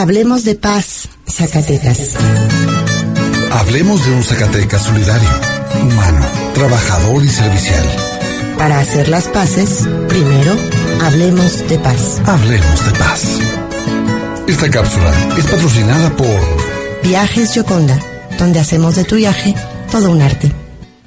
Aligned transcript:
Hablemos 0.00 0.44
de 0.44 0.54
paz, 0.54 1.10
Zacatecas. 1.28 2.16
Hablemos 3.52 4.02
de 4.06 4.12
un 4.12 4.22
Zacatecas 4.22 4.80
solidario, 4.80 5.28
humano, 5.82 6.24
trabajador 6.54 7.22
y 7.22 7.28
servicial. 7.28 7.84
Para 8.56 8.80
hacer 8.80 9.10
las 9.10 9.28
paces, 9.28 9.86
primero, 10.08 10.56
hablemos 11.02 11.68
de 11.68 11.78
paz. 11.80 12.18
Hablemos 12.24 12.86
de 12.86 12.98
paz. 12.98 13.40
Esta 14.48 14.70
cápsula 14.70 15.12
es 15.36 15.44
patrocinada 15.44 16.08
por 16.16 16.40
Viajes 17.02 17.54
Yoconda, 17.54 17.98
donde 18.38 18.58
hacemos 18.58 18.96
de 18.96 19.04
tu 19.04 19.16
viaje 19.16 19.54
todo 19.92 20.12
un 20.12 20.22
arte. 20.22 20.50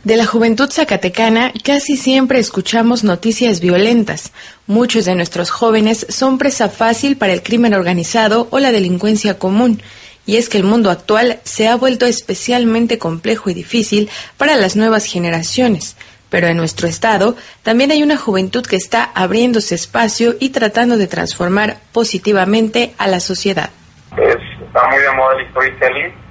De 0.03 0.17
la 0.17 0.25
juventud 0.25 0.69
zacatecana 0.69 1.53
casi 1.63 1.95
siempre 1.95 2.37
escuchamos 2.37 3.05
noticias 3.05 3.61
violentas. 3.61 4.33
Muchos 4.67 5.05
de 5.05 5.15
nuestros 5.15 5.49
jóvenes 5.49 6.05
son 6.09 6.37
presa 6.37 6.67
fácil 6.67 7.15
para 7.15 7.31
el 7.31 7.41
crimen 7.41 7.73
organizado 7.73 8.49
o 8.51 8.59
la 8.59 8.73
delincuencia 8.73 9.39
común. 9.39 9.81
Y 10.25 10.35
es 10.35 10.49
que 10.49 10.57
el 10.57 10.65
mundo 10.65 10.89
actual 10.89 11.39
se 11.45 11.69
ha 11.69 11.77
vuelto 11.77 12.05
especialmente 12.05 12.97
complejo 12.97 13.49
y 13.49 13.53
difícil 13.53 14.09
para 14.35 14.57
las 14.57 14.75
nuevas 14.75 15.05
generaciones. 15.05 15.95
Pero 16.29 16.47
en 16.47 16.57
nuestro 16.57 16.89
estado 16.89 17.37
también 17.61 17.91
hay 17.91 18.03
una 18.03 18.17
juventud 18.17 18.65
que 18.65 18.75
está 18.75 19.05
abriéndose 19.15 19.73
espacio 19.73 20.35
y 20.37 20.49
tratando 20.49 20.97
de 20.97 21.07
transformar 21.07 21.77
positivamente 21.93 22.93
a 22.97 23.07
la 23.07 23.21
sociedad. 23.21 23.69
está 24.11 24.89
muy 24.89 24.99
de 24.99 25.11
moda 25.13 25.39
el 25.39 25.49
storytelling 25.51 26.22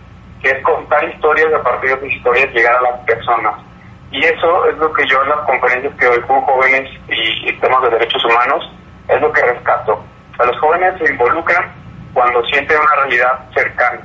que 0.43 0.51
es 0.51 0.63
contar 0.63 1.05
historias 1.09 1.53
a 1.55 1.63
partir 1.63 1.91
de 1.91 2.01
sus 2.01 2.13
historias 2.13 2.53
llegar 2.53 2.75
a 2.77 2.83
las 2.83 3.01
personas. 3.01 3.55
Y 4.11 4.25
eso 4.25 4.67
es 4.67 4.77
lo 4.77 4.93
que 4.93 5.07
yo 5.07 5.23
en 5.23 5.29
las 5.31 5.41
conferencias 5.47 5.95
que 5.99 6.07
doy 6.07 6.21
con 6.23 6.41
jóvenes 6.43 6.91
y, 7.09 7.53
temas 7.55 7.83
de 7.83 7.91
derechos 7.91 8.25
humanos, 8.25 8.71
es 9.09 9.21
lo 9.21 9.33
que 9.33 9.43
rescato. 9.43 10.05
A 10.39 10.45
los 10.45 10.59
jóvenes 10.61 10.95
se 10.99 11.11
involucran 11.13 11.73
cuando 12.13 12.45
sienten 12.47 12.79
una 12.79 12.95
realidad 12.97 13.39
cercana. 13.55 14.01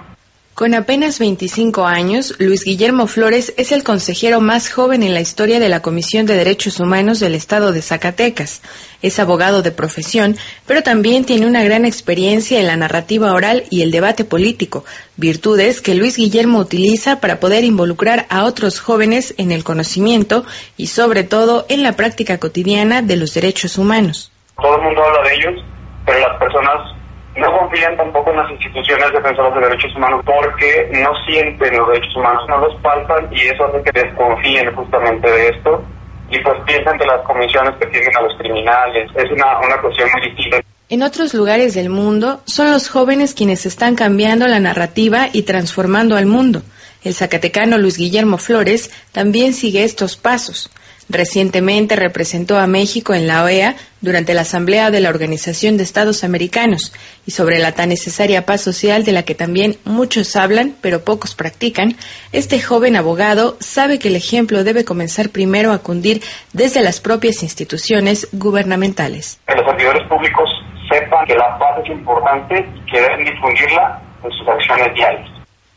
Con 0.57 0.73
apenas 0.73 1.19
25 1.19 1.85
años, 1.85 2.33
Luis 2.39 2.63
Guillermo 2.63 3.05
Flores 3.05 3.53
es 3.57 3.71
el 3.71 3.83
consejero 3.83 4.41
más 4.41 4.71
joven 4.71 5.03
en 5.03 5.13
la 5.13 5.21
historia 5.21 5.59
de 5.59 5.69
la 5.69 5.83
Comisión 5.83 6.25
de 6.25 6.33
Derechos 6.33 6.79
Humanos 6.79 7.19
del 7.19 7.35
Estado 7.35 7.71
de 7.73 7.83
Zacatecas. 7.83 8.63
Es 9.03 9.19
abogado 9.19 9.61
de 9.61 9.71
profesión, 9.71 10.35
pero 10.65 10.81
también 10.81 11.25
tiene 11.25 11.45
una 11.45 11.63
gran 11.63 11.85
experiencia 11.85 12.59
en 12.59 12.65
la 12.65 12.75
narrativa 12.75 13.33
oral 13.33 13.65
y 13.69 13.83
el 13.83 13.91
debate 13.91 14.25
político, 14.25 14.83
virtudes 15.15 15.79
que 15.79 15.93
Luis 15.93 16.17
Guillermo 16.17 16.57
utiliza 16.57 17.19
para 17.19 17.39
poder 17.39 17.63
involucrar 17.63 18.25
a 18.31 18.43
otros 18.43 18.79
jóvenes 18.79 19.35
en 19.37 19.51
el 19.51 19.63
conocimiento 19.63 20.43
y 20.75 20.87
sobre 20.87 21.23
todo 21.23 21.67
en 21.69 21.83
la 21.83 21.91
práctica 21.91 22.39
cotidiana 22.39 23.03
de 23.03 23.15
los 23.15 23.35
derechos 23.35 23.77
humanos. 23.77 24.31
Todo 24.59 24.75
el 24.77 24.81
mundo 24.81 25.03
habla 25.03 25.29
de 25.29 25.35
ellos, 25.35 25.63
pero 26.03 26.19
las 26.19 26.39
personas 26.39 26.96
no 27.37 27.57
confían 27.57 27.95
tampoco 27.95 28.31
en 28.31 28.37
las 28.37 28.51
instituciones 28.51 29.11
defensoras 29.11 29.53
de 29.53 29.61
derechos 29.61 29.95
humanos 29.95 30.21
porque 30.25 30.89
no 31.03 31.11
sienten 31.25 31.77
los 31.77 31.87
derechos 31.89 32.15
humanos, 32.15 32.43
no 32.49 32.57
los 32.59 32.75
palpan 32.81 33.27
y 33.31 33.41
eso 33.41 33.65
hace 33.65 33.83
que 33.83 33.91
desconfíen 33.91 34.75
justamente 34.75 35.29
de 35.29 35.47
esto 35.49 35.83
y 36.29 36.39
pues 36.39 36.55
piensan 36.65 36.97
que 36.97 37.05
las 37.05 37.21
comisiones 37.21 37.75
persiguen 37.75 38.15
a 38.17 38.21
los 38.21 38.37
criminales. 38.37 39.09
Es 39.15 39.31
una, 39.31 39.59
una 39.59 39.77
cuestión 39.81 40.09
muy 40.11 40.29
distinta. 40.29 40.59
En 40.89 41.03
otros 41.03 41.33
lugares 41.33 41.73
del 41.73 41.89
mundo 41.89 42.41
son 42.45 42.71
los 42.71 42.89
jóvenes 42.89 43.33
quienes 43.33 43.65
están 43.65 43.95
cambiando 43.95 44.47
la 44.47 44.59
narrativa 44.59 45.27
y 45.31 45.43
transformando 45.43 46.15
al 46.15 46.25
mundo. 46.25 46.61
El 47.03 47.13
zacatecano 47.13 47.77
Luis 47.77 47.97
Guillermo 47.97 48.37
Flores 48.37 48.91
también 49.11 49.53
sigue 49.53 49.83
estos 49.83 50.17
pasos. 50.17 50.69
Recientemente 51.09 51.95
representó 51.95 52.57
a 52.57 52.67
México 52.67 53.13
en 53.13 53.27
la 53.27 53.43
OEA 53.43 53.75
durante 54.01 54.33
la 54.33 54.41
Asamblea 54.41 54.91
de 54.91 54.99
la 54.99 55.09
Organización 55.09 55.77
de 55.77 55.83
Estados 55.83 56.25
Americanos 56.25 56.93
y 57.25 57.31
sobre 57.31 57.59
la 57.59 57.71
tan 57.71 57.89
necesaria 57.89 58.45
paz 58.45 58.61
social 58.61 59.05
de 59.05 59.13
la 59.13 59.23
que 59.23 59.33
también 59.33 59.77
muchos 59.85 60.35
hablan 60.35 60.75
pero 60.81 61.05
pocos 61.05 61.33
practican, 61.33 61.95
este 62.33 62.61
joven 62.61 62.97
abogado 62.97 63.55
sabe 63.61 63.99
que 63.99 64.09
el 64.09 64.17
ejemplo 64.17 64.65
debe 64.65 64.83
comenzar 64.83 65.29
primero 65.29 65.71
a 65.71 65.79
cundir 65.79 66.21
desde 66.51 66.81
las 66.81 66.99
propias 66.99 67.41
instituciones 67.41 68.27
gubernamentales. 68.33 69.39
Que 69.47 69.55
los 69.55 69.65
servidores 69.65 70.05
públicos 70.09 70.49
sepan 70.91 71.25
que 71.25 71.35
la 71.35 71.57
paz 71.57 71.79
es 71.85 71.89
importante 71.89 72.59
y 72.59 72.91
que 72.91 72.99
deben 72.99 73.23
difundirla 73.23 74.01
en 74.25 74.31
sus 74.31 74.47
acciones 74.47 74.93
diarias. 74.93 75.29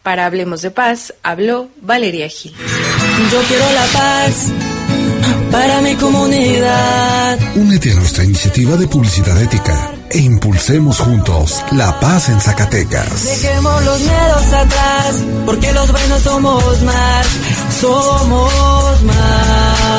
Para 0.02 0.26
Hablemos 0.26 0.62
de 0.62 0.70
Paz, 0.70 1.14
habló 1.22 1.68
Valeria 1.80 2.28
Gil. 2.28 2.52
Yo 3.30 3.40
quiero 3.42 3.64
la 3.74 3.86
paz 3.92 4.69
para 5.50 5.80
mi 5.80 5.94
comunidad. 5.96 7.38
Únete 7.56 7.92
a 7.92 7.94
nuestra 7.96 8.24
iniciativa 8.24 8.76
de 8.76 8.86
publicidad 8.86 9.40
ética 9.40 9.92
e 10.10 10.18
impulsemos 10.18 10.98
juntos 10.98 11.62
la 11.72 11.98
paz 12.00 12.28
en 12.28 12.40
Zacatecas. 12.40 13.24
Dejemos 13.24 13.84
los 13.84 14.00
miedos 14.00 14.52
atrás, 14.52 15.14
porque 15.46 15.72
los 15.72 15.90
buenos 15.90 16.22
somos 16.22 16.82
más, 16.82 17.26
somos 17.80 19.02
más. 19.02 19.89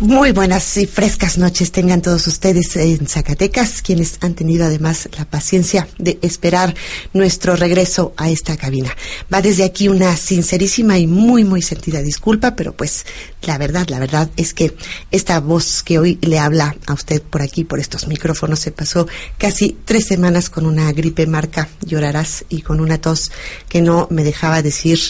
Muy 0.00 0.30
buenas 0.30 0.76
y 0.76 0.86
frescas 0.86 1.38
noches 1.38 1.72
tengan 1.72 2.02
todos 2.02 2.28
ustedes 2.28 2.76
en 2.76 3.08
Zacatecas, 3.08 3.82
quienes 3.82 4.18
han 4.20 4.34
tenido 4.34 4.64
además 4.64 5.08
la 5.18 5.24
paciencia 5.24 5.88
de 5.98 6.20
esperar 6.22 6.72
nuestro 7.12 7.56
regreso 7.56 8.14
a 8.16 8.30
esta 8.30 8.56
cabina. 8.56 8.96
Va 9.32 9.42
desde 9.42 9.64
aquí 9.64 9.88
una 9.88 10.16
sincerísima 10.16 10.98
y 10.98 11.08
muy, 11.08 11.42
muy 11.42 11.62
sentida 11.62 12.00
disculpa, 12.00 12.54
pero 12.54 12.74
pues 12.74 13.06
la 13.42 13.58
verdad, 13.58 13.88
la 13.88 13.98
verdad 13.98 14.30
es 14.36 14.54
que 14.54 14.76
esta 15.10 15.40
voz 15.40 15.82
que 15.82 15.98
hoy 15.98 16.16
le 16.22 16.38
habla 16.38 16.76
a 16.86 16.92
usted 16.92 17.20
por 17.20 17.42
aquí, 17.42 17.64
por 17.64 17.80
estos 17.80 18.06
micrófonos, 18.06 18.60
se 18.60 18.70
pasó 18.70 19.08
casi 19.36 19.76
tres 19.84 20.06
semanas 20.06 20.48
con 20.48 20.64
una 20.64 20.92
gripe 20.92 21.26
marca, 21.26 21.68
llorarás, 21.84 22.44
y 22.48 22.62
con 22.62 22.78
una 22.78 23.00
tos 23.00 23.32
que 23.68 23.82
no 23.82 24.06
me 24.12 24.22
dejaba 24.22 24.62
decir 24.62 25.00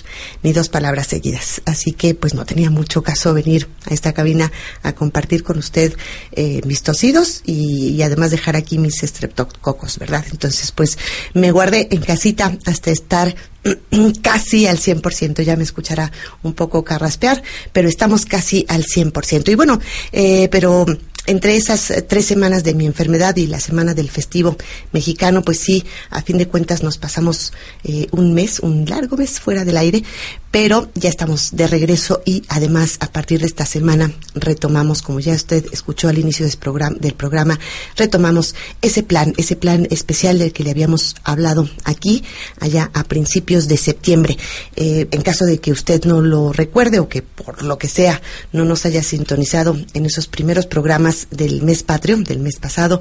ni 0.43 0.55
dos 0.55 0.71
palabras 0.71 1.09
seguidas. 1.09 1.61
Así 1.67 1.93
que 1.93 2.15
pues 2.15 2.33
no 2.33 2.47
tenía 2.47 2.71
mucho 2.71 3.03
caso 3.03 3.35
venir 3.35 3.69
a 3.85 3.93
esta 3.93 4.15
cabina 4.15 4.51
a 4.83 4.93
compartir 4.93 5.43
con 5.43 5.59
usted 5.59 5.95
eh, 6.33 6.61
mis 6.65 6.83
tosidos 6.83 7.43
y, 7.45 8.01
además 8.03 8.31
dejar 8.31 8.57
aquí 8.57 8.79
mis 8.79 9.03
estreptococos, 9.03 9.99
¿verdad? 9.99 10.25
Entonces, 10.31 10.73
pues 10.73 10.99
me 11.35 11.51
guardé 11.51 11.89
en 11.91 12.01
casita 12.01 12.57
hasta 12.65 12.91
estar 12.91 13.35
casi 14.23 14.67
al 14.67 14.79
100%, 14.79 15.43
ya 15.43 15.57
me 15.57 15.65
escuchará 15.65 16.13
un 16.43 16.55
poco 16.55 16.85
carraspear, 16.85 17.43
pero 17.73 17.89
estamos 17.89 18.25
casi 18.25 18.65
al 18.69 18.85
100%. 18.85 19.51
Y 19.51 19.55
bueno, 19.55 19.81
eh, 20.13 20.49
pero 20.51 20.87
entre 21.29 21.57
esas 21.57 21.91
eh, 21.91 22.03
tres 22.03 22.25
semanas 22.25 22.65
de 22.65 22.75
mi 22.75 22.87
enfermedad 22.87 23.37
y 23.37 23.47
la 23.47 23.61
semana 23.61 23.95
del 23.95 24.11
festivo 24.11 24.57
mexicano, 24.93 25.43
pues 25.43 25.59
sí, 25.59 25.85
a 26.11 26.23
fin 26.23 26.39
de 26.39 26.49
cuentas 26.49 26.83
nos 26.83 26.97
pasamos 26.97 27.53
eh, 27.85 28.09
un 28.13 28.33
mes, 28.33 28.61
un 28.61 28.87
largo 28.87 29.17
mes 29.17 29.39
fuera 29.39 29.65
del 29.65 29.77
aire, 29.77 30.03
pero 30.51 30.91
ya 30.95 31.11
estamos 31.11 31.55
de 31.55 31.67
regreso 31.67 32.23
y 32.25 32.43
además 32.49 32.97
a 33.01 33.13
partir 33.13 33.41
de 33.41 33.47
esta 33.47 33.67
semana 33.67 34.11
retomamos, 34.35 35.03
como 35.03 35.21
ya 35.21 35.35
usted 35.35 35.67
escuchó 35.73 36.09
al 36.09 36.19
inicio 36.19 36.47
programa, 36.59 36.97
del 36.99 37.15
programa 37.15 37.59
retomamos 37.97 38.55
ese 38.81 39.03
plan, 39.03 39.35
ese 39.37 39.57
plan 39.57 39.87
especial 39.91 40.39
del 40.39 40.53
que 40.53 40.65
le 40.65 40.71
habíamos 40.71 41.17
hablado 41.25 41.69
aquí, 41.85 42.25
allá 42.61 42.91
a 42.95 43.05
principios 43.05 43.69
de 43.69 43.77
septiembre. 43.77 44.39
Eh, 44.77 45.07
en 45.11 45.23
caso 45.23 45.45
de 45.45 45.59
que 45.59 45.73
usted 45.73 46.05
no 46.05 46.23
lo 46.23 46.53
recuerde 46.53 46.99
o 46.99 47.09
que 47.09 47.21
por 47.21 47.63
lo 47.63 47.77
que 47.77 47.89
sea 47.89 48.23
no 48.53 48.65
nos 48.65 48.87
haya 48.87 49.03
sintonizado 49.03 49.77
en 49.93 50.07
esos 50.07 50.27
primeros 50.29 50.67
programas, 50.67 51.18
del 51.31 51.63
mes 51.63 51.83
patrio, 51.83 52.17
del 52.19 52.39
mes 52.39 52.59
pasado, 52.59 53.01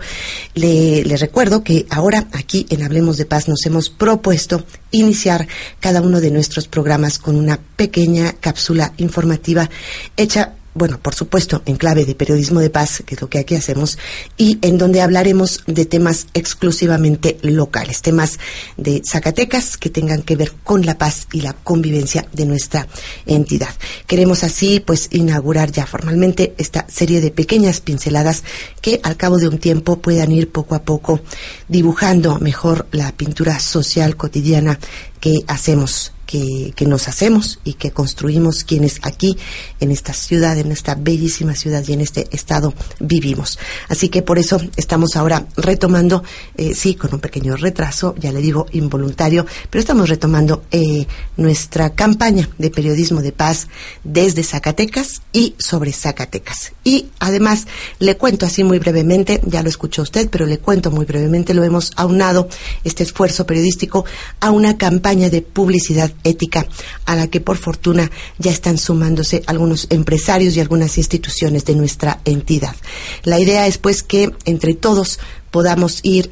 le, 0.56 1.04
le 1.04 1.18
recuerdo 1.18 1.64
que 1.64 1.86
ahora 1.90 2.28
aquí 2.34 2.66
en 2.70 2.84
Hablemos 2.84 3.18
de 3.18 3.26
Paz 3.26 3.48
nos 3.48 3.66
hemos 3.66 3.90
propuesto 3.90 4.66
iniciar 4.92 5.48
cada 5.80 6.02
uno 6.02 6.22
de 6.22 6.32
nuestros 6.32 6.68
programas 6.68 7.20
con 7.20 7.36
una 7.36 7.60
pequeña 7.76 8.34
cápsula 8.34 8.94
informativa 8.98 9.70
hecha 10.16 10.54
bueno, 10.78 11.00
por 11.00 11.16
supuesto, 11.16 11.62
en 11.66 11.76
clave 11.76 12.06
de 12.06 12.16
periodismo 12.16 12.60
de 12.60 12.70
paz, 12.70 13.04
que 13.06 13.16
es 13.16 13.22
lo 13.22 13.30
que 13.30 13.40
aquí 13.40 13.56
hacemos, 13.56 13.98
y 14.38 14.60
en 14.62 14.78
donde 14.78 15.02
hablaremos 15.02 15.64
de 15.68 15.86
temas 15.86 16.28
exclusivamente 16.34 17.38
locales, 17.42 18.02
temas 18.02 18.40
de 18.78 19.02
Zacatecas 19.06 19.78
que 19.78 19.90
tengan 19.90 20.22
que 20.22 20.36
ver 20.36 20.54
con 20.64 20.86
la 20.86 20.98
paz 20.98 21.28
y 21.32 21.42
la 21.42 21.54
convivencia 21.54 22.28
de 22.34 22.46
nuestra 22.46 22.88
entidad. 23.26 23.76
Queremos 24.06 24.44
así, 24.44 24.80
pues, 24.80 25.10
inaugurar 25.12 25.72
ya 25.72 25.86
formalmente 25.86 26.54
esta 26.58 26.86
serie 26.90 27.22
de 27.22 27.32
pequeñas 27.32 27.82
pinceladas 27.82 28.44
que 28.82 29.00
al 29.04 29.18
cabo 29.18 29.38
de 29.38 29.48
un 29.48 29.58
tiempo 29.58 30.00
puedan 30.00 30.32
ir 30.32 30.52
poco 30.52 30.76
a 30.76 30.84
poco 30.84 31.20
dibujando 31.68 32.40
mejor 32.40 32.88
la 32.92 33.12
pintura 33.12 33.60
social 33.60 34.16
cotidiana 34.16 34.80
que 35.20 35.34
hacemos 35.48 36.14
que, 36.28 36.74
que, 36.76 36.86
nos 36.86 37.08
hacemos 37.08 37.60
y 37.64 37.74
que 37.74 37.92
construimos 37.92 38.64
quienes 38.64 39.00
aquí 39.02 39.38
en 39.80 39.90
esta 39.90 40.14
ciudad, 40.14 40.58
en 40.58 40.72
esta 40.72 40.94
bellísima 40.94 41.56
ciudad 41.56 41.84
y 41.88 41.94
en 41.94 42.02
este 42.02 42.28
estado 42.32 42.74
vivimos. 43.00 43.58
Así 43.90 44.10
que 44.10 44.22
por 44.22 44.38
eso 44.38 44.62
estamos 44.76 45.16
ahora 45.16 45.48
retomando, 45.56 46.24
eh, 46.56 46.76
sí, 46.76 46.94
con 46.96 47.14
un 47.14 47.20
pequeño 47.20 47.56
retraso, 47.56 48.14
ya 48.20 48.32
le 48.32 48.42
digo 48.42 48.68
involuntario, 48.74 49.46
pero 49.70 49.80
estamos 49.80 50.10
retomando 50.10 50.64
eh, 50.70 51.08
nuestra 51.38 51.92
campaña 51.92 52.50
de 52.58 52.70
periodismo 52.70 53.22
de 53.22 53.32
paz 53.32 53.68
desde 54.04 54.44
Zacatecas 54.44 55.22
y 55.32 55.56
sobre 55.58 55.94
Zacatecas. 55.94 56.74
Y 56.84 57.08
además 57.20 57.68
le 58.00 58.18
cuento 58.18 58.46
así 58.46 58.64
muy 58.64 58.80
brevemente, 58.80 59.42
ya 59.46 59.64
lo 59.64 59.70
escuchó 59.70 60.02
usted, 60.02 60.30
pero 60.30 60.46
le 60.46 60.60
cuento 60.60 60.92
muy 60.92 61.06
brevemente, 61.06 61.54
lo 61.54 61.64
hemos 61.64 61.92
aunado 61.96 62.50
este 62.84 63.04
esfuerzo 63.04 63.46
periodístico 63.46 64.06
a 64.40 64.52
una 64.52 64.78
campaña 64.78 65.30
de 65.30 65.42
publicidad 65.42 66.12
ética 66.24 66.68
a 67.06 67.16
la 67.16 67.28
que 67.28 67.42
por 67.42 67.58
fortuna 67.58 68.12
ya 68.38 68.52
están 68.52 68.78
sumándose 68.78 69.44
algunos 69.48 69.88
empresarios 69.90 70.56
y 70.56 70.60
algunas 70.60 70.98
instituciones 70.98 71.66
de 71.66 71.76
nuestra 71.76 72.20
entidad. 72.26 72.76
La 73.24 73.40
idea 73.40 73.68
es 73.68 73.78
pues 73.78 74.04
que 74.04 74.32
entre 74.46 74.74
todos 74.74 75.20
podamos 75.52 76.02
ir, 76.04 76.32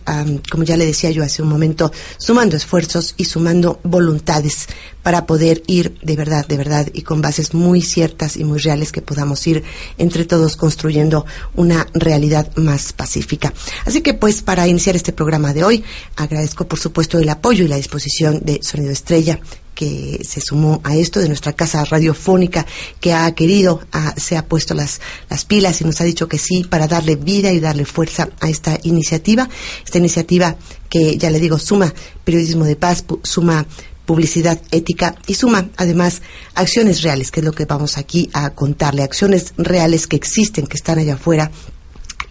como 0.51 0.63
ya 0.63 0.77
le 0.77 0.85
decía 0.85 1.09
yo 1.09 1.23
hace 1.23 1.41
un 1.41 1.49
momento, 1.49 1.91
sumando 2.17 2.55
esfuerzos 2.55 3.15
y 3.17 3.25
sumando 3.25 3.79
voluntades 3.83 4.67
para 5.03 5.25
poder 5.25 5.63
ir 5.67 5.97
de 6.01 6.15
verdad, 6.15 6.45
de 6.47 6.57
verdad, 6.57 6.87
y 6.93 7.01
con 7.01 7.21
bases 7.21 7.53
muy 7.53 7.81
ciertas 7.81 8.37
y 8.37 8.43
muy 8.43 8.59
reales 8.59 8.91
que 8.91 9.01
podamos 9.01 9.45
ir 9.47 9.63
entre 9.97 10.25
todos 10.25 10.55
construyendo 10.55 11.25
una 11.55 11.87
realidad 11.93 12.55
más 12.55 12.93
pacífica. 12.93 13.53
Así 13.85 14.01
que 14.01 14.13
pues 14.13 14.41
para 14.41 14.67
iniciar 14.67 14.95
este 14.95 15.13
programa 15.13 15.53
de 15.53 15.63
hoy, 15.63 15.83
agradezco 16.15 16.67
por 16.67 16.79
supuesto 16.79 17.17
el 17.19 17.29
apoyo 17.29 17.65
y 17.65 17.67
la 17.67 17.77
disposición 17.77 18.41
de 18.43 18.59
Sonido 18.63 18.91
Estrella 18.91 19.39
que 19.75 20.21
se 20.27 20.41
sumó 20.41 20.81
a 20.83 20.95
esto, 20.95 21.19
de 21.19 21.27
nuestra 21.27 21.53
casa 21.53 21.85
radiofónica, 21.85 22.65
que 22.99 23.13
ha 23.13 23.29
querido, 23.35 23.81
se 24.17 24.37
ha 24.37 24.47
puesto 24.47 24.73
las, 24.73 25.01
las 25.29 25.45
pilas 25.45 25.81
y 25.81 25.85
nos 25.85 26.01
ha 26.01 26.05
dicho 26.05 26.27
que 26.27 26.39
sí 26.39 26.63
para 26.63 26.87
darle 26.87 27.15
vida 27.17 27.51
y 27.51 27.59
darle 27.59 27.85
fuerza 27.85 28.29
a 28.39 28.49
esta 28.49 28.79
iniciativa. 28.83 29.47
Esta 29.83 29.99
iniciativa 29.99 30.55
que, 30.89 31.17
ya 31.17 31.29
le 31.29 31.39
digo, 31.39 31.59
suma 31.59 31.93
periodismo 32.23 32.65
de 32.65 32.75
paz, 32.75 33.03
suma 33.21 33.67
publicidad 34.05 34.61
ética 34.71 35.15
y 35.27 35.33
suma 35.33 35.69
además 35.77 36.21
acciones 36.53 37.01
reales, 37.01 37.31
que 37.31 37.41
es 37.41 37.45
lo 37.45 37.53
que 37.53 37.65
vamos 37.65 37.97
aquí 37.97 38.29
a 38.33 38.51
contarle, 38.51 39.03
acciones 39.03 39.53
reales 39.57 40.07
que 40.07 40.15
existen, 40.15 40.67
que 40.67 40.77
están 40.77 40.99
allá 40.99 41.15
afuera 41.15 41.51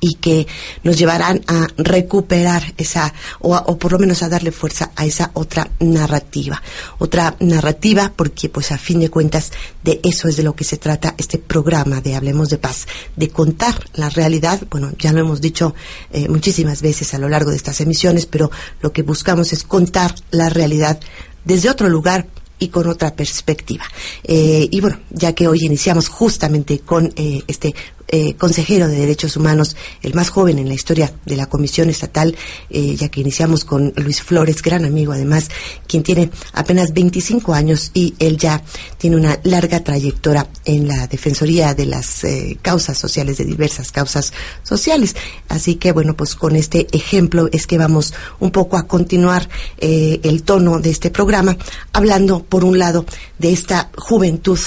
y 0.04 0.16
que 0.16 0.46
nos 0.82 0.98
llevarán 0.98 1.40
a 1.46 1.66
recuperar 1.78 2.74
esa, 2.76 3.14
o, 3.40 3.78
por 3.78 3.92
lo 3.92 3.98
menos 3.98 4.22
a 4.22 4.28
darle 4.28 4.52
fuerza 4.52 4.90
a 4.96 5.06
esa 5.06 5.30
otra 5.32 5.70
narrativa. 5.80 6.62
Otra 6.98 7.36
narrativa, 7.40 8.12
porque 8.14 8.50
pues 8.50 8.70
a 8.70 8.76
fin 8.76 9.00
de 9.00 9.08
cuentas 9.08 9.50
de 9.82 10.00
eso 10.02 10.28
es 10.28 10.36
de 10.36 10.42
lo 10.42 10.54
que 10.54 10.64
se 10.64 10.76
trata 10.76 11.14
este 11.16 11.38
programa 11.38 12.02
de 12.02 12.16
Hablemos 12.16 12.50
de 12.50 12.58
Paz, 12.58 12.86
de 13.16 13.30
contar 13.30 13.82
la 13.94 14.10
realidad, 14.10 14.60
bueno, 14.70 14.92
ya 14.98 15.10
lo 15.12 15.20
hemos 15.20 15.40
dicho 15.40 15.74
eh, 16.12 16.28
muchísimas 16.28 16.82
veces 16.82 17.14
a 17.14 17.18
lo 17.18 17.30
largo 17.30 17.50
de 17.50 17.56
estas 17.56 17.80
emisiones, 17.80 18.26
pero 18.26 18.50
lo 18.82 18.92
que 18.92 19.02
buscamos 19.02 19.54
es 19.54 19.64
contar 19.64 20.14
la 20.30 20.50
realidad 20.50 21.00
desde 21.46 21.70
otro 21.70 21.88
lugar 21.88 22.26
y 22.58 22.68
con 22.68 22.88
otra 22.88 23.14
perspectiva. 23.14 23.84
Eh, 24.22 24.68
y 24.70 24.80
bueno, 24.80 24.98
ya 25.10 25.34
que 25.34 25.48
hoy 25.48 25.64
iniciamos 25.64 26.08
justamente 26.08 26.80
con 26.80 27.12
eh, 27.16 27.42
este 27.46 27.74
eh, 28.16 28.37
consejero 28.38 28.87
de 28.87 28.94
Derechos 28.94 29.37
Humanos, 29.37 29.75
el 30.00 30.14
más 30.14 30.31
joven 30.31 30.61
en 30.61 30.69
la 30.69 30.75
historia 30.75 31.12
de 31.25 31.34
la 31.34 31.46
Comisión 31.46 31.90
Estatal, 31.90 32.37
eh, 32.70 32.94
ya 32.94 33.08
que 33.08 33.20
iniciamos 33.20 33.64
con 33.64 33.93
Luis 33.96 34.22
Flores, 34.22 34.62
gran 34.62 34.84
amigo 34.84 35.12
además, 35.12 35.49
quien 35.88 36.05
tiene 36.05 36.31
apenas 36.52 36.94
25 36.94 37.52
años 37.55 37.90
y 37.93 38.14
él 38.20 38.38
ya 38.38 38.62
tiene 38.99 39.16
una 39.16 39.40
larga 39.43 39.82
trayectoria 39.82 40.46
en 40.64 40.87
la 40.87 41.08
Defensoría 41.08 41.75
de 41.75 41.87
las 41.87 42.22
eh, 42.22 42.56
causas 42.62 42.96
sociales, 42.99 43.38
de 43.38 43.46
diversas 43.46 43.90
causas 43.90 44.32
sociales. 44.62 45.16
Así 45.49 45.75
que 45.75 45.90
bueno, 45.90 46.16
pues 46.16 46.37
con 46.37 46.55
este 46.55 46.87
ejemplo 46.93 47.49
es 47.50 47.66
que 47.66 47.78
vamos 47.78 48.14
un 48.38 48.52
poco 48.52 48.76
a 48.76 48.87
continuar 48.87 49.49
el 49.81 50.44
tono 50.44 50.78
de 50.78 50.90
este 50.90 51.11
programa, 51.11 51.56
hablando 51.93 52.44
por 52.44 52.62
un 52.62 52.78
lado 52.78 53.06
de 53.40 53.52
esta 53.52 53.90
juventud 53.96 54.61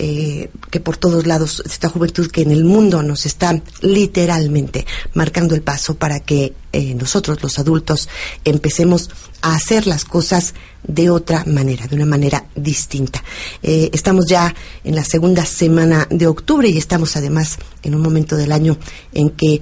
eh, 0.00 0.50
que 0.70 0.78
por 0.78 0.96
todos 0.96 1.26
lados, 1.26 1.60
esta 1.66 1.88
juventud 1.88 2.30
que 2.30 2.42
en 2.42 2.52
el 2.52 2.64
mundo 2.64 3.02
nos 3.02 3.26
está 3.26 3.60
literalmente 3.80 4.86
marcando 5.14 5.56
el 5.56 5.62
paso 5.62 5.94
para 5.94 6.20
que 6.20 6.54
eh, 6.72 6.94
nosotros 6.94 7.42
los 7.42 7.58
adultos 7.58 8.08
empecemos 8.44 9.10
a 9.42 9.56
hacer 9.56 9.88
las 9.88 10.04
cosas 10.04 10.54
de 10.86 11.10
otra 11.10 11.44
manera, 11.46 11.88
de 11.88 11.96
una 11.96 12.06
manera 12.06 12.46
distinta. 12.54 13.24
Eh, 13.62 13.90
estamos 13.92 14.26
ya 14.26 14.54
en 14.84 14.94
la 14.94 15.02
segunda 15.02 15.44
semana 15.44 16.06
de 16.10 16.28
octubre 16.28 16.68
y 16.68 16.78
estamos 16.78 17.16
además 17.16 17.58
en 17.82 17.96
un 17.96 18.00
momento 18.00 18.36
del 18.36 18.52
año 18.52 18.78
en 19.12 19.30
que 19.30 19.60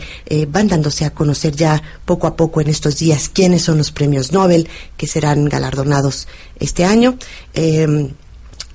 van 0.48 0.68
dándose 0.68 1.06
a 1.06 1.14
conocer 1.14 1.56
ya 1.56 1.82
poco 2.04 2.26
a 2.26 2.36
poco 2.36 2.60
en 2.60 2.68
estos 2.68 2.98
días 2.98 3.30
quiénes 3.30 3.62
son 3.62 3.78
los 3.78 3.90
premios 3.90 4.32
Nobel 4.32 4.68
que 4.98 5.06
serán 5.06 5.46
galardonados 5.46 6.28
este 6.60 6.84
año. 6.84 7.16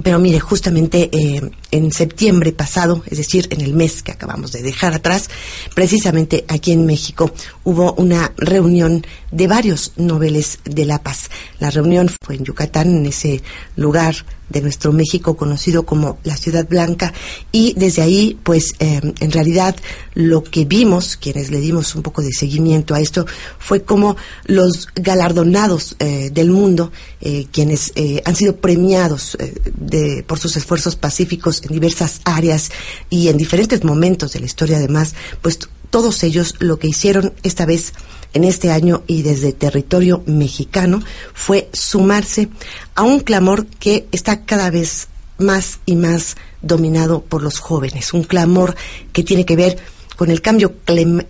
Pero 0.03 0.19
mire, 0.19 0.39
justamente 0.39 1.09
eh, 1.11 1.41
en 1.71 1.91
septiembre 1.91 2.51
pasado, 2.51 3.03
es 3.07 3.17
decir, 3.17 3.47
en 3.49 3.61
el 3.61 3.73
mes 3.73 4.03
que 4.03 4.11
acabamos 4.11 4.51
de 4.51 4.61
dejar 4.61 4.93
atrás, 4.93 5.29
precisamente 5.73 6.45
aquí 6.47 6.71
en 6.71 6.85
México 6.85 7.31
hubo 7.63 7.93
una 7.93 8.33
reunión 8.37 9.05
de 9.31 9.47
varios 9.47 9.93
noveles 9.95 10.59
de 10.65 10.85
la 10.85 11.01
paz. 11.01 11.29
La 11.59 11.71
reunión 11.71 12.09
fue 12.23 12.35
en 12.35 12.43
Yucatán, 12.43 12.97
en 12.97 13.05
ese 13.05 13.41
lugar 13.75 14.15
de 14.51 14.61
nuestro 14.61 14.91
México 14.91 15.37
conocido 15.37 15.85
como 15.85 16.19
la 16.23 16.35
Ciudad 16.35 16.67
Blanca 16.67 17.13
y 17.51 17.73
desde 17.77 18.01
ahí 18.01 18.37
pues 18.43 18.75
em, 18.79 19.13
en 19.19 19.31
realidad 19.31 19.75
lo 20.13 20.43
que 20.43 20.65
vimos 20.65 21.15
quienes 21.15 21.51
le 21.51 21.59
dimos 21.59 21.95
un 21.95 22.01
poco 22.01 22.21
de 22.21 22.31
seguimiento 22.31 22.93
a 22.93 22.99
esto 22.99 23.25
fue 23.59 23.83
como 23.83 24.17
los 24.45 24.89
galardonados 24.93 25.95
eh, 25.99 26.29
del 26.31 26.51
mundo 26.51 26.91
eh, 27.21 27.47
quienes 27.51 27.93
eh, 27.95 28.21
han 28.25 28.35
sido 28.35 28.57
premiados 28.57 29.37
de, 29.77 30.23
por 30.27 30.37
sus 30.37 30.57
esfuerzos 30.57 30.95
pacíficos 30.95 31.60
en 31.63 31.73
diversas 31.73 32.21
áreas 32.23 32.71
y 33.09 33.29
en 33.29 33.37
diferentes 33.37 33.83
momentos 33.83 34.33
de 34.33 34.39
la 34.39 34.45
historia 34.45 34.77
además 34.77 35.15
pues 35.41 35.59
todos 35.89 36.23
ellos 36.23 36.55
lo 36.59 36.79
que 36.79 36.87
hicieron 36.87 37.33
esta 37.43 37.65
vez 37.65 37.93
en 38.33 38.43
este 38.43 38.71
año 38.71 39.03
y 39.07 39.23
desde 39.23 39.51
territorio 39.51 40.23
mexicano 40.25 41.01
fue 41.33 41.69
sumarse 41.73 42.49
a 42.95 43.03
un 43.03 43.19
clamor 43.19 43.67
que 43.67 44.07
está 44.11 44.45
cada 44.45 44.69
vez 44.69 45.09
más 45.37 45.79
y 45.85 45.95
más 45.95 46.37
dominado 46.61 47.21
por 47.21 47.43
los 47.43 47.59
jóvenes, 47.59 48.13
un 48.13 48.23
clamor 48.23 48.75
que 49.11 49.23
tiene 49.23 49.45
que 49.45 49.55
ver 49.55 49.77
con 50.15 50.29
el 50.29 50.41
cambio 50.41 50.75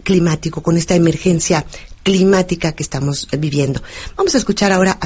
climático, 0.03 0.61
con 0.61 0.77
esta 0.77 0.95
emergencia 0.95 1.65
climática 2.03 2.73
que 2.73 2.83
estamos 2.83 3.27
viviendo. 3.37 3.81
Vamos 4.17 4.35
a 4.35 4.37
escuchar 4.37 4.71
ahora 4.71 4.99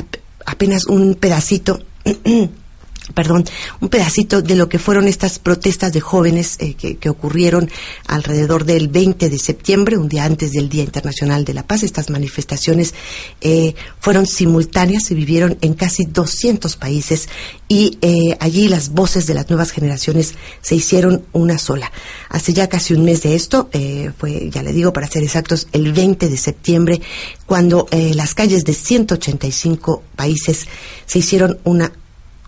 apenas 0.45 0.85
un 0.85 1.15
pedacito 1.15 1.79
perdón, 3.13 3.45
un 3.81 3.89
pedacito 3.89 4.41
de 4.41 4.55
lo 4.55 4.67
que 4.67 4.79
fueron 4.79 5.07
estas 5.07 5.37
protestas 5.37 5.93
de 5.93 6.01
jóvenes 6.01 6.57
eh, 6.59 6.73
que, 6.73 7.09
ocurrieron 7.09 7.69
alrededor 8.07 8.65
del 8.65 8.87
20 8.87 9.29
de 9.29 9.37
septiembre, 9.37 9.97
un 9.97 10.09
día 10.09 10.23
antes 10.25 10.51
del 10.51 10.69
Día 10.69 10.83
Internacional 10.83 11.45
de 11.45 11.53
la 11.53 11.63
Paz. 11.63 11.83
Estas 11.83 12.09
manifestaciones 12.09 12.95
eh, 13.41 13.75
fueron 13.99 14.25
simultáneas, 14.25 15.03
se 15.03 15.13
vivieron 15.13 15.57
en 15.61 15.75
casi 15.75 16.05
200 16.05 16.75
países 16.77 17.29
y 17.67 17.99
eh, 18.01 18.37
allí 18.39 18.67
las 18.67 18.89
voces 18.89 19.27
de 19.27 19.35
las 19.35 19.49
nuevas 19.49 19.71
generaciones 19.71 20.33
se 20.61 20.75
hicieron 20.75 21.25
una 21.31 21.59
sola. 21.59 21.91
Hace 22.29 22.53
ya 22.53 22.67
casi 22.67 22.95
un 22.95 23.05
mes 23.05 23.21
de 23.21 23.35
esto, 23.35 23.69
fue, 24.17 24.49
ya 24.49 24.63
le 24.63 24.73
digo, 24.73 24.93
para 24.93 25.07
ser 25.07 25.23
exactos, 25.23 25.67
el 25.71 25.93
20 25.93 26.27
de 26.27 26.37
septiembre, 26.37 27.01
cuando 27.45 27.87
las 27.91 28.33
calles 28.33 28.65
de 28.65 28.73
185 28.73 30.03
países 30.15 30.67
se 31.05 31.19
hicieron 31.19 31.59
una 31.63 31.91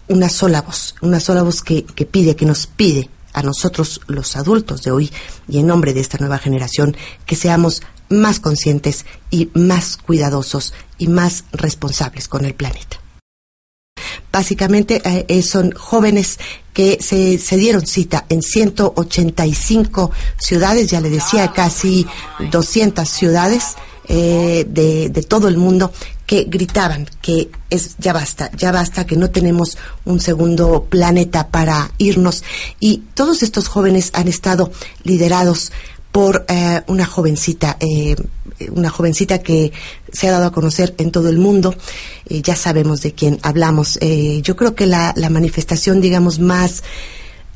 una 0.07 0.29
sola 0.29 0.61
voz, 0.61 0.95
una 1.01 1.19
sola 1.19 1.43
voz 1.43 1.61
que, 1.61 1.83
que 1.83 2.05
pide, 2.05 2.35
que 2.35 2.45
nos 2.45 2.67
pide 2.67 3.09
a 3.33 3.43
nosotros 3.43 4.01
los 4.07 4.35
adultos 4.35 4.83
de 4.83 4.91
hoy 4.91 5.11
y 5.47 5.59
en 5.59 5.67
nombre 5.67 5.93
de 5.93 5.99
esta 5.99 6.17
nueva 6.17 6.39
generación 6.39 6.95
que 7.25 7.35
seamos 7.35 7.81
más 8.09 8.39
conscientes 8.39 9.05
y 9.29 9.49
más 9.53 9.97
cuidadosos 9.97 10.73
y 10.97 11.07
más 11.07 11.43
responsables 11.51 12.27
con 12.27 12.45
el 12.45 12.55
planeta. 12.55 13.01
Básicamente 14.31 15.01
eh, 15.03 15.25
eh, 15.27 15.41
son 15.41 15.71
jóvenes 15.71 16.39
que 16.73 16.97
se, 17.01 17.37
se, 17.37 17.57
dieron 17.57 17.85
cita 17.85 18.25
en 18.29 18.41
185 18.41 20.11
ciudades, 20.37 20.89
ya 20.89 21.01
le 21.01 21.09
decía, 21.09 21.51
casi 21.51 22.05
200 22.51 23.09
ciudades 23.09 23.75
eh, 24.07 24.65
de, 24.67 25.09
de, 25.09 25.23
todo 25.23 25.47
el 25.47 25.57
mundo 25.57 25.91
que 26.25 26.45
gritaban 26.45 27.09
que 27.21 27.49
es 27.69 27.95
ya 27.97 28.13
basta, 28.13 28.51
ya 28.55 28.71
basta, 28.71 29.05
que 29.05 29.15
no 29.15 29.29
tenemos 29.29 29.77
un 30.05 30.19
segundo 30.19 30.85
planeta 30.89 31.47
para 31.49 31.91
irnos. 31.97 32.43
Y 32.79 33.03
todos 33.13 33.43
estos 33.43 33.67
jóvenes 33.67 34.11
han 34.13 34.27
estado 34.27 34.71
liderados 35.03 35.71
por 36.17 36.45
eh, 36.47 36.81
una 36.87 37.05
jovencita, 37.05 37.77
eh, 37.79 38.15
una 38.71 38.89
jovencita 38.89 39.37
que 39.39 39.71
se 40.11 40.27
ha 40.27 40.31
dado 40.31 40.47
a 40.47 40.51
conocer 40.51 40.95
en 40.97 41.11
todo 41.11 41.29
el 41.29 41.37
mundo. 41.37 41.75
Eh, 42.25 42.41
ya 42.41 42.55
sabemos 42.55 43.01
de 43.01 43.13
quién 43.13 43.37
hablamos. 43.43 43.99
yo 44.41 44.55
creo 44.55 44.73
que 44.73 44.87
la, 44.87 45.13
la 45.15 45.29
manifestación, 45.29 46.01
digamos, 46.01 46.39
más 46.39 46.81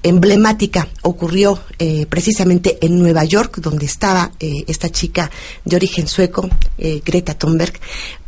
emblemática 0.03 0.87
ocurrió 1.01 1.59
eh, 1.79 2.05
precisamente 2.07 2.77
en 2.81 2.99
Nueva 2.99 3.23
York, 3.23 3.57
donde 3.59 3.85
estaba 3.85 4.31
eh, 4.39 4.63
esta 4.67 4.89
chica 4.89 5.29
de 5.65 5.75
origen 5.75 6.07
sueco, 6.07 6.49
eh, 6.77 7.01
Greta 7.05 7.37
Thunberg. 7.37 7.73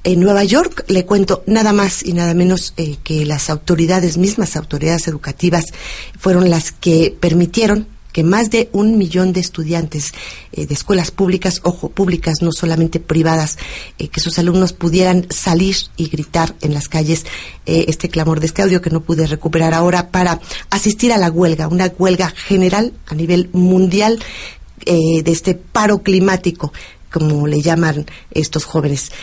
En 0.03 0.19
Nueva 0.19 0.43
York 0.43 0.85
le 0.87 1.05
cuento 1.05 1.43
nada 1.47 1.71
más 1.71 2.03
y 2.03 2.13
nada 2.13 2.33
menos 2.33 2.73
que 3.03 3.25
las 3.25 3.49
autoridades, 3.49 4.17
mismas 4.17 4.57
autoridades 4.57 5.07
educativas, 5.07 5.65
fueron 6.19 6.49
las 6.49 6.73
que 6.73 7.15
permitieron 7.17 7.87
que 8.13 8.23
más 8.23 8.49
de 8.49 8.69
un 8.71 8.97
millón 8.97 9.33
de 9.33 9.41
estudiantes 9.41 10.13
eh, 10.53 10.65
de 10.65 10.73
escuelas 10.73 11.11
públicas, 11.11 11.59
ojo, 11.63 11.89
públicas, 11.89 12.35
no 12.41 12.51
solamente 12.53 13.01
privadas, 13.01 13.57
eh, 13.97 14.07
que 14.07 14.21
sus 14.21 14.39
alumnos 14.39 14.71
pudieran 14.71 15.25
salir 15.29 15.75
y 15.97 16.07
gritar 16.07 16.55
en 16.61 16.73
las 16.73 16.87
calles 16.87 17.25
eh, 17.65 17.85
este 17.87 18.09
clamor 18.09 18.39
de 18.39 18.45
este 18.45 18.61
audio 18.61 18.81
que 18.81 18.91
no 18.91 19.01
pude 19.01 19.27
recuperar 19.27 19.73
ahora 19.73 20.11
para 20.11 20.39
asistir 20.69 21.11
a 21.11 21.17
la 21.17 21.31
huelga, 21.31 21.67
una 21.67 21.87
huelga 21.97 22.29
general 22.29 22.93
a 23.07 23.15
nivel 23.15 23.49
mundial 23.51 24.19
de 24.85 25.23
este 25.25 25.55
paro 25.55 26.03
climático 26.03 26.73
como 27.09 27.47
le 27.47 27.61
llaman 27.61 28.05
estos 28.31 28.65
jóvenes. 28.65 29.13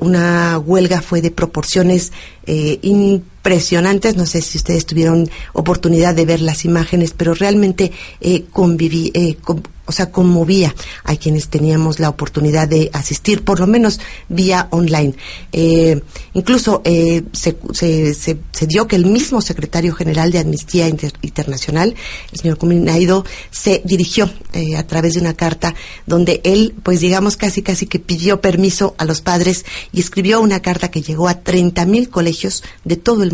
una 0.00 0.58
huelga 0.58 1.00
fue 1.00 1.22
de 1.22 1.30
proporciones 1.30 2.12
impresionantes. 3.46 4.16
No 4.16 4.26
sé 4.26 4.42
si 4.42 4.58
ustedes 4.58 4.86
tuvieron 4.86 5.30
oportunidad 5.52 6.14
de 6.14 6.24
ver 6.24 6.40
las 6.40 6.64
imágenes, 6.64 7.12
pero 7.16 7.32
realmente 7.32 7.92
eh, 8.20 8.44
eh, 8.52 9.36
o 9.86 9.92
sea, 9.92 10.10
conmovía 10.10 10.74
a 11.04 11.14
quienes 11.16 11.48
teníamos 11.48 12.00
la 12.00 12.08
oportunidad 12.08 12.66
de 12.66 12.90
asistir, 12.92 13.44
por 13.44 13.60
lo 13.60 13.68
menos 13.68 14.00
vía 14.28 14.66
online. 14.70 15.14
Eh, 15.52 16.02
incluso 16.34 16.82
eh, 16.84 17.22
se, 17.32 17.56
dio 18.66 18.88
que 18.88 18.96
el 18.96 19.06
mismo 19.06 19.40
secretario 19.40 19.94
general 19.94 20.32
de 20.32 20.40
Amnistía 20.40 20.88
Internacional, 20.88 21.94
el 22.32 22.38
señor 22.38 22.58
Cuminaido, 22.58 23.24
se 23.50 23.80
dirigió 23.84 24.28
a 24.76 24.82
través 24.84 25.14
de 25.14 25.20
una 25.20 25.34
carta 25.34 25.74
donde 26.06 26.40
él, 26.42 26.74
pues 26.82 27.00
digamos, 27.00 27.36
casi 27.36 27.62
casi 27.62 27.86
que 27.86 28.00
pidió 28.00 28.40
permiso 28.40 28.96
a 28.98 29.04
los 29.04 29.20
padres 29.20 29.64
y 29.92 30.00
escribió 30.00 30.40
una 30.40 30.60
carta 30.60 30.90
que 30.90 31.02
llegó 31.02 31.28
a 31.28 31.42
30 31.42 31.86
mil 31.86 32.08
colegios 32.08 32.64
de 32.84 32.96
todo 32.96 33.22
el 33.22 33.32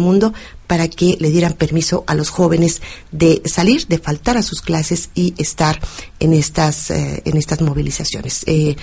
para 0.67 0.89
que 0.89 1.17
le 1.21 1.31
dieran 1.31 1.53
permiso 1.53 2.05
a 2.07 2.15
los 2.15 2.31
jóvenes 2.31 2.81
de 3.11 3.43
salir, 3.45 3.87
de 3.89 3.99
faltar 3.99 4.37
a 4.37 4.43
sus 4.43 4.63
clases 4.63 5.11
y 5.15 5.35
estar 5.37 5.79
en 6.19 6.33
estas, 6.33 6.91
eh, 6.91 7.23
en 7.25 7.37
estas 7.37 7.61
movilizaciones. 7.61 8.43
Eh, 8.47 8.77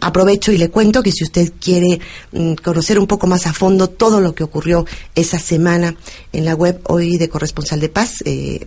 aprovecho 0.00 0.50
y 0.50 0.58
le 0.58 0.70
cuento 0.70 1.02
que 1.02 1.12
si 1.12 1.24
usted 1.24 1.52
quiere 1.60 2.00
mm, 2.32 2.54
conocer 2.54 2.98
un 2.98 3.06
poco 3.06 3.26
más 3.26 3.46
a 3.46 3.52
fondo 3.52 3.88
todo 3.88 4.20
lo 4.20 4.34
que 4.34 4.44
ocurrió 4.44 4.84
esa 5.14 5.38
semana 5.38 5.96
en 6.32 6.44
la 6.44 6.54
web 6.54 6.80
hoy 6.84 7.18
de 7.18 7.28
Corresponsal 7.28 7.80
de 7.80 7.88
Paz, 7.88 8.22
eh, 8.24 8.66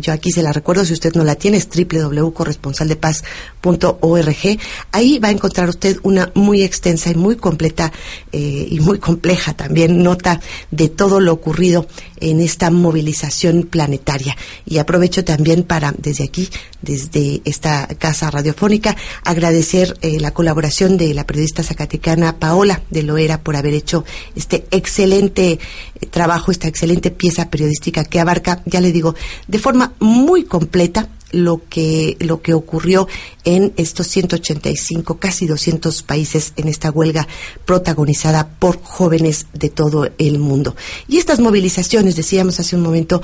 yo 0.00 0.12
aquí 0.12 0.30
se 0.30 0.42
la 0.42 0.52
recuerdo, 0.52 0.84
si 0.84 0.92
usted 0.92 1.14
no 1.14 1.24
la 1.24 1.34
tiene, 1.34 1.56
es 1.56 1.68
www.corresponsaldepaz.org. 1.68 4.58
Ahí 4.92 5.18
va 5.18 5.28
a 5.28 5.32
encontrar 5.32 5.68
usted 5.68 5.98
una 6.02 6.30
muy 6.34 6.62
extensa 6.62 7.10
y 7.10 7.14
muy 7.14 7.36
completa 7.36 7.92
eh, 8.32 8.68
y 8.70 8.80
muy 8.80 8.98
compleja 8.98 9.54
también 9.54 10.02
nota 10.02 10.40
de 10.70 10.88
todo 10.88 11.20
lo 11.20 11.32
ocurrido 11.32 11.86
en 12.20 12.40
esta 12.40 12.70
movilización 12.70 13.64
planetaria. 13.64 14.36
Y 14.66 14.78
aprovecho 14.78 15.24
también 15.24 15.62
para, 15.62 15.94
desde 15.96 16.24
aquí, 16.24 16.48
desde 16.82 17.40
esta 17.44 17.86
casa 17.98 18.30
radiofónica, 18.30 18.96
agradecer 19.24 19.96
eh, 20.02 20.20
la 20.20 20.32
colaboración 20.32 20.96
de 20.96 21.14
la 21.14 21.26
periodista 21.26 21.62
zacatecana 21.62 22.38
Paola 22.38 22.82
de 22.90 23.02
Loera 23.02 23.42
por 23.42 23.56
haber 23.56 23.74
hecho 23.74 24.04
este 24.34 24.66
excelente 24.70 25.52
eh, 25.52 26.06
trabajo, 26.06 26.50
esta 26.50 26.68
excelente 26.68 27.10
pieza 27.10 27.50
periodística 27.50 28.04
que 28.04 28.20
abarca, 28.20 28.62
ya 28.66 28.80
le 28.80 28.92
digo, 28.92 29.14
de 29.46 29.58
forma 29.58 29.87
muy 29.98 30.44
completa 30.44 31.08
lo 31.30 31.60
que 31.68 32.16
lo 32.20 32.40
que 32.40 32.54
ocurrió 32.54 33.06
en 33.44 33.72
estos 33.76 34.06
185 34.06 35.18
casi 35.18 35.46
200 35.46 36.02
países 36.02 36.54
en 36.56 36.68
esta 36.68 36.90
huelga 36.90 37.28
protagonizada 37.66 38.48
por 38.58 38.82
jóvenes 38.82 39.46
de 39.52 39.68
todo 39.68 40.08
el 40.18 40.38
mundo. 40.38 40.74
Y 41.06 41.18
estas 41.18 41.38
movilizaciones 41.38 42.16
decíamos 42.16 42.60
hace 42.60 42.76
un 42.76 42.82
momento 42.82 43.22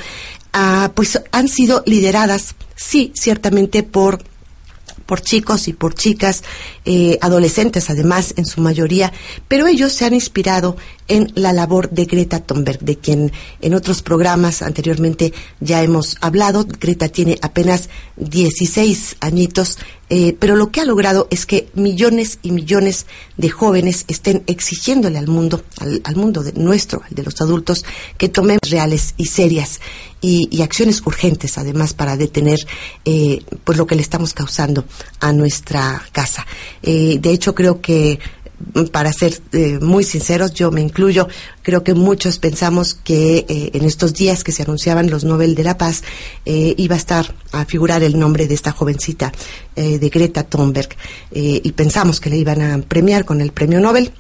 ah, 0.52 0.92
pues 0.94 1.20
han 1.32 1.48
sido 1.48 1.82
lideradas 1.86 2.54
sí 2.76 3.12
ciertamente 3.14 3.82
por 3.82 4.22
por 5.06 5.20
chicos 5.20 5.68
y 5.68 5.72
por 5.72 5.94
chicas, 5.94 6.42
eh, 6.84 7.18
adolescentes 7.20 7.90
además 7.90 8.34
en 8.36 8.46
su 8.46 8.60
mayoría, 8.60 9.12
pero 9.48 9.66
ellos 9.66 9.92
se 9.92 10.04
han 10.04 10.14
inspirado 10.14 10.76
en 11.08 11.32
la 11.34 11.52
labor 11.52 11.90
de 11.90 12.06
Greta 12.06 12.40
Thunberg, 12.40 12.80
de 12.80 12.96
quien 12.96 13.32
en 13.60 13.74
otros 13.74 14.02
programas 14.02 14.62
anteriormente 14.62 15.32
ya 15.60 15.82
hemos 15.82 16.16
hablado. 16.20 16.66
Greta 16.80 17.08
tiene 17.08 17.38
apenas 17.42 17.90
16 18.16 19.16
añitos, 19.20 19.78
eh, 20.08 20.36
pero 20.38 20.56
lo 20.56 20.70
que 20.70 20.80
ha 20.80 20.84
logrado 20.84 21.28
es 21.30 21.46
que 21.46 21.68
millones 21.74 22.38
y 22.42 22.52
millones 22.52 23.06
de 23.36 23.50
jóvenes 23.50 24.04
estén 24.08 24.44
exigiéndole 24.46 25.18
al 25.18 25.28
mundo, 25.28 25.62
al, 25.78 26.16
mundo 26.16 26.42
nuestro, 26.54 27.02
de 27.10 27.22
los 27.22 27.40
adultos, 27.40 27.84
que 28.16 28.28
tomen 28.28 28.58
reales 28.62 29.14
y 29.16 29.26
serias 29.26 29.80
y, 30.20 30.62
acciones 30.62 31.02
urgentes, 31.04 31.58
además, 31.58 31.92
para 31.92 32.16
detener 32.16 32.58
eh, 33.04 33.42
pues 33.62 33.76
lo 33.76 33.86
que 33.86 33.94
le 33.94 34.00
estamos 34.00 34.32
causando 34.32 34.86
a 35.20 35.34
nuestra 35.34 36.02
casa. 36.12 36.46
Eh, 36.82 37.18
de 37.20 37.30
hecho, 37.30 37.54
creo 37.54 37.82
que 37.82 38.18
para 38.92 39.12
ser 39.12 39.40
eh, 39.52 39.78
muy 39.80 40.04
sinceros, 40.04 40.54
yo 40.54 40.70
me 40.70 40.80
incluyo, 40.80 41.28
creo 41.62 41.82
que 41.82 41.94
muchos 41.94 42.38
pensamos 42.38 42.94
que 42.94 43.44
eh, 43.48 43.70
en 43.74 43.84
estos 43.84 44.14
días 44.14 44.44
que 44.44 44.52
se 44.52 44.62
anunciaban 44.62 45.10
los 45.10 45.24
Nobel 45.24 45.54
de 45.54 45.64
la 45.64 45.76
Paz 45.76 46.02
eh, 46.46 46.74
iba 46.76 46.94
a 46.94 46.98
estar 46.98 47.34
a 47.52 47.64
figurar 47.64 48.02
el 48.02 48.18
nombre 48.18 48.46
de 48.46 48.54
esta 48.54 48.72
jovencita 48.72 49.32
de 49.76 50.08
Greta 50.08 50.44
Thunberg 50.44 50.88
y 51.32 51.72
pensamos 51.72 52.20
que 52.20 52.30
le 52.30 52.36
iban 52.36 52.62
a 52.62 52.78
premiar 52.78 53.24
con 53.24 53.40
el 53.40 53.50
premio 53.50 53.80
Nobel 53.80 54.12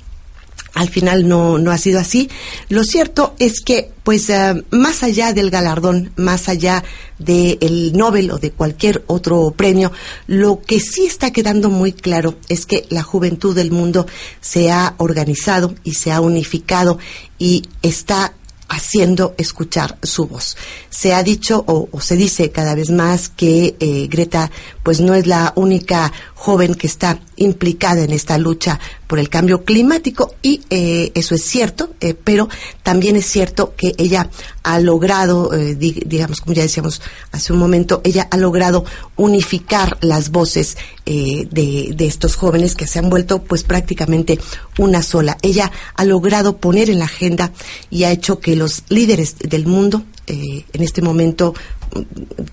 al 0.74 0.88
final 0.88 1.28
no, 1.28 1.58
no 1.58 1.70
ha 1.70 1.78
sido 1.78 2.00
así. 2.00 2.28
Lo 2.68 2.84
cierto 2.84 3.34
es 3.38 3.60
que, 3.60 3.92
pues, 4.02 4.28
eh, 4.28 4.64
más 4.70 5.02
allá 5.02 5.32
del 5.32 5.50
galardón, 5.50 6.12
más 6.16 6.48
allá 6.48 6.84
del 7.18 7.92
Nobel 7.94 8.30
o 8.32 8.38
de 8.38 8.50
cualquier 8.50 9.04
otro 9.06 9.52
premio, 9.56 9.92
lo 10.26 10.60
que 10.60 10.80
sí 10.80 11.06
está 11.06 11.30
quedando 11.30 11.70
muy 11.70 11.92
claro 11.92 12.34
es 12.48 12.66
que 12.66 12.86
la 12.90 13.02
juventud 13.02 13.54
del 13.54 13.70
mundo 13.70 14.06
se 14.40 14.70
ha 14.70 14.94
organizado 14.98 15.74
y 15.84 15.94
se 15.94 16.10
ha 16.12 16.20
unificado 16.20 16.98
y 17.38 17.62
está 17.82 18.34
haciendo 18.68 19.34
escuchar 19.38 19.98
su 20.02 20.26
voz. 20.26 20.56
Se 20.90 21.14
ha 21.14 21.22
dicho 21.22 21.64
o, 21.66 21.88
se 22.00 22.16
dice 22.16 22.50
cada 22.50 22.74
vez 22.74 22.90
más 22.90 23.28
que 23.28 23.76
eh, 23.78 24.08
Greta 24.10 24.50
pues 24.82 25.00
no 25.00 25.14
es 25.14 25.26
la 25.26 25.52
única 25.56 26.12
joven 26.34 26.74
que 26.74 26.86
está 26.86 27.20
implicada 27.36 28.02
en 28.02 28.12
esta 28.12 28.38
lucha 28.38 28.80
por 29.06 29.18
el 29.18 29.28
cambio 29.28 29.64
climático 29.64 30.34
y 30.42 30.62
eh, 30.70 31.12
eso 31.14 31.34
es 31.34 31.44
cierto, 31.44 31.94
eh, 32.00 32.14
pero 32.14 32.48
también 32.82 33.16
es 33.16 33.26
cierto 33.26 33.74
que 33.76 33.94
ella 33.98 34.30
ha 34.62 34.78
logrado, 34.80 35.50
digamos 35.50 36.40
como 36.40 36.54
ya 36.54 36.62
decíamos 36.62 37.02
hace 37.32 37.52
un 37.52 37.58
momento, 37.58 38.00
ella 38.02 38.26
ha 38.30 38.36
logrado 38.38 38.84
unificar 39.16 39.98
las 40.00 40.30
voces 40.30 40.78
de, 41.04 41.46
de, 41.50 42.06
estos 42.06 42.36
jóvenes 42.36 42.74
que 42.74 42.86
se 42.86 42.98
han 42.98 43.10
vuelto 43.10 43.42
pues 43.42 43.62
prácticamente 43.62 44.38
una 44.78 45.02
sola. 45.02 45.36
Ella 45.42 45.70
ha 45.94 46.04
logrado 46.06 46.56
poner 46.56 46.88
en 46.88 46.98
la 46.98 47.04
agenda 47.04 47.52
y 47.90 48.04
ha 48.04 48.10
hecho 48.10 48.40
que 48.40 48.56
los 48.56 48.84
líderes 48.88 49.36
del 49.38 49.66
mundo 49.66 50.02
eh, 50.26 50.64
en 50.72 50.82
este 50.82 51.02
momento 51.02 51.54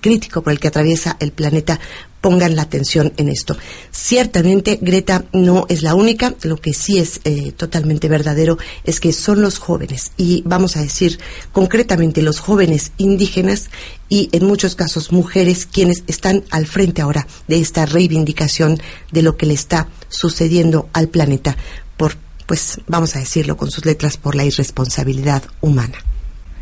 crítico 0.00 0.42
por 0.42 0.52
el 0.52 0.60
que 0.60 0.68
atraviesa 0.68 1.16
el 1.20 1.32
planeta 1.32 1.80
pongan 2.20 2.54
la 2.56 2.62
atención 2.62 3.12
en 3.16 3.28
esto. 3.28 3.56
Ciertamente 3.90 4.78
Greta 4.80 5.24
no 5.32 5.66
es 5.68 5.82
la 5.82 5.94
única, 5.94 6.34
lo 6.42 6.56
que 6.56 6.72
sí 6.72 6.98
es 6.98 7.20
eh, 7.24 7.52
totalmente 7.52 8.08
verdadero 8.08 8.58
es 8.84 9.00
que 9.00 9.12
son 9.12 9.42
los 9.42 9.58
jóvenes 9.58 10.12
y 10.16 10.42
vamos 10.46 10.76
a 10.76 10.82
decir 10.82 11.18
concretamente 11.52 12.22
los 12.22 12.38
jóvenes 12.38 12.92
indígenas 12.96 13.70
y 14.08 14.28
en 14.32 14.46
muchos 14.46 14.76
casos 14.76 15.10
mujeres 15.12 15.66
quienes 15.66 16.04
están 16.06 16.44
al 16.50 16.66
frente 16.66 17.02
ahora 17.02 17.26
de 17.48 17.58
esta 17.58 17.86
reivindicación 17.86 18.80
de 19.10 19.22
lo 19.22 19.36
que 19.36 19.46
le 19.46 19.54
está 19.54 19.88
sucediendo 20.08 20.88
al 20.92 21.08
planeta 21.08 21.56
por 21.96 22.16
pues 22.46 22.80
vamos 22.86 23.16
a 23.16 23.18
decirlo 23.18 23.56
con 23.56 23.70
sus 23.70 23.84
letras 23.84 24.16
por 24.16 24.34
la 24.34 24.44
irresponsabilidad 24.44 25.42
humana. 25.60 25.98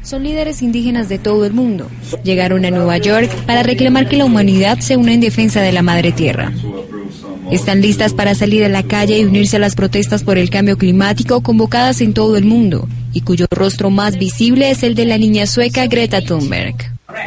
Son 0.02 0.22
líderes 0.22 0.62
indígenas 0.62 1.08
de 1.08 1.18
todo 1.18 1.44
el 1.44 1.52
mundo. 1.52 1.88
Llegaron 2.24 2.64
a 2.64 2.70
Nueva 2.70 2.98
York 2.98 3.30
para 3.46 3.62
reclamar 3.62 4.08
que 4.08 4.16
la 4.16 4.24
humanidad 4.24 4.78
se 4.80 4.96
una 4.96 5.12
en 5.12 5.20
defensa 5.20 5.60
de 5.60 5.72
la 5.72 5.82
madre 5.82 6.12
tierra. 6.12 6.52
Están 7.50 7.80
listas 7.80 8.14
para 8.14 8.34
salir 8.34 8.64
a 8.64 8.68
la 8.68 8.82
calle 8.82 9.18
y 9.18 9.24
unirse 9.24 9.56
a 9.56 9.60
las 9.60 9.74
protestas 9.74 10.22
por 10.22 10.38
el 10.38 10.50
cambio 10.50 10.78
climático 10.78 11.42
convocadas 11.42 12.00
en 12.00 12.14
todo 12.14 12.36
el 12.36 12.44
mundo 12.44 12.88
y 13.12 13.22
cuyo 13.22 13.46
rostro 13.50 13.90
más 13.90 14.18
visible 14.18 14.70
es 14.70 14.82
el 14.82 14.94
de 14.94 15.04
la 15.04 15.18
niña 15.18 15.46
sueca 15.46 15.86
Greta 15.86 16.22
Thunberg. 16.22 16.76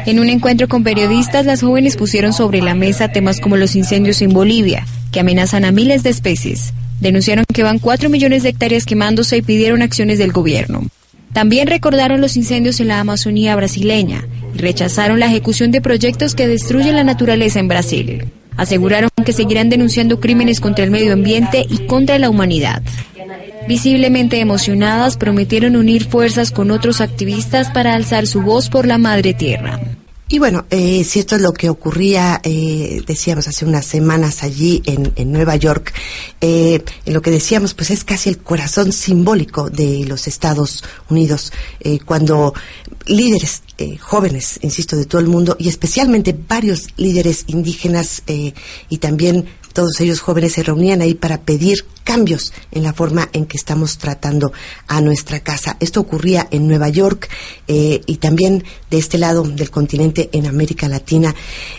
En 0.06 0.18
un 0.18 0.28
encuentro 0.28 0.66
con 0.66 0.82
periodistas, 0.82 1.46
las 1.46 1.60
jóvenes 1.60 1.96
pusieron 1.96 2.32
sobre 2.32 2.62
la 2.62 2.74
mesa 2.74 3.08
temas 3.08 3.38
como 3.38 3.56
los 3.56 3.76
incendios 3.76 4.22
en 4.22 4.32
Bolivia, 4.32 4.86
que 5.12 5.20
amenazan 5.20 5.64
a 5.64 5.72
miles 5.72 6.02
de 6.02 6.10
especies. 6.10 6.72
Denunciaron 7.00 7.44
que 7.52 7.62
van 7.62 7.78
4 7.78 8.08
millones 8.08 8.42
de 8.42 8.48
hectáreas 8.48 8.86
quemándose 8.86 9.36
y 9.36 9.42
pidieron 9.42 9.82
acciones 9.82 10.18
del 10.18 10.32
gobierno. 10.32 10.84
También 11.34 11.66
recordaron 11.66 12.20
los 12.20 12.36
incendios 12.36 12.78
en 12.78 12.88
la 12.88 13.00
Amazonía 13.00 13.56
brasileña 13.56 14.24
y 14.54 14.58
rechazaron 14.58 15.18
la 15.18 15.26
ejecución 15.26 15.72
de 15.72 15.80
proyectos 15.80 16.36
que 16.36 16.46
destruyen 16.46 16.94
la 16.94 17.02
naturaleza 17.02 17.58
en 17.58 17.66
Brasil. 17.66 18.24
Aseguraron 18.56 19.10
que 19.26 19.32
seguirán 19.32 19.68
denunciando 19.68 20.20
crímenes 20.20 20.60
contra 20.60 20.84
el 20.84 20.92
medio 20.92 21.12
ambiente 21.12 21.66
y 21.68 21.86
contra 21.86 22.20
la 22.20 22.30
humanidad. 22.30 22.82
Visiblemente 23.66 24.38
emocionadas, 24.38 25.16
prometieron 25.16 25.74
unir 25.74 26.04
fuerzas 26.04 26.52
con 26.52 26.70
otros 26.70 27.00
activistas 27.00 27.68
para 27.70 27.94
alzar 27.94 28.28
su 28.28 28.42
voz 28.42 28.68
por 28.68 28.86
la 28.86 28.98
madre 28.98 29.34
tierra. 29.34 29.80
Y 30.26 30.38
bueno, 30.38 30.64
eh, 30.70 31.04
si 31.04 31.18
esto 31.18 31.36
es 31.36 31.42
lo 31.42 31.52
que 31.52 31.68
ocurría, 31.68 32.40
eh, 32.44 33.02
decíamos 33.06 33.46
hace 33.46 33.66
unas 33.66 33.84
semanas 33.84 34.42
allí 34.42 34.82
en, 34.86 35.30
Nueva 35.30 35.56
York, 35.56 35.92
eh, 36.40 36.82
en 37.04 37.12
lo 37.12 37.20
que 37.20 37.30
decíamos, 37.30 37.74
pues 37.74 37.90
es 37.90 38.04
casi 38.04 38.30
el 38.30 38.38
corazón 38.38 38.92
simbólico 38.92 39.68
de 39.68 40.06
los 40.06 40.26
Estados 40.26 40.82
Unidos, 41.10 41.52
cuando 42.06 42.54
líderes 43.04 43.62
jóvenes, 44.00 44.58
insisto, 44.62 44.96
de 44.96 45.04
todo 45.04 45.20
el 45.20 45.26
mundo, 45.26 45.56
y 45.58 45.68
especialmente 45.68 46.34
varios 46.48 46.88
líderes 46.96 47.44
indígenas 47.48 48.22
y 48.26 48.98
también 48.98 49.46
todos 49.74 50.00
ellos 50.00 50.20
jóvenes 50.20 50.52
se 50.52 50.62
reunían 50.62 51.02
ahí 51.02 51.14
para 51.14 51.42
pedir 51.42 51.84
cambios 52.04 52.52
en 52.70 52.82
la 52.82 52.92
forma 52.92 53.28
en 53.32 53.46
que 53.46 53.56
estamos 53.56 53.98
tratando 53.98 54.52
a 54.86 55.00
nuestra 55.00 55.40
casa. 55.40 55.76
Esto 55.80 56.00
ocurría 56.00 56.46
en 56.50 56.68
Nueva 56.68 56.88
York 56.90 57.28
eh, 57.66 58.02
y 58.06 58.16
también 58.18 58.62
de 58.90 58.98
este 58.98 59.18
lado 59.18 59.42
del 59.42 59.70
continente 59.70 60.28
en 60.32 60.46
América 60.46 60.86
Latina. 60.86 61.34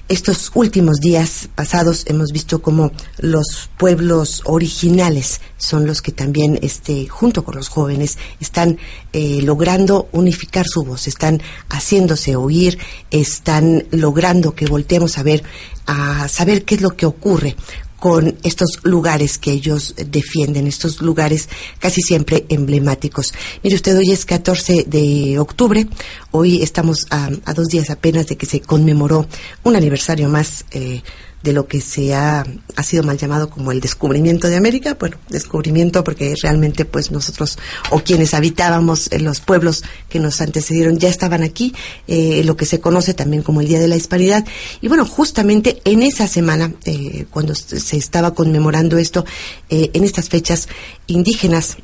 Estos 0.10 0.52
últimos 0.56 0.98
días 0.98 1.48
pasados 1.56 2.04
hemos 2.08 2.32
visto 2.32 2.62
cómo 2.62 2.92
los 3.20 3.70
pueblos 3.78 4.42
originales 4.46 5.40
son 5.58 5.88
los 5.88 6.02
que 6.02 6.12
también, 6.12 6.60
este, 6.62 7.08
junto 7.08 7.46
con 7.46 7.56
los 7.56 7.70
jóvenes, 7.70 8.18
están 8.42 8.78
eh, 9.14 9.40
logrando 9.42 10.10
unificar 10.12 10.66
su 10.68 10.84
voz, 10.84 11.08
están 11.08 11.42
haciéndose 11.70 12.36
oír, 12.36 12.78
están 13.10 13.86
logrando 13.92 14.54
que 14.54 14.66
volteemos 14.66 15.18
a 15.18 15.24
ver 15.24 15.44
a 15.88 16.28
saber 16.28 16.66
qué 16.66 16.76
es 16.76 16.82
lo 16.82 16.96
que 16.96 17.06
ocurre 17.06 17.56
con 18.00 18.38
estos 18.44 18.80
lugares 18.84 19.38
que 19.38 19.52
ellos 19.52 19.96
defienden, 19.98 20.68
estos 20.68 21.02
lugares 21.02 21.50
casi 21.80 22.02
siempre 22.02 22.46
emblemáticos. 22.50 23.34
Mire 23.64 23.76
usted, 23.76 23.98
hoy 23.98 24.12
es 24.12 24.26
14 24.26 24.86
de 24.88 25.40
octubre, 25.40 25.88
hoy 26.32 26.62
estamos 26.62 27.06
a, 27.10 27.30
dos 27.54 27.68
días 27.68 27.90
apenas 27.90 28.28
de 28.28 28.36
que 28.36 28.46
se 28.46 28.60
conmemoró 28.60 29.28
un 29.64 29.76
aniversario 29.76 30.30
más 30.30 30.66
eh, 30.72 31.02
de 31.46 31.54
lo 31.54 31.68
que 31.68 31.80
se 31.80 32.14
ha, 32.14 32.44
ha 32.76 32.84
sido 32.84 33.04
mal 33.04 33.18
llamado 33.18 33.50
como 33.50 33.72
el 33.72 33.80
descubrimiento 33.80 34.50
de 34.50 34.58
América. 34.58 34.98
Bueno, 35.00 35.18
descubrimiento 35.30 36.04
porque 36.04 36.34
realmente 36.42 36.86
pues 36.86 37.12
nosotros 37.12 37.58
o 37.92 38.00
quienes 38.00 38.34
habitábamos 38.34 39.12
en 39.12 39.24
los 39.24 39.40
pueblos 39.40 39.84
que 40.10 40.20
nos 40.20 40.42
antecedieron 40.42 40.98
ya 40.98 41.08
estaban 41.08 41.44
aquí, 41.44 41.74
eh, 42.08 42.42
lo 42.44 42.58
que 42.58 42.66
se 42.66 42.80
conoce 42.80 43.14
también 43.14 43.44
como 43.44 43.62
el 43.62 43.68
Día 43.68 43.80
de 43.80 43.88
la 43.88 43.96
Hispanidad. 43.96 44.44
Y 44.82 44.88
bueno, 44.88 45.06
justamente 45.06 45.82
en 45.86 46.02
esa 46.02 46.28
semana, 46.28 46.74
eh, 46.86 47.26
cuando 47.30 47.54
se 47.54 47.96
estaba 47.96 48.34
conmemorando 48.34 48.98
esto, 48.98 49.24
eh, 49.70 49.92
en 49.94 50.04
estas 50.04 50.30
fechas 50.30 50.68
indígenas, 51.06 51.78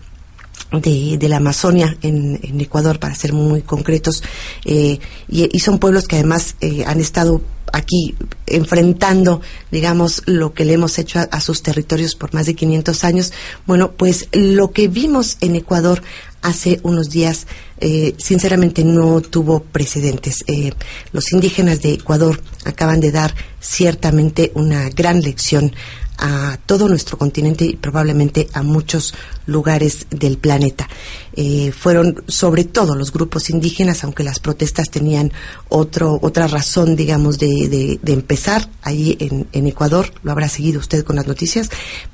de, 0.71 1.27
la 1.27 1.37
Amazonia 1.37 1.97
en, 2.01 2.39
Ecuador, 2.59 2.99
para 2.99 3.15
ser 3.15 3.33
muy 3.33 3.61
concretos, 3.61 4.23
y, 4.65 4.99
y, 5.27 5.59
son 5.59 5.79
pueblos 5.79 6.07
que 6.07 6.15
además 6.15 6.55
han 6.85 6.99
estado 6.99 7.41
aquí 7.71 8.15
enfrentando, 8.47 9.41
digamos, 9.71 10.23
lo 10.25 10.53
que 10.53 10.65
le 10.65 10.73
hemos 10.73 10.97
hecho 10.99 11.19
a, 11.19 11.39
sus 11.39 11.61
territorios 11.61 12.15
por 12.15 12.33
más 12.33 12.45
de 12.45 12.55
500 12.55 13.03
años. 13.03 13.33
Bueno, 13.65 13.91
pues 13.91 14.27
lo 14.31 14.71
que 14.71 14.87
vimos 14.87 15.37
en 15.41 15.55
Ecuador 15.55 16.01
hace 16.41 16.79
unos 16.83 17.09
días, 17.09 17.47
eh, 17.79 18.15
sinceramente 18.17 18.83
no 18.83 19.21
tuvo 19.21 19.61
precedentes. 19.61 20.43
Eh, 20.47 20.71
los 21.11 21.31
indígenas 21.33 21.81
de 21.81 21.93
Ecuador 21.93 22.41
acaban 22.65 22.99
de 22.99 23.11
dar 23.11 23.33
ciertamente 23.59 24.51
una 24.55 24.89
gran 24.89 25.21
lección 25.21 25.73
a 26.17 26.57
todo 26.65 26.87
nuestro 26.87 27.17
continente 27.17 27.65
y 27.65 27.75
probablemente 27.75 28.47
a 28.53 28.61
muchos 28.61 29.13
lugares 29.45 30.07
del 30.09 30.37
planeta. 30.37 30.87
Eh, 31.33 31.71
fueron 31.71 32.23
sobre 32.27 32.63
todo 32.63 32.95
los 32.95 33.11
grupos 33.11 33.49
indígenas, 33.49 34.03
aunque 34.03 34.23
las 34.23 34.39
protestas 34.39 34.89
tenían 34.89 35.31
otro, 35.69 36.19
otra 36.21 36.47
razón, 36.47 36.95
digamos, 36.95 37.39
de, 37.39 37.99
de, 38.01 38.13
empezar 38.13 38.69
ahí 38.81 39.17
en, 39.19 39.47
en, 39.51 39.67
Ecuador, 39.67 40.11
lo 40.23 40.31
habrá 40.31 40.49
seguido 40.49 40.79
usted 40.79 41.03
con 41.03 41.15
las 41.15 41.27
noticias, 41.27 41.69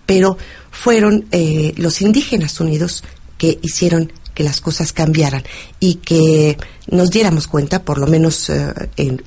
pero 0.06 0.38
fueron 0.72 1.26
eh, 1.32 1.74
los 1.78 2.02
indígenas 2.02 2.60
unidos 2.60 3.04
que 3.38 3.60
hicieron 3.62 4.12
que 4.38 4.44
las 4.44 4.62
cosas 4.62 4.94
cambiaran 4.94 5.42
y 5.80 5.96
que 5.96 6.60
nos 6.92 7.10
diéramos 7.10 7.48
cuenta, 7.48 7.82
por 7.84 7.98
lo 7.98 8.06
menos 8.06 8.52
eh, 8.52 8.72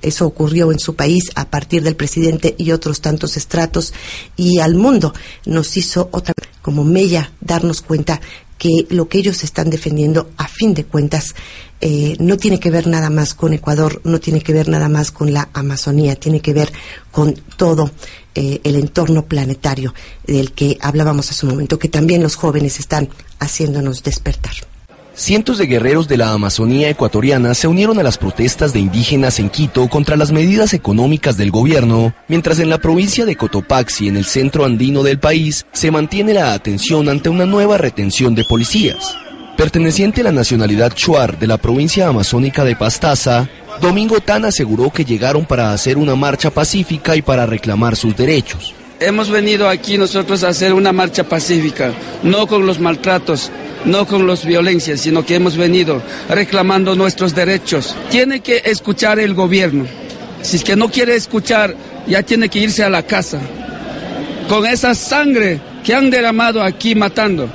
eso 0.02 0.24
ocurrió 0.24 0.70
en 0.70 0.78
su 0.78 0.94
país 0.94 1.32
a 1.34 1.50
partir 1.50 1.82
del 1.82 1.96
presidente 1.96 2.54
y 2.56 2.70
otros 2.70 3.00
tantos 3.00 3.36
estratos, 3.36 3.92
y 4.36 4.60
al 4.60 4.76
mundo 4.76 5.12
nos 5.46 5.76
hizo 5.76 6.10
otra 6.12 6.32
como 6.62 6.84
Mella 6.84 7.32
darnos 7.40 7.82
cuenta 7.82 8.20
que 8.56 8.86
lo 8.90 9.08
que 9.08 9.18
ellos 9.18 9.42
están 9.42 9.68
defendiendo, 9.68 10.30
a 10.36 10.46
fin 10.46 10.74
de 10.74 10.84
cuentas, 10.84 11.34
eh, 11.80 12.14
no 12.20 12.36
tiene 12.36 12.60
que 12.60 12.70
ver 12.70 12.86
nada 12.86 13.10
más 13.10 13.34
con 13.34 13.52
Ecuador, 13.52 14.00
no 14.04 14.20
tiene 14.20 14.42
que 14.42 14.52
ver 14.52 14.68
nada 14.68 14.88
más 14.88 15.10
con 15.10 15.32
la 15.32 15.48
Amazonía, 15.54 16.14
tiene 16.14 16.40
que 16.40 16.52
ver 16.52 16.72
con 17.10 17.34
todo 17.56 17.90
eh, 18.36 18.60
el 18.62 18.76
entorno 18.76 19.24
planetario 19.24 19.92
del 20.24 20.52
que 20.52 20.78
hablábamos 20.80 21.32
hace 21.32 21.46
un 21.46 21.52
momento, 21.52 21.80
que 21.80 21.88
también 21.88 22.22
los 22.22 22.36
jóvenes 22.36 22.78
están 22.78 23.08
haciéndonos 23.40 24.04
despertar. 24.04 24.69
Cientos 25.20 25.58
de 25.58 25.66
guerreros 25.66 26.08
de 26.08 26.16
la 26.16 26.32
Amazonía 26.32 26.88
ecuatoriana 26.88 27.52
se 27.52 27.68
unieron 27.68 27.98
a 27.98 28.02
las 28.02 28.16
protestas 28.16 28.72
de 28.72 28.80
indígenas 28.80 29.38
en 29.38 29.50
Quito 29.50 29.86
contra 29.90 30.16
las 30.16 30.32
medidas 30.32 30.72
económicas 30.72 31.36
del 31.36 31.50
gobierno, 31.50 32.14
mientras 32.26 32.58
en 32.58 32.70
la 32.70 32.78
provincia 32.78 33.26
de 33.26 33.36
Cotopaxi, 33.36 34.08
en 34.08 34.16
el 34.16 34.24
centro 34.24 34.64
andino 34.64 35.02
del 35.02 35.18
país, 35.18 35.66
se 35.72 35.90
mantiene 35.90 36.32
la 36.32 36.54
atención 36.54 37.10
ante 37.10 37.28
una 37.28 37.44
nueva 37.44 37.76
retención 37.76 38.34
de 38.34 38.44
policías. 38.44 39.14
Perteneciente 39.58 40.22
a 40.22 40.24
la 40.24 40.32
nacionalidad 40.32 40.94
Chuar 40.94 41.38
de 41.38 41.46
la 41.46 41.58
provincia 41.58 42.08
amazónica 42.08 42.64
de 42.64 42.74
Pastaza, 42.74 43.46
Domingo 43.82 44.20
Tan 44.20 44.46
aseguró 44.46 44.90
que 44.90 45.04
llegaron 45.04 45.44
para 45.44 45.74
hacer 45.74 45.98
una 45.98 46.14
marcha 46.14 46.48
pacífica 46.48 47.14
y 47.14 47.20
para 47.20 47.44
reclamar 47.44 47.94
sus 47.94 48.16
derechos. 48.16 48.74
Hemos 49.02 49.30
venido 49.30 49.66
aquí 49.66 49.96
nosotros 49.96 50.44
a 50.44 50.48
hacer 50.48 50.74
una 50.74 50.92
marcha 50.92 51.24
pacífica, 51.24 51.94
no 52.22 52.46
con 52.46 52.66
los 52.66 52.80
maltratos, 52.80 53.50
no 53.86 54.06
con 54.06 54.26
las 54.26 54.44
violencias, 54.44 55.00
sino 55.00 55.24
que 55.24 55.36
hemos 55.36 55.56
venido 55.56 56.02
reclamando 56.28 56.94
nuestros 56.94 57.34
derechos. 57.34 57.96
Tiene 58.10 58.40
que 58.40 58.60
escuchar 58.62 59.18
el 59.18 59.32
gobierno. 59.32 59.86
Si 60.42 60.56
es 60.56 60.64
que 60.64 60.76
no 60.76 60.90
quiere 60.90 61.14
escuchar, 61.16 61.74
ya 62.06 62.22
tiene 62.22 62.50
que 62.50 62.58
irse 62.58 62.84
a 62.84 62.90
la 62.90 63.02
casa. 63.02 63.40
Con 64.50 64.66
esa 64.66 64.94
sangre 64.94 65.58
que 65.82 65.94
han 65.94 66.10
derramado 66.10 66.62
aquí 66.62 66.94
matando, 66.94 67.48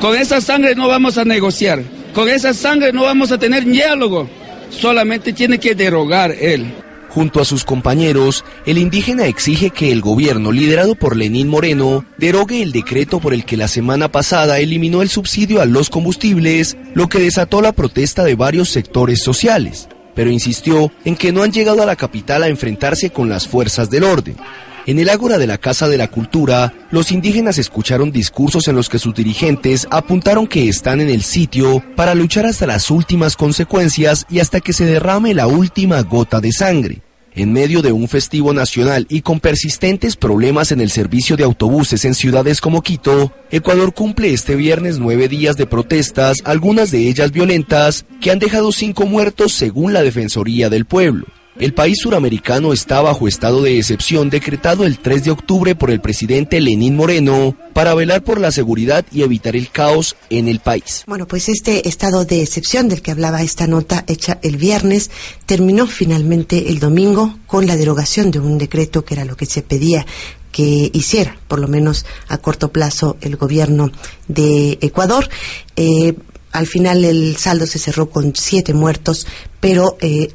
con 0.00 0.16
esa 0.16 0.40
sangre 0.40 0.74
no 0.74 0.88
vamos 0.88 1.18
a 1.18 1.26
negociar, 1.26 1.82
con 2.14 2.26
esa 2.30 2.54
sangre 2.54 2.90
no 2.94 3.02
vamos 3.02 3.30
a 3.32 3.38
tener 3.38 3.66
diálogo, 3.66 4.30
solamente 4.70 5.34
tiene 5.34 5.60
que 5.60 5.74
derogar 5.74 6.34
él. 6.40 6.72
Junto 7.16 7.40
a 7.40 7.46
sus 7.46 7.64
compañeros, 7.64 8.44
el 8.66 8.76
indígena 8.76 9.24
exige 9.24 9.70
que 9.70 9.90
el 9.90 10.02
gobierno, 10.02 10.52
liderado 10.52 10.96
por 10.96 11.16
Lenín 11.16 11.48
Moreno, 11.48 12.04
derogue 12.18 12.60
el 12.60 12.72
decreto 12.72 13.20
por 13.20 13.32
el 13.32 13.46
que 13.46 13.56
la 13.56 13.68
semana 13.68 14.12
pasada 14.12 14.58
eliminó 14.58 15.00
el 15.00 15.08
subsidio 15.08 15.62
a 15.62 15.64
los 15.64 15.88
combustibles, 15.88 16.76
lo 16.92 17.08
que 17.08 17.18
desató 17.18 17.62
la 17.62 17.72
protesta 17.72 18.22
de 18.22 18.34
varios 18.34 18.68
sectores 18.68 19.22
sociales, 19.22 19.88
pero 20.14 20.30
insistió 20.30 20.92
en 21.06 21.16
que 21.16 21.32
no 21.32 21.42
han 21.42 21.52
llegado 21.52 21.82
a 21.82 21.86
la 21.86 21.96
capital 21.96 22.42
a 22.42 22.48
enfrentarse 22.48 23.08
con 23.08 23.30
las 23.30 23.48
fuerzas 23.48 23.88
del 23.88 24.04
orden. 24.04 24.36
En 24.84 24.98
el 24.98 25.08
ágora 25.08 25.38
de 25.38 25.46
la 25.46 25.56
Casa 25.56 25.88
de 25.88 25.96
la 25.96 26.08
Cultura, 26.08 26.74
los 26.90 27.12
indígenas 27.12 27.56
escucharon 27.56 28.12
discursos 28.12 28.68
en 28.68 28.76
los 28.76 28.90
que 28.90 28.98
sus 28.98 29.14
dirigentes 29.14 29.88
apuntaron 29.90 30.46
que 30.46 30.68
están 30.68 31.00
en 31.00 31.08
el 31.08 31.22
sitio 31.22 31.82
para 31.96 32.14
luchar 32.14 32.44
hasta 32.44 32.66
las 32.66 32.90
últimas 32.90 33.36
consecuencias 33.36 34.26
y 34.28 34.40
hasta 34.40 34.60
que 34.60 34.74
se 34.74 34.84
derrame 34.84 35.32
la 35.32 35.46
última 35.46 36.02
gota 36.02 36.42
de 36.42 36.52
sangre. 36.52 37.05
En 37.36 37.52
medio 37.52 37.82
de 37.82 37.92
un 37.92 38.08
festivo 38.08 38.54
nacional 38.54 39.04
y 39.10 39.20
con 39.20 39.40
persistentes 39.40 40.16
problemas 40.16 40.72
en 40.72 40.80
el 40.80 40.90
servicio 40.90 41.36
de 41.36 41.44
autobuses 41.44 42.06
en 42.06 42.14
ciudades 42.14 42.62
como 42.62 42.80
Quito, 42.80 43.30
Ecuador 43.50 43.92
cumple 43.92 44.32
este 44.32 44.56
viernes 44.56 44.98
nueve 44.98 45.28
días 45.28 45.58
de 45.58 45.66
protestas, 45.66 46.38
algunas 46.44 46.90
de 46.90 47.06
ellas 47.06 47.32
violentas, 47.32 48.06
que 48.22 48.30
han 48.30 48.38
dejado 48.38 48.72
cinco 48.72 49.04
muertos 49.04 49.52
según 49.52 49.92
la 49.92 50.00
Defensoría 50.00 50.70
del 50.70 50.86
Pueblo. 50.86 51.26
El 51.58 51.72
país 51.72 52.00
suramericano 52.02 52.74
está 52.74 53.00
bajo 53.00 53.26
estado 53.26 53.62
de 53.62 53.78
excepción 53.78 54.28
decretado 54.28 54.84
el 54.84 54.98
3 54.98 55.24
de 55.24 55.30
octubre 55.30 55.74
por 55.74 55.90
el 55.90 56.02
presidente 56.02 56.60
Lenín 56.60 56.96
Moreno 56.96 57.56
para 57.72 57.94
velar 57.94 58.22
por 58.22 58.38
la 58.38 58.52
seguridad 58.52 59.06
y 59.10 59.22
evitar 59.22 59.56
el 59.56 59.70
caos 59.70 60.16
en 60.28 60.48
el 60.48 60.60
país. 60.60 61.02
Bueno, 61.06 61.26
pues 61.26 61.48
este 61.48 61.88
estado 61.88 62.26
de 62.26 62.42
excepción 62.42 62.90
del 62.90 63.00
que 63.00 63.10
hablaba 63.10 63.40
esta 63.40 63.66
nota 63.66 64.04
hecha 64.06 64.38
el 64.42 64.58
viernes 64.58 65.10
terminó 65.46 65.86
finalmente 65.86 66.68
el 66.68 66.78
domingo 66.78 67.38
con 67.46 67.66
la 67.66 67.76
derogación 67.76 68.30
de 68.30 68.38
un 68.38 68.58
decreto 68.58 69.06
que 69.06 69.14
era 69.14 69.24
lo 69.24 69.36
que 69.36 69.46
se 69.46 69.62
pedía 69.62 70.04
que 70.52 70.90
hiciera, 70.92 71.38
por 71.48 71.58
lo 71.58 71.68
menos 71.68 72.04
a 72.28 72.36
corto 72.36 72.70
plazo, 72.70 73.16
el 73.22 73.36
gobierno 73.36 73.90
de 74.28 74.76
Ecuador. 74.82 75.28
Eh, 75.76 76.14
al 76.52 76.66
final 76.66 77.04
el 77.04 77.36
saldo 77.38 77.66
se 77.66 77.78
cerró 77.78 78.10
con 78.10 78.34
siete 78.34 78.74
muertos, 78.74 79.26
pero 79.60 79.96
eh, 80.00 80.28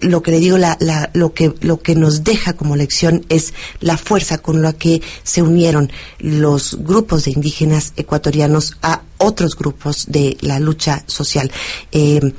lo 0.00 0.22
que 0.22 0.30
le 0.30 0.40
digo, 0.40 0.58
la, 0.58 0.76
la, 0.80 1.10
lo, 1.14 1.32
que, 1.32 1.54
lo 1.60 1.80
que 1.80 1.94
nos 1.94 2.24
deja 2.24 2.52
como 2.52 2.76
lección 2.76 3.24
es 3.28 3.54
la 3.80 3.96
fuerza 3.96 4.38
con 4.38 4.62
la 4.62 4.72
que 4.72 5.02
se 5.22 5.42
unieron 5.42 5.90
los 6.18 6.78
grupos 6.80 7.24
de 7.24 7.32
indígenas 7.32 7.92
ecuatorianos 7.96 8.76
a 8.82 9.02
otros 9.18 9.56
grupos 9.56 10.06
de 10.08 10.36
la 10.40 10.60
lucha 10.60 11.02
social. 11.06 11.50
Eh, 11.92 12.32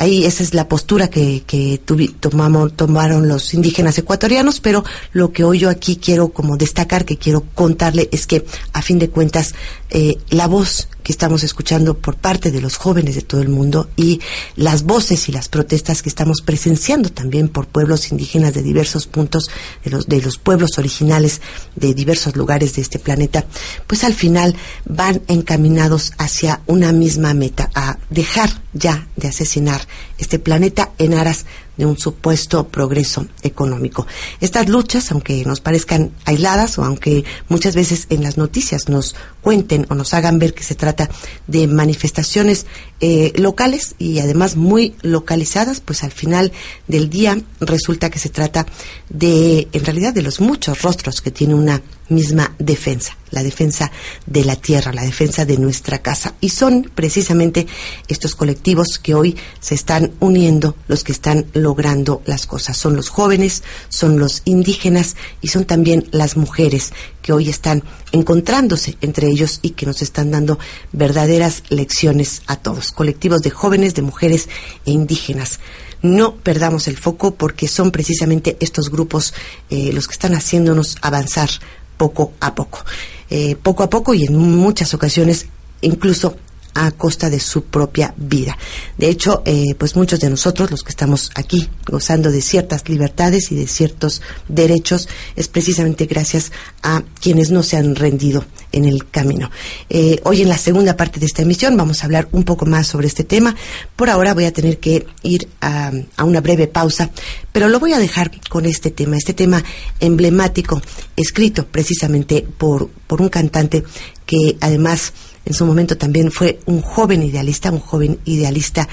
ahí 0.00 0.24
esa 0.24 0.42
es 0.42 0.54
la 0.54 0.66
postura 0.66 1.08
que, 1.08 1.42
que 1.46 1.78
tomamos, 2.20 2.74
tomaron 2.74 3.28
los 3.28 3.52
indígenas 3.52 3.98
ecuatorianos, 3.98 4.58
pero 4.58 4.82
lo 5.12 5.30
que 5.30 5.44
hoy 5.44 5.58
yo 5.58 5.68
aquí 5.68 5.96
quiero 5.96 6.30
como 6.30 6.56
destacar, 6.56 7.04
que 7.04 7.18
quiero 7.18 7.42
contarle, 7.54 8.08
es 8.10 8.26
que 8.26 8.46
a 8.72 8.80
fin 8.80 8.98
de 8.98 9.10
cuentas 9.10 9.54
eh, 9.90 10.16
la 10.30 10.46
voz 10.46 10.88
que 11.02 11.12
estamos 11.12 11.42
escuchando 11.42 11.98
por 11.98 12.16
parte 12.16 12.50
de 12.50 12.60
los 12.60 12.76
jóvenes 12.76 13.14
de 13.14 13.22
todo 13.22 13.42
el 13.42 13.48
mundo 13.48 13.90
y 13.96 14.20
las 14.56 14.84
voces 14.84 15.28
y 15.28 15.32
las 15.32 15.48
protestas 15.48 16.02
que 16.02 16.08
estamos 16.08 16.42
presenciando 16.42 17.10
también 17.10 17.48
por 17.48 17.66
pueblos 17.66 18.10
indígenas 18.10 18.54
de 18.54 18.62
diversos 18.62 19.06
puntos 19.06 19.50
de 19.84 19.90
los 19.90 20.06
de 20.06 20.20
los 20.20 20.38
pueblos 20.38 20.78
originales 20.78 21.40
de 21.76 21.94
diversos 21.94 22.36
lugares 22.36 22.74
de 22.74 22.82
este 22.82 22.98
planeta, 22.98 23.44
pues 23.86 24.04
al 24.04 24.14
final 24.14 24.54
van 24.86 25.22
encaminados 25.28 26.12
hacia 26.18 26.60
una 26.66 26.92
misma 26.92 27.34
meta, 27.34 27.70
a 27.74 27.98
dejar 28.10 28.50
ya 28.72 29.08
de 29.16 29.28
asesinar 29.28 29.80
este 30.18 30.38
planeta 30.38 30.90
en 30.98 31.14
aras 31.14 31.46
de 31.76 31.86
un 31.86 31.98
supuesto 31.98 32.68
progreso 32.68 33.26
económico. 33.42 34.06
Estas 34.40 34.68
luchas, 34.68 35.10
aunque 35.12 35.44
nos 35.46 35.60
parezcan 35.60 36.12
aisladas 36.26 36.78
o 36.78 36.84
aunque 36.84 37.24
muchas 37.48 37.74
veces 37.74 38.06
en 38.10 38.22
las 38.22 38.36
noticias 38.36 38.88
nos 38.88 39.16
cuenten 39.40 39.86
o 39.88 39.94
nos 39.94 40.14
hagan 40.14 40.38
ver 40.38 40.54
que 40.54 40.62
se 40.62 40.74
trata 40.74 41.08
de 41.46 41.66
manifestaciones 41.66 42.66
eh, 43.00 43.32
locales 43.36 43.94
y 43.98 44.18
además 44.18 44.56
muy 44.56 44.94
localizadas, 45.02 45.80
pues 45.80 46.04
al 46.04 46.12
final 46.12 46.52
del 46.86 47.08
día 47.08 47.40
resulta 47.60 48.10
que 48.10 48.18
se 48.18 48.28
trata 48.28 48.66
de, 49.08 49.68
en 49.72 49.84
realidad, 49.84 50.12
de 50.12 50.22
los 50.22 50.40
muchos 50.40 50.82
rostros 50.82 51.20
que 51.20 51.30
tiene 51.30 51.54
una 51.54 51.82
misma 52.10 52.54
defensa, 52.58 53.16
la 53.30 53.42
defensa 53.42 53.90
de 54.26 54.44
la 54.44 54.56
tierra, 54.56 54.92
la 54.92 55.04
defensa 55.04 55.44
de 55.44 55.56
nuestra 55.56 56.00
casa. 56.00 56.34
Y 56.40 56.50
son 56.50 56.90
precisamente 56.94 57.66
estos 58.08 58.34
colectivos 58.34 58.98
que 58.98 59.14
hoy 59.14 59.36
se 59.60 59.74
están 59.74 60.12
uniendo 60.20 60.76
los 60.88 61.04
que 61.04 61.12
están 61.12 61.46
logrando 61.54 62.22
las 62.26 62.46
cosas. 62.46 62.76
Son 62.76 62.96
los 62.96 63.08
jóvenes, 63.08 63.62
son 63.88 64.18
los 64.18 64.42
indígenas 64.44 65.16
y 65.40 65.48
son 65.48 65.64
también 65.64 66.08
las 66.10 66.36
mujeres 66.36 66.92
que 67.22 67.32
hoy 67.32 67.48
están 67.48 67.82
encontrándose 68.12 68.96
entre 69.00 69.28
ellos 69.28 69.60
y 69.62 69.70
que 69.70 69.86
nos 69.86 70.02
están 70.02 70.30
dando 70.30 70.58
verdaderas 70.92 71.62
lecciones 71.68 72.42
a 72.46 72.56
todos. 72.56 72.92
Colectivos 72.92 73.42
de 73.42 73.50
jóvenes, 73.50 73.94
de 73.94 74.02
mujeres 74.02 74.48
e 74.86 74.90
indígenas 74.90 75.60
no 76.02 76.36
perdamos 76.36 76.88
el 76.88 76.96
foco 76.96 77.34
porque 77.34 77.68
son 77.68 77.90
precisamente 77.90 78.56
estos 78.60 78.90
grupos 78.90 79.34
eh, 79.68 79.92
los 79.92 80.06
que 80.06 80.12
están 80.12 80.34
haciéndonos 80.34 80.96
avanzar 81.02 81.50
poco 81.96 82.32
a 82.40 82.54
poco. 82.54 82.84
Eh, 83.28 83.56
poco 83.62 83.82
a 83.82 83.90
poco 83.90 84.14
y 84.14 84.24
en 84.24 84.36
muchas 84.36 84.94
ocasiones 84.94 85.46
incluso 85.82 86.36
a 86.74 86.90
costa 86.92 87.30
de 87.30 87.40
su 87.40 87.64
propia 87.64 88.14
vida. 88.16 88.56
De 88.96 89.08
hecho, 89.08 89.42
eh, 89.44 89.74
pues 89.76 89.96
muchos 89.96 90.20
de 90.20 90.30
nosotros, 90.30 90.70
los 90.70 90.82
que 90.82 90.90
estamos 90.90 91.30
aquí 91.34 91.68
gozando 91.86 92.30
de 92.30 92.40
ciertas 92.40 92.88
libertades 92.88 93.50
y 93.52 93.56
de 93.56 93.66
ciertos 93.66 94.22
derechos, 94.48 95.08
es 95.36 95.48
precisamente 95.48 96.06
gracias 96.06 96.52
a 96.82 97.02
quienes 97.20 97.50
no 97.50 97.62
se 97.62 97.76
han 97.76 97.96
rendido 97.96 98.44
en 98.72 98.84
el 98.84 99.08
camino. 99.10 99.50
Eh, 99.88 100.20
hoy 100.24 100.42
en 100.42 100.48
la 100.48 100.58
segunda 100.58 100.96
parte 100.96 101.18
de 101.18 101.26
esta 101.26 101.42
emisión 101.42 101.76
vamos 101.76 102.02
a 102.02 102.06
hablar 102.06 102.28
un 102.32 102.44
poco 102.44 102.66
más 102.66 102.86
sobre 102.86 103.08
este 103.08 103.24
tema. 103.24 103.56
Por 103.96 104.10
ahora 104.10 104.34
voy 104.34 104.44
a 104.44 104.52
tener 104.52 104.78
que 104.78 105.06
ir 105.22 105.48
a, 105.60 105.90
a 106.16 106.24
una 106.24 106.40
breve 106.40 106.68
pausa, 106.68 107.10
pero 107.52 107.68
lo 107.68 107.80
voy 107.80 107.92
a 107.92 107.98
dejar 107.98 108.30
con 108.48 108.66
este 108.66 108.90
tema, 108.90 109.16
este 109.16 109.34
tema 109.34 109.62
emblemático, 109.98 110.80
escrito 111.16 111.66
precisamente 111.66 112.46
por, 112.58 112.88
por 112.88 113.20
un 113.20 113.28
cantante 113.28 113.84
que 114.26 114.56
además 114.60 115.12
en 115.44 115.54
su 115.54 115.66
momento 115.66 115.96
también 115.96 116.30
fue 116.30 116.60
un 116.66 116.82
joven 116.82 117.22
idealista, 117.22 117.70
un 117.70 117.80
joven 117.80 118.18
idealista 118.24 118.88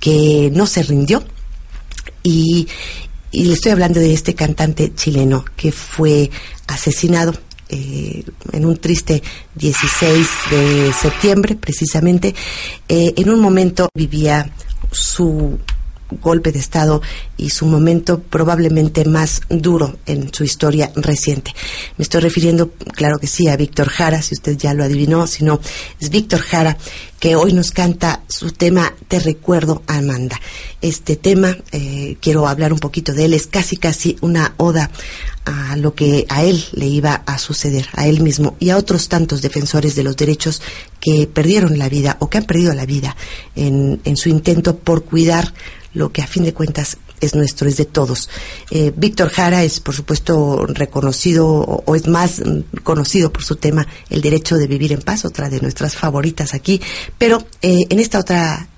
que 0.00 0.50
no 0.52 0.66
se 0.66 0.82
rindió. 0.82 1.22
Y, 2.22 2.68
le 3.32 3.54
estoy 3.54 3.72
hablando 3.72 3.98
de 3.98 4.12
este 4.12 4.34
cantante 4.34 4.92
chileno 4.94 5.42
que 5.56 5.72
fue 5.72 6.30
asesinado 6.66 7.32
eh, 7.70 8.22
en 8.52 8.66
un 8.66 8.76
triste 8.76 9.22
16 9.54 10.28
de 10.50 10.92
septiembre, 10.92 11.54
precisamente. 11.54 12.34
Eh, 12.88 13.14
en 13.16 13.30
un 13.30 13.40
momento 13.40 13.88
vivía 13.94 14.52
su 14.90 15.58
golpe 16.20 16.52
de 16.52 16.58
Estado 16.58 17.02
y 17.36 17.50
su 17.50 17.66
momento 17.66 18.20
probablemente 18.20 19.04
más 19.04 19.42
duro 19.48 19.96
en 20.06 20.32
su 20.32 20.44
historia 20.44 20.92
reciente. 20.94 21.54
Me 21.96 22.02
estoy 22.02 22.20
refiriendo, 22.20 22.70
claro 22.94 23.18
que 23.18 23.26
sí, 23.26 23.48
a 23.48 23.56
Víctor 23.56 23.88
Jara, 23.88 24.22
si 24.22 24.34
usted 24.34 24.56
ya 24.56 24.74
lo 24.74 24.84
adivinó, 24.84 25.26
sino 25.26 25.60
es 26.00 26.10
Víctor 26.10 26.40
Jara 26.40 26.76
que 27.22 27.36
hoy 27.36 27.52
nos 27.52 27.70
canta 27.70 28.24
su 28.28 28.50
tema 28.50 28.94
Te 29.06 29.20
recuerdo 29.20 29.84
Amanda. 29.86 30.40
Este 30.80 31.14
tema, 31.14 31.56
eh, 31.70 32.16
quiero 32.20 32.48
hablar 32.48 32.72
un 32.72 32.80
poquito 32.80 33.12
de 33.12 33.26
él, 33.26 33.34
es 33.34 33.46
casi 33.46 33.76
casi 33.76 34.16
una 34.22 34.54
oda 34.56 34.90
a 35.44 35.76
lo 35.76 35.94
que 35.94 36.26
a 36.28 36.42
él 36.42 36.64
le 36.72 36.86
iba 36.86 37.22
a 37.26 37.38
suceder, 37.38 37.86
a 37.94 38.08
él 38.08 38.22
mismo 38.22 38.56
y 38.58 38.70
a 38.70 38.76
otros 38.76 39.08
tantos 39.08 39.40
defensores 39.40 39.94
de 39.94 40.02
los 40.02 40.16
derechos 40.16 40.62
que 41.00 41.28
perdieron 41.32 41.78
la 41.78 41.88
vida 41.88 42.16
o 42.20 42.28
que 42.28 42.38
han 42.38 42.44
perdido 42.44 42.74
la 42.74 42.86
vida 42.86 43.16
en, 43.54 44.00
en 44.04 44.16
su 44.16 44.28
intento 44.28 44.76
por 44.76 45.04
cuidar 45.04 45.52
lo 45.94 46.12
que 46.12 46.22
a 46.22 46.26
fin 46.26 46.44
de 46.44 46.54
cuentas 46.54 46.98
es 47.22 47.34
nuestro, 47.34 47.68
es 47.68 47.76
de 47.76 47.84
todos. 47.84 48.28
Eh, 48.70 48.92
Víctor 48.94 49.30
Jara 49.30 49.62
es, 49.62 49.80
por 49.80 49.94
supuesto, 49.94 50.66
reconocido 50.66 51.46
o, 51.46 51.94
es 51.94 52.06
más 52.06 52.42
conocido 52.82 53.32
por 53.32 53.44
su 53.44 53.56
tema 53.56 53.86
El 54.10 54.20
derecho 54.20 54.56
de 54.56 54.66
vivir 54.66 54.92
en 54.92 55.00
paz, 55.00 55.24
otra 55.24 55.48
de 55.48 55.60
nuestras 55.60 55.96
favoritas 55.96 56.52
aquí, 56.52 56.80
pero 57.16 57.44
eh, 57.62 57.86
en 57.88 58.00
esta 58.00 58.18
otra 58.18 58.68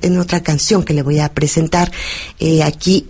en 0.00 0.18
otra 0.18 0.42
canción 0.42 0.82
que 0.82 0.94
le 0.94 1.02
voy 1.02 1.18
a 1.18 1.34
presentar 1.34 1.90
eh, 2.38 2.62
aquí 2.62 3.06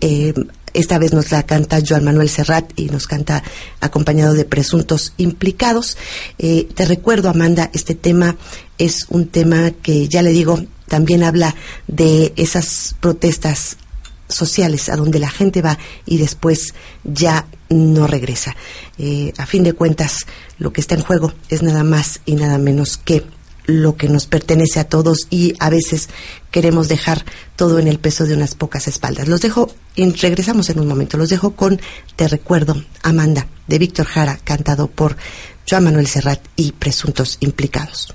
esta 0.72 0.98
vez 0.98 1.12
nos 1.12 1.30
la 1.30 1.44
canta 1.44 1.78
Joan 1.86 2.02
Manuel 2.02 2.28
Serrat 2.28 2.72
y 2.74 2.86
nos 2.86 3.06
canta 3.06 3.44
acompañado 3.80 4.34
de 4.34 4.44
presuntos 4.44 5.12
implicados. 5.18 5.98
te 6.36 6.84
recuerdo, 6.86 7.28
Amanda, 7.28 7.70
este 7.74 7.94
tema 7.94 8.36
es 8.76 9.06
un 9.10 9.28
tema 9.28 9.70
que 9.70 10.08
ya 10.08 10.22
le 10.22 10.30
digo, 10.30 10.58
también 10.88 11.22
habla 11.22 11.54
de 11.86 12.32
esas 12.36 12.96
protestas 13.00 13.76
sociales 14.28 14.88
a 14.88 14.96
donde 14.96 15.18
la 15.18 15.30
gente 15.30 15.62
va 15.62 15.78
y 16.06 16.18
después 16.18 16.74
ya 17.04 17.46
no 17.68 18.06
regresa. 18.06 18.56
Eh, 18.98 19.32
a 19.38 19.46
fin 19.46 19.62
de 19.62 19.72
cuentas, 19.72 20.26
lo 20.58 20.72
que 20.72 20.80
está 20.80 20.94
en 20.94 21.02
juego 21.02 21.32
es 21.48 21.62
nada 21.62 21.84
más 21.84 22.20
y 22.26 22.34
nada 22.34 22.58
menos 22.58 22.96
que 22.98 23.24
lo 23.66 23.96
que 23.96 24.08
nos 24.08 24.26
pertenece 24.26 24.80
a 24.80 24.88
todos 24.88 25.26
y 25.28 25.54
a 25.58 25.68
veces 25.68 26.08
queremos 26.50 26.88
dejar 26.88 27.24
todo 27.54 27.78
en 27.78 27.86
el 27.86 27.98
peso 27.98 28.24
de 28.24 28.34
unas 28.34 28.54
pocas 28.54 28.88
espaldas. 28.88 29.28
Los 29.28 29.42
dejo 29.42 29.70
y 29.94 30.10
regresamos 30.10 30.70
en 30.70 30.80
un 30.80 30.88
momento. 30.88 31.18
Los 31.18 31.28
dejo 31.28 31.54
con 31.54 31.78
Te 32.16 32.28
recuerdo, 32.28 32.82
Amanda, 33.02 33.46
de 33.66 33.78
Víctor 33.78 34.06
Jara, 34.06 34.38
cantado 34.42 34.86
por 34.86 35.16
Joan 35.68 35.84
Manuel 35.84 36.06
Serrat 36.06 36.40
y 36.56 36.72
presuntos 36.72 37.36
implicados. 37.40 38.14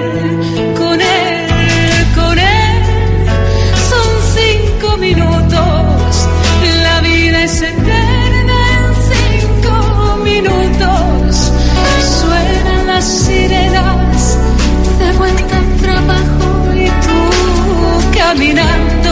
caminando 18.31 19.11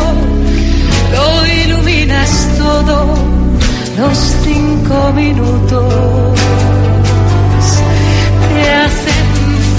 lo 1.12 1.46
iluminas 1.46 2.50
todo 2.58 3.16
los 3.98 4.18
cinco 4.46 5.12
minutos 5.14 6.40
te 8.50 8.72
hacen 8.72 9.26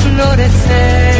florecer. 0.03 1.19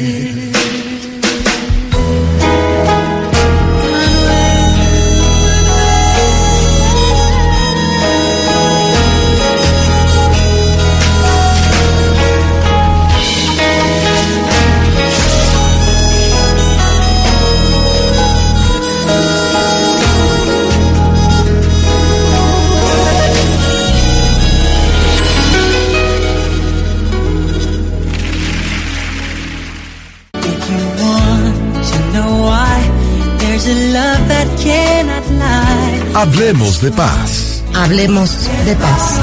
Hablemos 36.51 36.81
de 36.81 36.91
paz. 36.91 37.63
Hablemos 37.73 38.49
de 38.65 38.75
paz. 38.75 39.19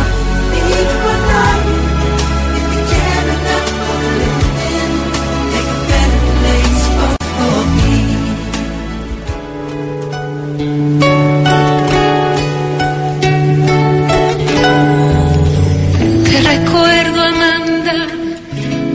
Te 16.25 16.41
recuerdo, 16.41 17.23
Amanda, 17.23 18.07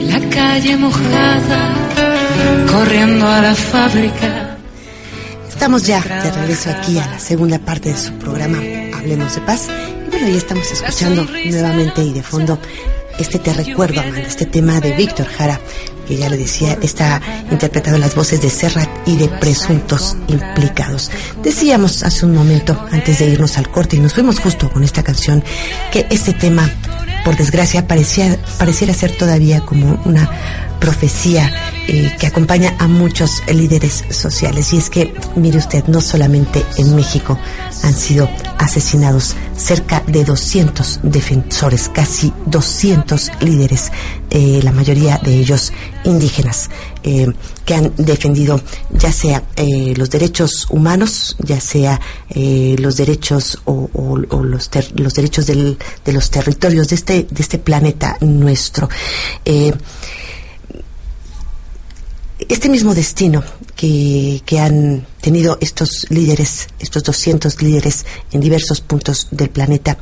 la 0.00 0.20
calle 0.30 0.76
mojada, 0.76 1.72
corriendo 2.68 3.28
a 3.28 3.42
la 3.42 3.54
fábrica. 3.54 4.43
Estamos 5.64 5.86
ya 5.86 6.02
de 6.02 6.30
regreso 6.30 6.68
aquí 6.68 6.98
a 6.98 7.06
la 7.06 7.18
segunda 7.18 7.58
parte 7.58 7.90
de 7.90 7.96
su 7.96 8.12
programa 8.18 8.58
Hablemos 8.98 9.34
de 9.34 9.40
Paz. 9.40 9.66
Y 10.06 10.10
bueno, 10.10 10.28
ya 10.28 10.36
estamos 10.36 10.70
escuchando 10.70 11.24
nuevamente 11.24 12.02
y 12.02 12.12
de 12.12 12.22
fondo 12.22 12.58
este 13.18 13.38
Te 13.38 13.54
Recuerdo, 13.54 14.02
Amanda, 14.02 14.20
este 14.20 14.44
tema 14.44 14.78
de 14.82 14.92
Víctor 14.92 15.24
Jara, 15.26 15.58
que 16.06 16.18
ya 16.18 16.28
le 16.28 16.36
decía, 16.36 16.76
está 16.82 17.18
interpretado 17.50 17.96
en 17.96 18.02
las 18.02 18.14
voces 18.14 18.42
de 18.42 18.50
Serrat 18.50 18.90
y 19.08 19.16
de 19.16 19.26
presuntos 19.26 20.18
implicados. 20.28 21.10
Decíamos 21.42 22.02
hace 22.02 22.26
un 22.26 22.34
momento, 22.34 22.78
antes 22.92 23.20
de 23.20 23.28
irnos 23.28 23.56
al 23.56 23.70
corte, 23.70 23.96
y 23.96 24.00
nos 24.00 24.12
fuimos 24.12 24.40
justo 24.40 24.70
con 24.70 24.84
esta 24.84 25.02
canción, 25.02 25.42
que 25.90 26.06
este 26.10 26.34
tema, 26.34 26.70
por 27.24 27.38
desgracia, 27.38 27.86
parecía, 27.86 28.36
pareciera 28.58 28.92
ser 28.92 29.16
todavía 29.16 29.62
como 29.62 29.98
una 30.04 30.30
profecía 30.78 31.50
eh, 31.88 32.14
que 32.18 32.26
acompaña 32.26 32.74
a 32.78 32.88
muchos 32.88 33.42
líderes 33.52 34.04
sociales. 34.10 34.72
Y 34.72 34.78
es 34.78 34.90
que, 34.90 35.14
mire 35.36 35.58
usted, 35.58 35.84
no 35.86 36.00
solamente 36.00 36.64
en 36.78 36.94
México 36.96 37.38
han 37.82 37.94
sido 37.94 38.28
asesinados 38.58 39.34
cerca 39.56 40.02
de 40.06 40.24
200 40.24 41.00
defensores, 41.02 41.88
casi 41.88 42.32
200 42.46 43.30
líderes, 43.40 43.92
eh, 44.30 44.60
la 44.62 44.72
mayoría 44.72 45.18
de 45.18 45.34
ellos 45.38 45.72
indígenas, 46.04 46.70
eh, 47.02 47.26
que 47.64 47.74
han 47.74 47.92
defendido 47.96 48.60
ya 48.92 49.12
sea 49.12 49.42
los 49.96 50.10
derechos 50.10 50.66
humanos, 50.70 51.36
ya 51.38 51.60
sea 51.60 52.00
los 52.34 52.96
derechos 52.96 53.58
o, 53.64 53.88
los, 54.42 54.68
ter- 54.70 54.92
los 55.00 55.14
derechos 55.14 55.46
de 55.46 55.76
los 56.12 56.30
territorios 56.30 56.88
de 56.88 56.94
este, 56.96 57.26
de 57.30 57.42
este 57.42 57.58
planeta 57.58 58.16
nuestro. 58.20 58.88
Este 62.48 62.68
mismo 62.68 62.94
destino 62.94 63.42
que, 63.74 64.42
que 64.44 64.58
han 64.60 65.06
tenido 65.20 65.58
estos 65.60 66.06
líderes, 66.10 66.68
estos 66.78 67.02
200 67.02 67.62
líderes 67.62 68.04
en 68.32 68.40
diversos 68.40 68.80
puntos 68.80 69.28
del 69.30 69.50
planeta, 69.50 69.96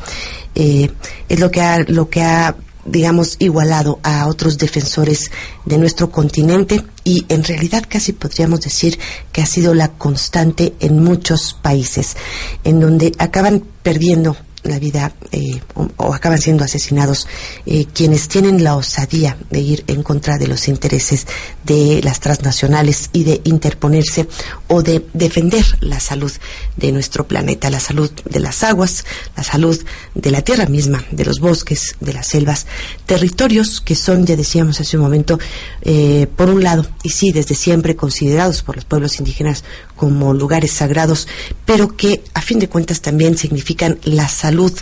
eh, 0.55 0.91
es 1.29 1.41
lo 1.41 1.51
que 1.51 1.61
ha, 1.61 1.79
lo 1.81 2.09
que 2.09 2.23
ha 2.23 2.57
digamos, 2.85 3.37
igualado 3.39 4.01
a 4.03 4.27
otros 4.27 4.59
defensores 4.59 5.31
de 5.65 5.79
nuestro 5.79 6.11
continente 6.11 6.85
y 7.05 7.25
en 7.29 7.45
realidad 7.45 7.85
casi 7.89 8.13
podríamos 8.13 8.61
decir 8.61 8.99
que 9.31 9.43
ha 9.43 9.47
sido 9.47 9.75
la 9.75 9.89
constante 9.93 10.75
en 10.81 11.03
muchos 11.03 11.57
países, 11.61 12.17
en 12.65 12.81
donde 12.81 13.13
acaban 13.19 13.63
perdiendo 13.83 14.37
la 14.63 14.79
vida 14.79 15.13
eh, 15.33 15.61
o, 15.75 16.15
acaban 16.15 16.39
siendo 16.39 16.65
asesinados 16.65 17.27
eh, 17.67 17.87
quienes 17.93 18.29
tienen 18.29 18.63
la 18.63 18.77
osadía 18.77 19.37
de 19.51 19.61
ir 19.61 19.85
en 19.89 20.03
contra 20.03 20.39
de 20.39 20.47
los 20.47 20.69
intereses 20.69 21.27
de 21.65 22.01
las 22.03 22.21
transnacionales 22.21 23.11
y 23.13 23.25
de 23.25 23.41
interponerse 23.45 24.29
o 24.69 24.83
de 24.83 25.05
defender 25.15 25.65
la 25.81 26.01
salud 26.01 26.33
de 26.77 26.93
nuestro 26.93 27.27
planeta, 27.27 27.71
la 27.71 27.81
salud 27.81 28.11
de 28.25 28.41
las 28.41 28.63
aguas, 28.63 29.05
la 29.37 29.43
salud 29.43 29.81
de 30.15 30.31
la 30.31 30.43
tierra 30.43 30.67
misma, 30.67 31.05
de 31.11 31.25
los 31.25 31.41
bosques, 31.41 31.97
de 32.01 32.13
las 32.13 32.29
selvas, 32.29 32.67
territorios 33.07 33.81
que 33.81 33.95
son, 33.95 34.27
ya 34.27 34.37
decíamos 34.37 34.81
hace 34.81 34.97
un 34.97 35.03
momento, 35.03 35.39
eh, 35.83 36.29
por 36.37 36.51
un 36.51 36.63
lado, 36.63 36.87
y 37.03 37.11
sí, 37.11 37.33
desde 37.33 37.55
siempre 37.55 37.97
considerados 37.97 38.63
por 38.63 38.77
los 38.77 38.85
pueblos 38.85 39.19
indígenas 39.19 39.65
como 39.97 40.35
lugares 40.35 40.73
sagrados, 40.73 41.27
pero 41.65 41.97
que 41.97 42.23
a 42.35 42.43
fin 42.43 42.59
de 42.59 42.69
cuentas 42.69 43.01
también 43.01 43.37
significan 43.37 43.99
la 44.05 44.29
salud 44.29 44.52
salud 44.53 44.73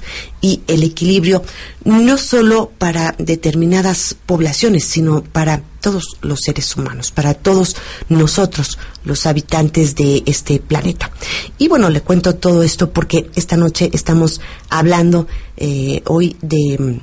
y 0.41 0.63
el 0.67 0.83
equilibrio, 0.83 1.45
no 1.85 2.19
solo 2.19 2.73
para 2.77 3.15
determinadas 3.19 4.17
poblaciones, 4.27 4.85
sino 4.85 5.23
para 5.23 5.63
todos 5.81 6.17
los 6.23 6.41
seres 6.41 6.77
humanos, 6.77 7.13
para 7.13 7.35
todos 7.35 7.77
nosotros, 8.09 8.79
los 9.05 9.27
habitantes 9.27 9.95
de 9.95 10.25
este 10.27 10.59
planeta. 10.59 11.13
Y 11.57 11.69
bueno, 11.69 11.89
le 11.89 12.01
cuento 12.01 12.35
todo 12.35 12.65
esto 12.65 12.91
porque 12.91 13.31
esta 13.37 13.57
noche 13.57 13.91
estamos 13.93 14.41
hablando 14.69 15.29
eh, 15.57 16.03
hoy 16.07 16.37
de 16.43 17.01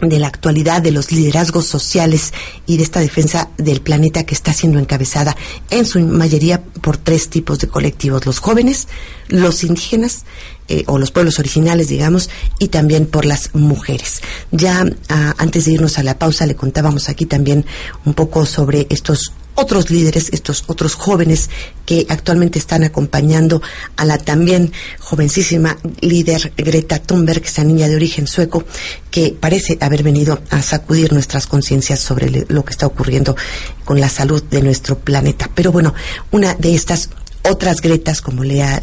de 0.00 0.18
la 0.18 0.26
actualidad, 0.26 0.82
de 0.82 0.90
los 0.90 1.12
liderazgos 1.12 1.66
sociales 1.66 2.32
y 2.66 2.76
de 2.76 2.82
esta 2.82 3.00
defensa 3.00 3.50
del 3.56 3.80
planeta 3.80 4.24
que 4.24 4.34
está 4.34 4.52
siendo 4.52 4.78
encabezada 4.78 5.36
en 5.70 5.86
su 5.86 6.00
mayoría 6.00 6.62
por 6.62 6.96
tres 6.96 7.28
tipos 7.28 7.58
de 7.58 7.68
colectivos, 7.68 8.26
los 8.26 8.38
jóvenes, 8.38 8.88
los 9.28 9.64
indígenas 9.64 10.24
eh, 10.68 10.84
o 10.86 10.98
los 10.98 11.10
pueblos 11.10 11.38
originales, 11.38 11.88
digamos, 11.88 12.30
y 12.58 12.68
también 12.68 13.06
por 13.06 13.24
las 13.24 13.54
mujeres. 13.54 14.20
Ya 14.50 14.84
ah, 15.08 15.34
antes 15.38 15.64
de 15.64 15.72
irnos 15.72 15.98
a 15.98 16.02
la 16.02 16.18
pausa 16.18 16.46
le 16.46 16.56
contábamos 16.56 17.08
aquí 17.08 17.26
también 17.26 17.64
un 18.04 18.14
poco 18.14 18.46
sobre 18.46 18.86
estos 18.90 19.32
otros 19.54 19.90
líderes, 19.90 20.30
estos 20.32 20.64
otros 20.66 20.94
jóvenes 20.94 21.48
que 21.86 22.06
actualmente 22.08 22.58
están 22.58 22.82
acompañando 22.82 23.62
a 23.96 24.04
la 24.04 24.18
también 24.18 24.72
jovencísima 24.98 25.76
líder 26.00 26.52
Greta 26.56 26.98
Thunberg, 26.98 27.44
esa 27.44 27.64
niña 27.64 27.88
de 27.88 27.96
origen 27.96 28.26
sueco, 28.26 28.64
que 29.10 29.36
parece 29.38 29.78
haber 29.80 30.02
venido 30.02 30.42
a 30.50 30.62
sacudir 30.62 31.12
nuestras 31.12 31.46
conciencias 31.46 32.00
sobre 32.00 32.46
lo 32.48 32.64
que 32.64 32.72
está 32.72 32.86
ocurriendo 32.86 33.36
con 33.84 34.00
la 34.00 34.08
salud 34.08 34.42
de 34.42 34.62
nuestro 34.62 34.98
planeta. 34.98 35.50
Pero 35.54 35.70
bueno, 35.70 35.94
una 36.30 36.54
de 36.54 36.74
estas 36.74 37.10
otras 37.44 37.80
Gretas, 37.80 38.20
como 38.20 38.44
le 38.44 38.62
a 38.62 38.80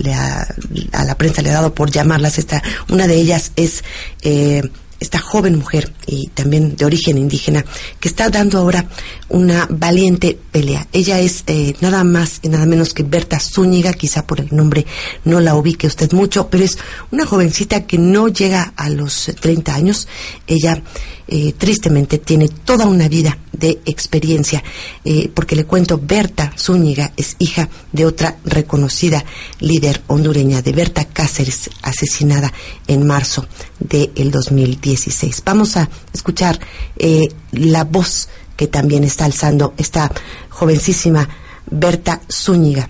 la 1.05 1.15
prensa 1.17 1.41
le 1.41 1.49
ha 1.49 1.53
dado 1.53 1.73
por 1.73 1.91
llamarlas, 1.91 2.37
esta, 2.37 2.61
una 2.89 3.07
de 3.07 3.15
ellas 3.15 3.51
es 3.55 3.83
eh, 4.21 4.61
esta 5.01 5.17
joven 5.17 5.57
mujer 5.57 5.91
y 6.05 6.27
también 6.27 6.75
de 6.75 6.85
origen 6.85 7.17
indígena 7.17 7.65
que 7.99 8.07
está 8.07 8.29
dando 8.29 8.59
ahora 8.59 8.85
una 9.29 9.67
valiente 9.69 10.37
pelea. 10.51 10.87
Ella 10.93 11.19
es 11.19 11.43
eh, 11.47 11.75
nada 11.81 12.03
más 12.03 12.39
y 12.43 12.49
nada 12.49 12.67
menos 12.67 12.93
que 12.93 13.01
Berta 13.01 13.39
Zúñiga, 13.39 13.93
quizá 13.93 14.27
por 14.27 14.39
el 14.39 14.49
nombre 14.51 14.85
no 15.25 15.39
la 15.39 15.55
ubique 15.55 15.87
usted 15.87 16.11
mucho, 16.11 16.49
pero 16.49 16.63
es 16.63 16.77
una 17.09 17.25
jovencita 17.25 17.87
que 17.87 17.97
no 17.97 18.27
llega 18.27 18.73
a 18.77 18.89
los 18.89 19.31
30 19.41 19.73
años. 19.73 20.07
Ella 20.45 20.83
eh, 21.27 21.53
tristemente 21.57 22.17
tiene 22.17 22.49
toda 22.49 22.87
una 22.87 23.07
vida 23.07 23.37
de 23.51 23.79
experiencia, 23.85 24.63
eh, 25.05 25.29
porque 25.33 25.55
le 25.55 25.65
cuento, 25.65 25.99
Berta 26.01 26.53
Zúñiga 26.57 27.13
es 27.15 27.35
hija 27.39 27.69
de 27.91 28.05
otra 28.05 28.37
reconocida 28.43 29.23
líder 29.59 30.01
hondureña, 30.07 30.61
de 30.61 30.71
Berta 30.71 31.05
Cáceres, 31.05 31.69
asesinada 31.81 32.51
en 32.87 33.05
marzo 33.05 33.45
del 33.79 34.31
2016. 34.31 35.43
Vamos 35.45 35.77
a 35.77 35.89
escuchar 36.13 36.59
eh, 36.97 37.27
la 37.51 37.83
voz 37.83 38.29
que 38.55 38.67
también 38.67 39.03
está 39.03 39.25
alzando 39.25 39.73
esta 39.77 40.11
jovencísima 40.49 41.27
Berta 41.69 42.21
Zúñiga 42.29 42.89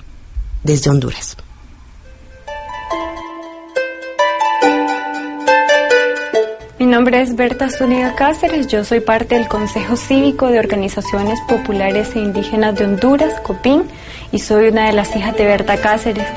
desde 0.63 0.89
Honduras. 0.89 1.37
Nombre 6.91 7.21
es 7.21 7.37
Berta 7.37 7.69
Zúñiga 7.69 8.15
Cáceres, 8.15 8.67
yo 8.67 8.83
soy 8.83 8.99
parte 8.99 9.35
del 9.35 9.47
Consejo 9.47 9.95
Cívico 9.95 10.47
de 10.47 10.59
Organizaciones 10.59 11.39
Populares 11.47 12.13
e 12.15 12.19
Indígenas 12.19 12.75
de 12.75 12.83
Honduras, 12.83 13.39
COPIN, 13.43 13.83
y 14.33 14.39
soy 14.39 14.67
una 14.67 14.87
de 14.87 14.91
las 14.91 15.15
hijas 15.15 15.37
de 15.37 15.45
Berta 15.45 15.77
Cáceres. 15.77 16.27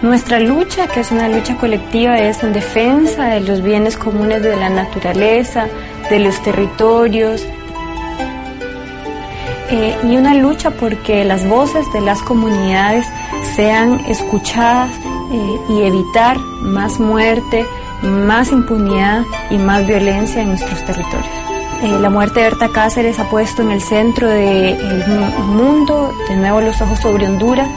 Nuestra 0.00 0.38
lucha, 0.38 0.86
que 0.86 1.00
es 1.00 1.10
una 1.10 1.28
lucha 1.28 1.56
colectiva, 1.56 2.20
es 2.20 2.40
en 2.44 2.52
defensa 2.52 3.30
de 3.30 3.40
los 3.40 3.62
bienes 3.62 3.96
comunes 3.96 4.44
de 4.44 4.54
la 4.54 4.70
naturaleza, 4.70 5.66
de 6.08 6.20
los 6.20 6.40
territorios, 6.40 7.44
eh, 9.72 9.96
y 10.04 10.16
una 10.16 10.34
lucha 10.34 10.70
porque 10.70 11.24
las 11.24 11.44
voces 11.48 11.84
de 11.92 12.00
las 12.00 12.22
comunidades 12.22 13.06
sean 13.56 13.98
escuchadas 14.06 14.92
eh, 15.32 15.60
y 15.68 15.82
evitar 15.82 16.38
más 16.38 17.00
muerte, 17.00 17.66
más 18.02 18.50
impunidad 18.52 19.24
y 19.50 19.58
más 19.58 19.86
violencia 19.86 20.42
en 20.42 20.48
nuestros 20.48 20.84
territorios. 20.84 21.50
Eh, 21.82 21.98
la 21.98 22.10
muerte 22.10 22.40
de 22.40 22.50
Berta 22.50 22.68
Cáceres 22.68 23.18
ha 23.18 23.28
puesto 23.30 23.62
en 23.62 23.70
el 23.70 23.80
centro 23.80 24.28
del 24.28 24.76
mundo 25.46 26.12
de 26.28 26.36
nuevo 26.36 26.60
los 26.60 26.80
ojos 26.82 26.98
sobre 26.98 27.26
Honduras 27.26 27.68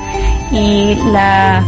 y 0.52 0.96
la 1.12 1.64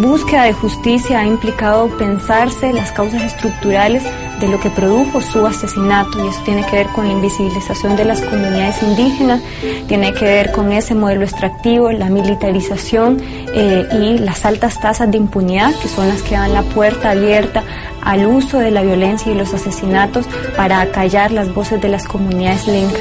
búsqueda 0.00 0.44
de 0.44 0.54
justicia 0.54 1.20
ha 1.20 1.26
implicado 1.26 1.88
pensarse 1.98 2.72
las 2.72 2.90
causas 2.92 3.22
estructurales 3.22 4.02
de 4.42 4.48
lo 4.48 4.58
que 4.58 4.70
produjo 4.70 5.20
su 5.20 5.46
asesinato 5.46 6.22
y 6.22 6.28
eso 6.28 6.40
tiene 6.44 6.66
que 6.66 6.76
ver 6.76 6.86
con 6.88 7.06
la 7.06 7.12
invisibilización 7.12 7.96
de 7.96 8.04
las 8.04 8.20
comunidades 8.20 8.82
indígenas, 8.82 9.40
tiene 9.86 10.12
que 10.12 10.24
ver 10.24 10.50
con 10.50 10.72
ese 10.72 10.94
modelo 10.94 11.22
extractivo, 11.22 11.92
la 11.92 12.06
militarización 12.06 13.22
eh, 13.54 13.86
y 13.92 14.18
las 14.18 14.44
altas 14.44 14.80
tasas 14.80 15.10
de 15.10 15.16
impunidad 15.16 15.72
que 15.80 15.88
son 15.88 16.08
las 16.08 16.22
que 16.22 16.34
dan 16.34 16.52
la 16.52 16.62
puerta 16.62 17.10
abierta 17.10 17.62
al 18.02 18.26
uso 18.26 18.58
de 18.58 18.72
la 18.72 18.82
violencia 18.82 19.30
y 19.30 19.36
los 19.36 19.54
asesinatos 19.54 20.26
para 20.56 20.80
acallar 20.80 21.30
las 21.30 21.54
voces 21.54 21.80
de 21.80 21.88
las 21.88 22.06
comunidades 22.06 22.66
lenca. 22.66 22.98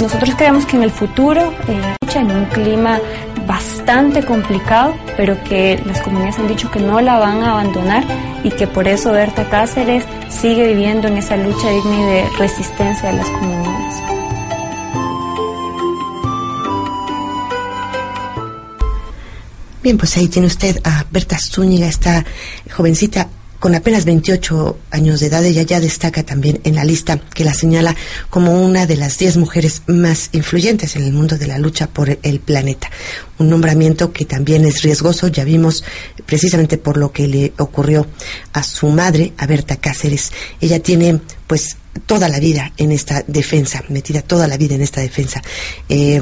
Nosotros 0.00 0.34
creemos 0.36 0.66
que 0.66 0.76
en 0.76 0.82
el 0.82 0.90
futuro, 0.90 1.52
eh, 1.68 1.96
en 2.14 2.30
un 2.30 2.44
clima 2.46 2.98
bastante 3.46 4.24
complicado, 4.24 4.94
pero 5.16 5.42
que 5.44 5.80
las 5.86 6.00
comunidades 6.00 6.38
han 6.38 6.48
dicho 6.48 6.70
que 6.70 6.80
no 6.80 7.00
la 7.00 7.18
van 7.18 7.42
a 7.42 7.52
abandonar 7.52 8.04
y 8.44 8.50
que 8.50 8.66
por 8.66 8.86
eso 8.88 9.12
Berta 9.12 9.48
Cáceres 9.48 10.04
sigue 10.28 10.66
viviendo 10.68 11.08
en 11.08 11.16
esa 11.16 11.36
lucha 11.36 11.70
digna 11.70 12.00
y 12.00 12.02
de 12.02 12.28
resistencia 12.38 13.10
de 13.10 13.16
las 13.16 13.26
comunidades. 13.28 13.94
Bien, 19.82 19.96
pues 19.96 20.16
ahí 20.16 20.28
tiene 20.28 20.48
usted 20.48 20.80
a 20.84 21.04
Berta 21.10 21.38
Zúñiga, 21.38 21.86
esta 21.86 22.24
jovencita 22.70 23.28
con 23.58 23.74
apenas 23.74 24.04
28 24.04 24.78
años 24.90 25.20
de 25.20 25.26
edad, 25.26 25.44
ella 25.44 25.62
ya 25.62 25.80
destaca 25.80 26.22
también 26.22 26.60
en 26.64 26.76
la 26.76 26.84
lista 26.84 27.18
que 27.18 27.44
la 27.44 27.54
señala 27.54 27.96
como 28.30 28.64
una 28.64 28.86
de 28.86 28.96
las 28.96 29.18
10 29.18 29.36
mujeres 29.36 29.82
más 29.86 30.30
influyentes 30.32 30.94
en 30.96 31.02
el 31.02 31.12
mundo 31.12 31.36
de 31.36 31.46
la 31.46 31.58
lucha 31.58 31.88
por 31.88 32.18
el 32.22 32.40
planeta. 32.40 32.90
Un 33.38 33.50
nombramiento 33.50 34.12
que 34.12 34.24
también 34.24 34.64
es 34.64 34.82
riesgoso, 34.82 35.28
ya 35.28 35.44
vimos 35.44 35.84
precisamente 36.26 36.78
por 36.78 36.96
lo 36.96 37.12
que 37.12 37.26
le 37.26 37.52
ocurrió 37.58 38.06
a 38.52 38.62
su 38.62 38.88
madre, 38.88 39.32
a 39.36 39.46
Berta 39.46 39.76
Cáceres. 39.76 40.32
Ella 40.60 40.80
tiene 40.80 41.20
pues 41.46 41.76
toda 42.06 42.28
la 42.28 42.38
vida 42.38 42.72
en 42.76 42.92
esta 42.92 43.24
defensa, 43.26 43.82
metida 43.88 44.22
toda 44.22 44.46
la 44.46 44.56
vida 44.56 44.74
en 44.74 44.82
esta 44.82 45.00
defensa. 45.00 45.42
Eh, 45.88 46.20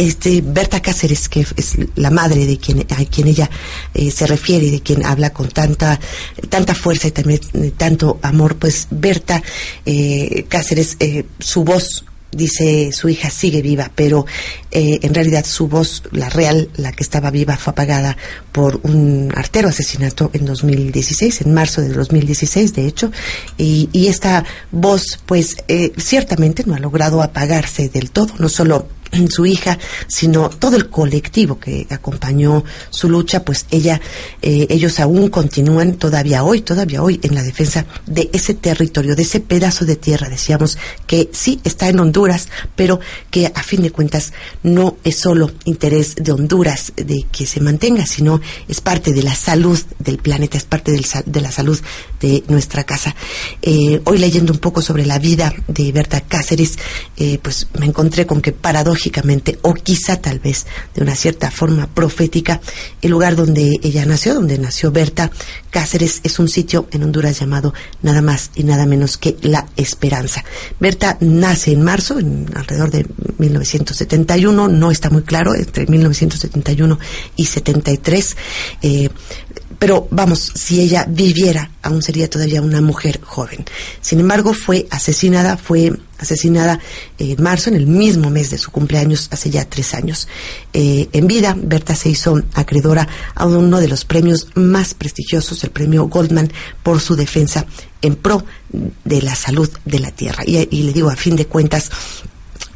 este 0.00 0.40
Berta 0.40 0.80
Cáceres, 0.80 1.28
que 1.28 1.40
es 1.56 1.76
la 1.94 2.10
madre 2.10 2.46
de 2.46 2.58
quien 2.58 2.80
a 2.80 3.04
quien 3.04 3.28
ella 3.28 3.50
eh, 3.94 4.10
se 4.10 4.26
refiere 4.26 4.66
y 4.66 4.70
de 4.70 4.80
quien 4.80 5.04
habla 5.04 5.30
con 5.30 5.48
tanta 5.48 6.00
tanta 6.48 6.74
fuerza 6.74 7.08
y 7.08 7.10
también 7.10 7.40
eh, 7.54 7.72
tanto 7.76 8.18
amor, 8.22 8.56
pues 8.56 8.88
Berta 8.90 9.42
eh, 9.84 10.46
Cáceres, 10.48 10.96
su 11.38 11.64
voz 11.64 12.04
dice 12.32 12.92
su 12.92 13.08
hija 13.08 13.28
sigue 13.28 13.60
viva, 13.60 13.90
pero 13.92 14.24
en 14.70 15.12
realidad 15.12 15.44
su 15.44 15.66
voz, 15.66 16.04
la 16.12 16.28
real, 16.28 16.70
la 16.76 16.92
que 16.92 17.02
estaba 17.02 17.32
viva, 17.32 17.56
fue 17.56 17.72
apagada 17.72 18.16
por 18.52 18.78
un 18.84 19.32
artero 19.34 19.68
asesinato 19.68 20.30
en 20.32 20.44
2016, 20.44 21.40
en 21.40 21.52
marzo 21.52 21.82
del 21.82 21.94
2016, 21.94 22.72
de 22.74 22.86
hecho, 22.86 23.10
y, 23.58 23.88
y 23.92 24.06
esta 24.06 24.44
voz, 24.70 25.18
pues 25.26 25.56
ciertamente 25.96 26.62
no 26.64 26.76
ha 26.76 26.78
logrado 26.78 27.20
apagarse 27.20 27.88
del 27.88 28.12
todo, 28.12 28.32
no 28.38 28.48
solo 28.48 28.86
su 29.30 29.46
hija, 29.46 29.78
sino 30.08 30.50
todo 30.50 30.76
el 30.76 30.88
colectivo 30.88 31.58
que 31.58 31.86
acompañó 31.90 32.64
su 32.90 33.08
lucha, 33.08 33.44
pues 33.44 33.66
ella, 33.70 34.00
eh, 34.42 34.66
ellos 34.70 35.00
aún 35.00 35.28
continúan 35.28 35.94
todavía 35.94 36.44
hoy, 36.44 36.60
todavía 36.60 37.02
hoy 37.02 37.20
en 37.22 37.34
la 37.34 37.42
defensa 37.42 37.86
de 38.06 38.30
ese 38.32 38.54
territorio, 38.54 39.16
de 39.16 39.22
ese 39.22 39.40
pedazo 39.40 39.84
de 39.84 39.96
tierra, 39.96 40.28
decíamos, 40.28 40.78
que 41.06 41.28
sí 41.32 41.60
está 41.64 41.88
en 41.88 42.00
Honduras, 42.00 42.48
pero 42.76 43.00
que 43.30 43.46
a 43.46 43.62
fin 43.62 43.82
de 43.82 43.90
cuentas 43.90 44.32
no 44.62 44.96
es 45.04 45.16
solo 45.16 45.50
interés 45.64 46.14
de 46.16 46.32
Honduras 46.32 46.92
de 46.96 47.26
que 47.30 47.46
se 47.46 47.60
mantenga, 47.60 48.06
sino 48.06 48.40
es 48.68 48.80
parte 48.80 49.12
de 49.12 49.22
la 49.22 49.34
salud 49.34 49.78
del 49.98 50.18
planeta, 50.18 50.56
es 50.56 50.64
parte 50.64 50.92
de 50.92 51.40
la 51.40 51.50
salud 51.50 51.80
de 52.20 52.44
nuestra 52.48 52.84
casa. 52.84 53.14
Eh, 53.62 54.00
hoy 54.04 54.18
leyendo 54.18 54.52
un 54.52 54.58
poco 54.58 54.82
sobre 54.82 55.04
la 55.06 55.18
vida 55.18 55.52
de 55.68 55.90
Berta 55.92 56.20
Cáceres, 56.20 56.78
eh, 57.16 57.38
pues 57.42 57.66
me 57.78 57.86
encontré 57.86 58.26
con 58.26 58.40
que 58.40 58.52
paradójicamente 58.52 58.99
o 59.62 59.74
quizá 59.74 60.16
tal 60.16 60.38
vez 60.38 60.66
de 60.94 61.02
una 61.02 61.14
cierta 61.14 61.50
forma 61.50 61.86
profética 61.86 62.60
el 63.02 63.10
lugar 63.10 63.36
donde 63.36 63.78
ella 63.82 64.04
nació, 64.04 64.34
donde 64.34 64.58
nació 64.58 64.92
Berta 64.92 65.30
Cáceres, 65.70 66.20
es 66.24 66.38
un 66.38 66.48
sitio 66.48 66.88
en 66.90 67.04
Honduras 67.04 67.38
llamado 67.38 67.72
nada 68.02 68.22
más 68.22 68.50
y 68.56 68.64
nada 68.64 68.86
menos 68.86 69.16
que 69.16 69.36
La 69.42 69.66
Esperanza. 69.76 70.44
Berta 70.80 71.16
nace 71.20 71.72
en 71.72 71.82
marzo, 71.82 72.18
en 72.18 72.46
alrededor 72.54 72.90
de 72.90 73.06
1971, 73.38 74.68
no 74.68 74.90
está 74.90 75.10
muy 75.10 75.22
claro, 75.22 75.54
entre 75.54 75.86
1971 75.86 76.98
y 77.36 77.46
73. 77.46 78.36
Eh, 78.82 79.08
pero 79.78 80.08
vamos, 80.10 80.52
si 80.54 80.80
ella 80.80 81.06
viviera, 81.08 81.70
aún 81.82 82.02
sería 82.02 82.28
todavía 82.28 82.60
una 82.60 82.80
mujer 82.80 83.20
joven. 83.22 83.64
Sin 84.00 84.20
embargo, 84.20 84.52
fue 84.52 84.86
asesinada, 84.90 85.56
fue 85.56 85.96
asesinada 86.20 86.78
en 87.18 87.42
marzo, 87.42 87.70
en 87.70 87.76
el 87.76 87.86
mismo 87.86 88.30
mes 88.30 88.50
de 88.50 88.58
su 88.58 88.70
cumpleaños, 88.70 89.28
hace 89.30 89.50
ya 89.50 89.64
tres 89.64 89.94
años. 89.94 90.28
Eh, 90.72 91.08
en 91.12 91.26
vida, 91.26 91.56
Berta 91.60 91.94
se 91.94 92.10
hizo 92.10 92.40
acreedora 92.54 93.08
a 93.34 93.46
uno 93.46 93.80
de 93.80 93.88
los 93.88 94.04
premios 94.04 94.48
más 94.54 94.94
prestigiosos, 94.94 95.64
el 95.64 95.70
premio 95.70 96.08
Goldman, 96.08 96.52
por 96.82 97.00
su 97.00 97.16
defensa 97.16 97.66
en 98.02 98.16
pro 98.16 98.44
de 99.04 99.22
la 99.22 99.34
salud 99.34 99.68
de 99.84 99.98
la 99.98 100.10
tierra. 100.10 100.42
Y, 100.46 100.56
y 100.70 100.82
le 100.84 100.92
digo, 100.92 101.10
a 101.10 101.16
fin 101.16 101.36
de 101.36 101.46
cuentas, 101.46 101.90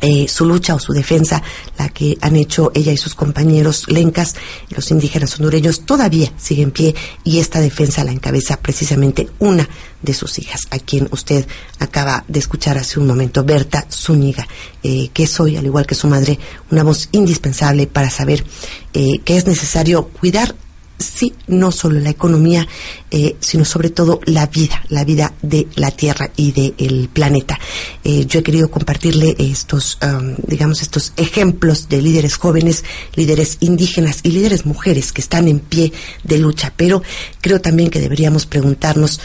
eh, 0.05 0.29
su 0.29 0.45
lucha 0.45 0.75
o 0.75 0.79
su 0.79 0.93
defensa, 0.93 1.43
la 1.79 1.89
que 1.89 2.19
han 2.21 2.37
hecho 2.37 2.71
ella 2.75 2.93
y 2.93 2.99
sus 2.99 3.15
compañeros 3.15 3.87
lencas, 3.89 4.35
los 4.69 4.91
indígenas 4.91 5.35
hondureños, 5.37 5.87
todavía 5.87 6.31
sigue 6.37 6.63
en 6.63 6.73
pie 6.73 6.95
y 7.25 7.39
esta 7.39 7.59
defensa 7.59 8.05
la 8.05 8.13
encabeza 8.13 8.59
precisamente 8.59 9.31
una 9.39 9.67
de 10.03 10.13
sus 10.13 10.39
hijas, 10.39 10.67
a 10.71 10.79
quien 10.79 11.09
usted 11.11 11.47
acaba 11.79 12.23
de 12.29 12.39
escuchar 12.39 12.77
hace 12.77 13.01
un 13.01 13.07
momento, 13.07 13.45
Berta 13.45 13.87
Zúñiga, 13.91 14.47
eh, 14.83 15.09
que 15.15 15.23
es 15.23 15.41
hoy, 15.41 15.57
al 15.57 15.65
igual 15.65 15.87
que 15.87 15.95
su 15.95 16.07
madre, 16.07 16.39
una 16.71 16.83
voz 16.83 17.09
indispensable 17.13 17.87
para 17.87 18.11
saber 18.11 18.45
eh, 18.93 19.21
que 19.25 19.39
es 19.39 19.47
necesario 19.47 20.09
cuidar 20.09 20.55
sí, 20.99 21.35
no 21.47 21.73
solo 21.73 22.01
la 22.01 22.11
economía, 22.11 22.67
eh, 23.11 23.37
sino 23.41 23.65
sobre 23.65 23.91
todo 23.91 24.21
la 24.25 24.47
vida, 24.47 24.83
la 24.89 25.05
vida 25.05 25.35
de 25.43 25.67
la 25.75 25.91
Tierra 25.91 26.31
y 26.37 26.53
del 26.53 27.09
planeta. 27.13 27.59
Eh, 28.03 28.27
yo 28.27 28.41
he 28.41 28.43
querido 28.43 28.71
compartirle 28.71 29.35
estos, 29.39 29.99
um, 30.03 30.37
digamos, 30.47 30.83
estos 30.83 31.13
ejemplos 31.17 31.89
de 31.89 32.03
líderes 32.03 32.37
jóvenes, 32.37 32.85
líderes 33.15 33.59
indígenas 33.61 34.21
y 34.23 34.31
líderes 34.31 34.67
mujeres 34.67 35.13
que 35.13 35.21
están 35.21 35.49
en 35.49 35.61
pie 35.61 35.93
de 36.23 36.39
lucha, 36.39 36.73
pero 36.77 37.03
creo 37.41 37.61
también 37.61 37.91
que 37.91 38.01
deberíamos 38.01 38.47
preguntarnos 38.47 39.21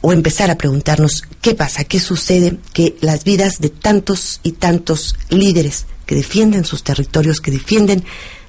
o 0.00 0.12
empezar 0.12 0.50
a 0.50 0.58
preguntarnos 0.58 1.22
qué 1.40 1.54
pasa, 1.54 1.84
qué 1.84 2.00
sucede, 2.00 2.58
que 2.72 2.96
las 3.00 3.24
vidas 3.24 3.60
de 3.60 3.70
tantos 3.70 4.40
y 4.42 4.52
tantos 4.52 5.16
líderes 5.30 5.86
que 6.06 6.16
defienden 6.16 6.64
sus 6.64 6.82
territorios, 6.82 7.40
que 7.40 7.52
defienden 7.52 8.04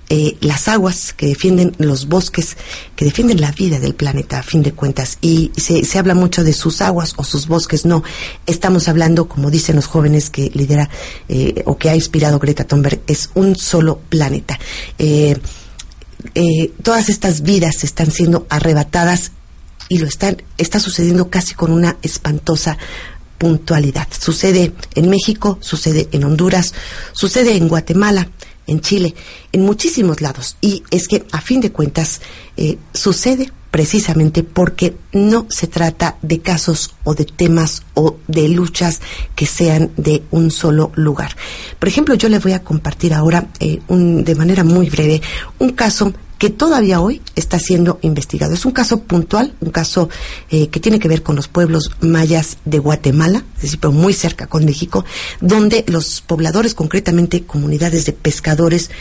eh, 0.09 0.37
las 0.41 0.67
aguas, 0.67 1.13
que 1.13 1.27
defienden 1.27 1.73
los 1.77 2.07
bosques, 2.07 2.57
que 2.95 3.05
defienden 3.05 3.41
la 3.41 3.51
vida 3.51 3.79
del 3.79 3.95
planeta, 3.95 4.39
a 4.39 4.43
fin 4.43 4.61
de 4.61 4.73
cuentas. 4.73 5.17
Y 5.21 5.51
se, 5.57 5.85
se 5.85 5.99
habla 5.99 6.13
mucho 6.15 6.43
de 6.43 6.53
sus 6.53 6.81
aguas 6.81 7.13
o 7.17 7.23
sus 7.23 7.47
bosques. 7.47 7.85
No, 7.85 8.03
estamos 8.45 8.87
hablando, 8.87 9.27
como 9.27 9.49
dicen 9.49 9.75
los 9.75 9.87
jóvenes 9.87 10.29
que 10.29 10.51
lidera 10.53 10.89
eh, 11.29 11.63
o 11.65 11.77
que 11.77 11.89
ha 11.89 11.95
inspirado 11.95 12.39
Greta 12.39 12.65
Thunberg, 12.65 13.01
es 13.07 13.29
un 13.33 13.55
solo 13.55 13.99
planeta. 14.09 14.59
Eh, 14.97 15.39
todas 16.81 17.09
estas 17.09 17.41
vidas 17.41 17.83
están 17.83 18.11
siendo 18.11 18.45
arrebatadas 18.49 19.31
y 19.89 19.97
lo 19.97 20.07
están, 20.07 20.41
está 20.57 20.79
sucediendo 20.79 21.29
casi 21.29 21.53
con 21.53 21.71
una 21.71 21.97
espantosa 22.01 22.77
puntualidad. 23.37 24.07
Sucede 24.17 24.73
en 24.95 25.09
México, 25.09 25.57
sucede 25.61 26.07
en 26.11 26.23
Honduras, 26.23 26.73
sucede 27.11 27.55
en 27.57 27.67
Guatemala, 27.67 28.29
en 28.67 28.81
Chile, 28.81 29.15
en 29.51 29.61
muchísimos 29.61 30.21
lados. 30.21 30.57
Y 30.61 30.83
es 30.91 31.07
que, 31.07 31.25
a 31.31 31.41
fin 31.41 31.61
de 31.61 31.71
cuentas, 31.71 32.21
eh, 32.57 32.77
sucede 32.93 33.51
precisamente 33.73 34.43
porque 34.43 34.95
no 35.13 35.47
se 35.49 35.65
trata 35.65 36.17
de 36.21 36.41
casos 36.41 36.93
o 37.03 37.15
de 37.15 37.25
temas 37.25 37.81
o 37.95 38.17
de 38.27 38.47
luchas 38.47 39.01
que 39.35 39.47
sean 39.47 39.89
de 39.97 40.21
un 40.29 40.51
solo 40.51 40.91
lugar. 40.93 41.35
Por 41.79 41.89
ejemplo, 41.89 42.13
yo 42.13 42.29
le 42.29 42.37
voy 42.37 42.51
a 42.51 42.63
compartir 42.63 43.15
ahora 43.15 43.47
eh, 43.59 43.79
de 43.87 44.35
manera 44.35 44.63
muy 44.63 44.91
breve 44.91 45.23
un 45.57 45.71
caso 45.71 46.13
que 46.43 46.49
todavía 46.49 46.99
hoy 46.99 47.21
está 47.37 47.57
siendo 47.57 47.99
investigado. 48.01 48.53
Es 48.53 48.65
un 48.65 48.73
caso 48.73 48.99
puntual, 49.03 49.53
un 49.61 49.71
caso 49.71 50.09
eh, 50.51 50.67
que 50.67 50.81
tiene 50.81 50.99
que 50.99 51.07
ver 51.07 51.23
con 51.23 51.37
los 51.37 51.47
pueblos 51.47 51.91
mayas 52.01 52.57
de 52.65 52.79
Guatemala, 52.79 53.45
es 53.55 53.61
decir, 53.61 53.79
pero 53.79 53.93
muy 53.93 54.11
cerca 54.11 54.47
con 54.47 54.65
México, 54.65 55.05
donde 55.39 55.85
los 55.87 56.19
pobladores, 56.19 56.75
concretamente 56.75 57.45
comunidades 57.45 58.05
de 58.05 58.11
pescadores, 58.11 58.91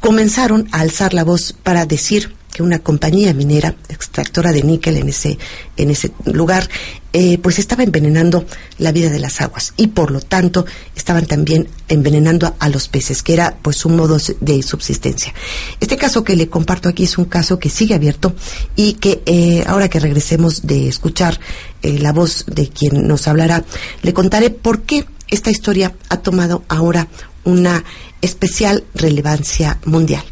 comenzaron 0.00 0.66
a 0.72 0.80
alzar 0.80 1.14
la 1.14 1.22
voz 1.22 1.52
para 1.52 1.86
decir 1.86 2.34
que 2.58 2.64
una 2.64 2.80
compañía 2.80 3.32
minera 3.34 3.76
extractora 3.88 4.50
de 4.50 4.64
níquel 4.64 4.96
en 4.96 5.08
ese 5.08 5.38
en 5.76 5.90
ese 5.90 6.10
lugar 6.24 6.68
eh, 7.12 7.38
pues 7.38 7.60
estaba 7.60 7.84
envenenando 7.84 8.44
la 8.78 8.90
vida 8.90 9.10
de 9.10 9.20
las 9.20 9.40
aguas 9.40 9.74
y 9.76 9.86
por 9.86 10.10
lo 10.10 10.20
tanto 10.20 10.66
estaban 10.96 11.26
también 11.26 11.68
envenenando 11.88 12.56
a, 12.58 12.68
los 12.68 12.88
peces 12.88 13.22
que 13.22 13.34
era 13.34 13.56
pues 13.62 13.84
un 13.84 13.94
modo 13.94 14.18
de 14.40 14.62
subsistencia. 14.64 15.32
Este 15.78 15.96
caso 15.96 16.24
que 16.24 16.34
le 16.34 16.48
comparto 16.48 16.88
aquí 16.88 17.04
es 17.04 17.16
un 17.16 17.26
caso 17.26 17.60
que 17.60 17.70
sigue 17.70 17.94
abierto 17.94 18.34
y 18.74 18.94
que 18.94 19.22
eh, 19.26 19.62
ahora 19.68 19.88
que 19.88 20.00
regresemos 20.00 20.66
de 20.66 20.88
escuchar 20.88 21.38
eh, 21.82 22.00
la 22.00 22.12
voz 22.12 22.44
de 22.48 22.68
quien 22.68 23.06
nos 23.06 23.28
hablará 23.28 23.64
le 24.02 24.12
contaré 24.12 24.50
por 24.50 24.82
qué 24.82 25.06
esta 25.28 25.52
historia 25.52 25.94
ha 26.08 26.16
tomado 26.16 26.64
ahora 26.66 27.06
una 27.44 27.84
especial 28.20 28.82
relevancia 28.94 29.78
mundial 29.84 30.24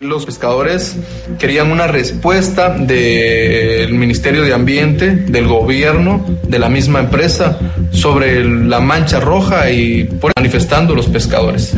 los 0.00 0.24
pescadores 0.24 0.96
querían 1.38 1.70
una 1.70 1.86
respuesta 1.86 2.70
del 2.70 3.92
Ministerio 3.92 4.42
de 4.42 4.54
Ambiente, 4.54 5.10
del 5.10 5.46
gobierno, 5.46 6.24
de 6.42 6.58
la 6.58 6.70
misma 6.70 7.00
empresa, 7.00 7.58
sobre 7.90 8.42
la 8.42 8.80
mancha 8.80 9.20
roja 9.20 9.70
y 9.70 10.04
por 10.04 10.32
manifestando 10.34 10.94
los 10.94 11.06
pescadores. 11.06 11.74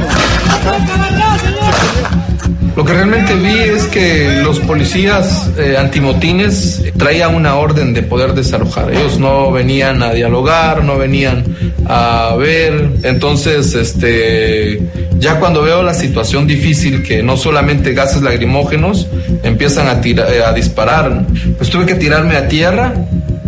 Lo 2.76 2.84
que 2.84 2.94
realmente 2.94 3.34
vi 3.34 3.54
es 3.54 3.84
que 3.84 4.40
los 4.42 4.58
policías 4.60 5.50
eh, 5.58 5.76
antimotines 5.78 6.82
traían 6.96 7.34
una 7.34 7.56
orden 7.56 7.92
de 7.92 8.02
poder 8.02 8.32
desalojar. 8.32 8.90
Ellos 8.90 9.18
no 9.18 9.52
venían 9.52 10.02
a 10.02 10.12
dialogar, 10.12 10.82
no 10.82 10.96
venían 10.96 11.44
a 11.86 12.34
ver. 12.38 12.92
Entonces, 13.02 13.74
este, 13.74 14.80
ya 15.18 15.38
cuando 15.38 15.62
veo 15.62 15.82
la 15.82 15.92
situación 15.92 16.46
difícil, 16.46 17.02
que 17.02 17.22
no 17.22 17.36
solamente 17.36 17.92
gases 17.92 18.22
lacrimógenos 18.22 19.06
empiezan 19.42 19.88
a, 19.88 20.00
eh, 20.02 20.42
a 20.44 20.52
disparar, 20.52 21.26
pues 21.58 21.68
tuve 21.68 21.84
que 21.84 21.94
tirarme 21.96 22.36
a 22.36 22.48
tierra 22.48 22.94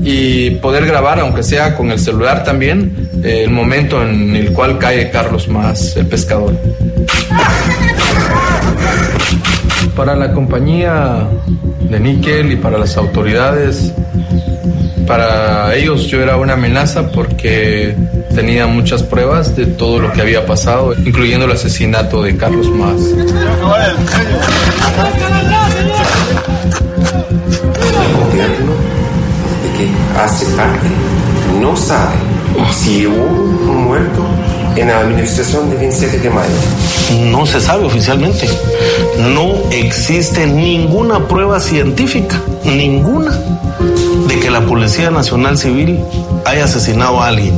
y 0.02 0.50
poder 0.56 0.84
grabar, 0.84 1.18
aunque 1.20 1.42
sea 1.42 1.74
con 1.76 1.90
el 1.90 1.98
celular 1.98 2.44
también, 2.44 3.08
el 3.22 3.50
momento 3.50 4.02
en 4.02 4.36
el 4.36 4.52
cual 4.52 4.76
cae 4.76 5.10
Carlos 5.10 5.48
Más, 5.48 5.96
el 5.96 6.06
pescador. 6.06 6.54
Para 9.96 10.16
la 10.16 10.32
compañía 10.32 11.28
de 11.80 12.00
níquel 12.00 12.52
y 12.52 12.56
para 12.56 12.78
las 12.78 12.96
autoridades, 12.96 13.92
para 15.06 15.74
ellos 15.74 16.06
yo 16.06 16.20
era 16.20 16.36
una 16.36 16.54
amenaza 16.54 17.10
porque 17.10 17.94
tenía 18.34 18.66
muchas 18.66 19.02
pruebas 19.02 19.54
de 19.54 19.66
todo 19.66 20.00
lo 20.00 20.12
que 20.12 20.20
había 20.20 20.44
pasado, 20.46 20.94
incluyendo 21.04 21.44
el 21.46 21.52
asesinato 21.52 22.22
de 22.22 22.36
Carlos 22.36 22.68
Más. 22.70 22.96
El 22.96 23.26
gobierno 28.16 28.72
de 29.62 29.68
que 29.78 29.88
hace 30.18 30.46
parte 30.56 30.88
no 31.60 31.76
sabe 31.76 32.16
si 32.72 33.06
hubo 33.06 33.24
un 33.24 33.84
muerto 33.84 34.22
en 34.76 34.88
la 34.88 35.00
administración 35.00 35.70
del 35.70 35.78
27 35.78 36.18
de 36.18 36.30
mayo. 36.30 36.50
No 37.30 37.46
se 37.46 37.60
sabe 37.60 37.84
oficialmente. 37.84 38.48
No 39.18 39.54
existe 39.70 40.46
ninguna 40.46 41.28
prueba 41.28 41.60
científica, 41.60 42.40
ninguna, 42.64 43.38
de 44.28 44.40
que 44.40 44.50
la 44.50 44.60
Policía 44.62 45.10
Nacional 45.10 45.58
Civil 45.58 46.00
haya 46.44 46.64
asesinado 46.64 47.20
a 47.20 47.28
alguien. 47.28 47.54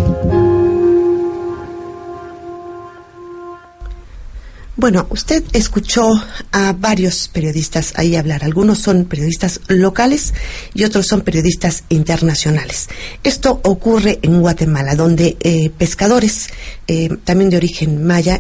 Bueno, 4.87 5.09
usted 5.11 5.43
escuchó 5.53 6.09
a 6.53 6.73
varios 6.73 7.27
periodistas 7.27 7.93
ahí 7.97 8.15
hablar. 8.15 8.45
Algunos 8.45 8.79
son 8.79 9.07
periodistas 9.07 9.61
locales 9.67 10.33
y 10.75 10.85
otros 10.85 11.09
son 11.09 11.23
periodistas 11.23 11.83
internacionales. 11.89 12.87
Esto 13.25 13.59
ocurre 13.65 14.21
en 14.23 14.41
Guatemala, 14.41 14.95
donde 14.95 15.39
eh, 15.41 15.71
pescadores, 15.77 16.51
eh, 16.87 17.09
también 17.25 17.51
de 17.51 17.57
origen 17.57 18.07
maya, 18.07 18.39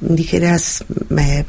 indígenas, 0.00 0.84
eh, 1.16 1.44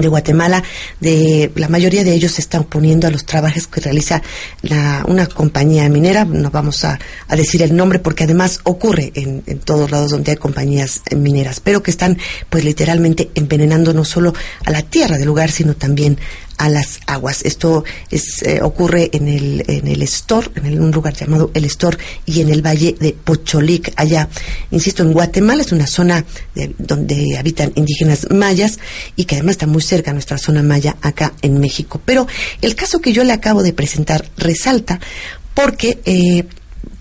de 0.00 0.08
Guatemala, 0.08 0.62
de 1.00 1.50
la 1.54 1.68
mayoría 1.68 2.04
de 2.04 2.14
ellos 2.14 2.32
se 2.32 2.40
están 2.40 2.62
oponiendo 2.62 3.06
a 3.06 3.10
los 3.10 3.26
trabajos 3.26 3.66
que 3.66 3.80
realiza 3.80 4.22
la, 4.62 5.04
una 5.06 5.26
compañía 5.26 5.88
minera, 5.88 6.24
no 6.24 6.50
vamos 6.50 6.84
a, 6.84 6.98
a 7.28 7.36
decir 7.36 7.62
el 7.62 7.76
nombre 7.76 7.98
porque 7.98 8.24
además 8.24 8.60
ocurre 8.64 9.12
en, 9.14 9.42
en, 9.46 9.58
todos 9.58 9.90
lados 9.90 10.10
donde 10.10 10.32
hay 10.32 10.36
compañías 10.36 11.02
mineras, 11.14 11.60
pero 11.60 11.82
que 11.82 11.90
están 11.90 12.18
pues 12.48 12.64
literalmente 12.64 13.30
envenenando 13.34 13.92
no 13.92 14.04
solo 14.04 14.32
a 14.64 14.70
la 14.70 14.82
tierra 14.82 15.18
del 15.18 15.26
lugar, 15.26 15.50
sino 15.50 15.74
también 15.74 16.18
a 16.62 16.68
las 16.68 17.00
aguas. 17.08 17.42
Esto 17.44 17.84
es, 18.08 18.40
eh, 18.44 18.60
ocurre 18.62 19.10
en 19.12 19.26
el, 19.26 19.64
en 19.66 19.88
el 19.88 20.00
Estor, 20.00 20.52
en 20.54 20.80
un 20.80 20.92
lugar 20.92 21.12
llamado 21.12 21.50
El 21.54 21.64
Estor 21.64 21.98
y 22.24 22.40
en 22.40 22.50
el 22.50 22.64
valle 22.64 22.94
de 23.00 23.12
Pocholic, 23.12 23.92
allá, 23.96 24.28
insisto, 24.70 25.02
en 25.02 25.12
Guatemala, 25.12 25.62
es 25.62 25.72
una 25.72 25.88
zona 25.88 26.24
de, 26.54 26.72
donde 26.78 27.36
habitan 27.36 27.72
indígenas 27.74 28.28
mayas 28.30 28.78
y 29.16 29.24
que 29.24 29.34
además 29.34 29.54
está 29.54 29.66
muy 29.66 29.82
cerca 29.82 30.12
nuestra 30.12 30.38
zona 30.38 30.62
maya 30.62 30.96
acá 31.02 31.32
en 31.42 31.58
México. 31.58 32.00
Pero 32.04 32.28
el 32.60 32.76
caso 32.76 33.00
que 33.00 33.12
yo 33.12 33.24
le 33.24 33.32
acabo 33.32 33.64
de 33.64 33.72
presentar 33.72 34.24
resalta 34.36 35.00
porque 35.54 36.00
eh, 36.04 36.44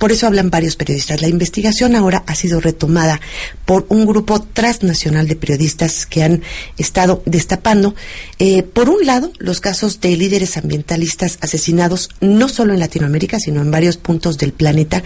por 0.01 0.11
eso 0.11 0.25
hablan 0.25 0.49
varios 0.49 0.77
periodistas. 0.77 1.21
La 1.21 1.27
investigación 1.27 1.95
ahora 1.95 2.23
ha 2.25 2.33
sido 2.33 2.59
retomada 2.59 3.21
por 3.65 3.85
un 3.89 4.07
grupo 4.07 4.41
transnacional 4.41 5.27
de 5.27 5.35
periodistas 5.35 6.07
que 6.07 6.23
han 6.23 6.41
estado 6.79 7.21
destapando, 7.27 7.93
eh, 8.39 8.63
por 8.63 8.89
un 8.89 9.05
lado, 9.05 9.31
los 9.37 9.61
casos 9.61 10.01
de 10.01 10.17
líderes 10.17 10.57
ambientalistas 10.57 11.37
asesinados 11.41 12.09
no 12.19 12.49
solo 12.49 12.73
en 12.73 12.79
Latinoamérica, 12.79 13.39
sino 13.39 13.61
en 13.61 13.69
varios 13.69 13.97
puntos 13.97 14.39
del 14.39 14.53
planeta. 14.53 15.03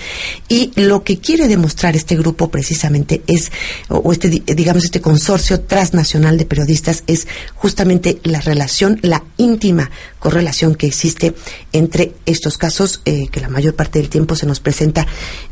Y 0.48 0.72
lo 0.76 1.04
que 1.04 1.18
quiere 1.18 1.50
demostrar 1.50 1.98
este 1.98 2.16
grupo 2.16 2.50
precisamente 2.50 3.22
es, 3.28 3.52
o 3.90 4.14
este, 4.14 4.30
digamos, 4.30 4.86
este 4.86 5.02
consorcio 5.02 5.60
transnacional 5.60 6.38
de 6.38 6.46
periodistas 6.46 7.04
es 7.08 7.28
justamente 7.54 8.22
la 8.24 8.40
relación, 8.40 8.98
la 9.02 9.26
íntima 9.36 9.92
correlación 10.20 10.74
que 10.76 10.88
existe 10.88 11.36
entre 11.74 12.14
estos 12.26 12.58
casos, 12.58 13.02
eh, 13.04 13.28
que 13.28 13.42
la 13.42 13.50
mayor 13.50 13.76
parte 13.76 14.00
del 14.00 14.08
tiempo 14.08 14.38
se 14.38 14.46
nos 14.46 14.62
presenta 14.62 14.85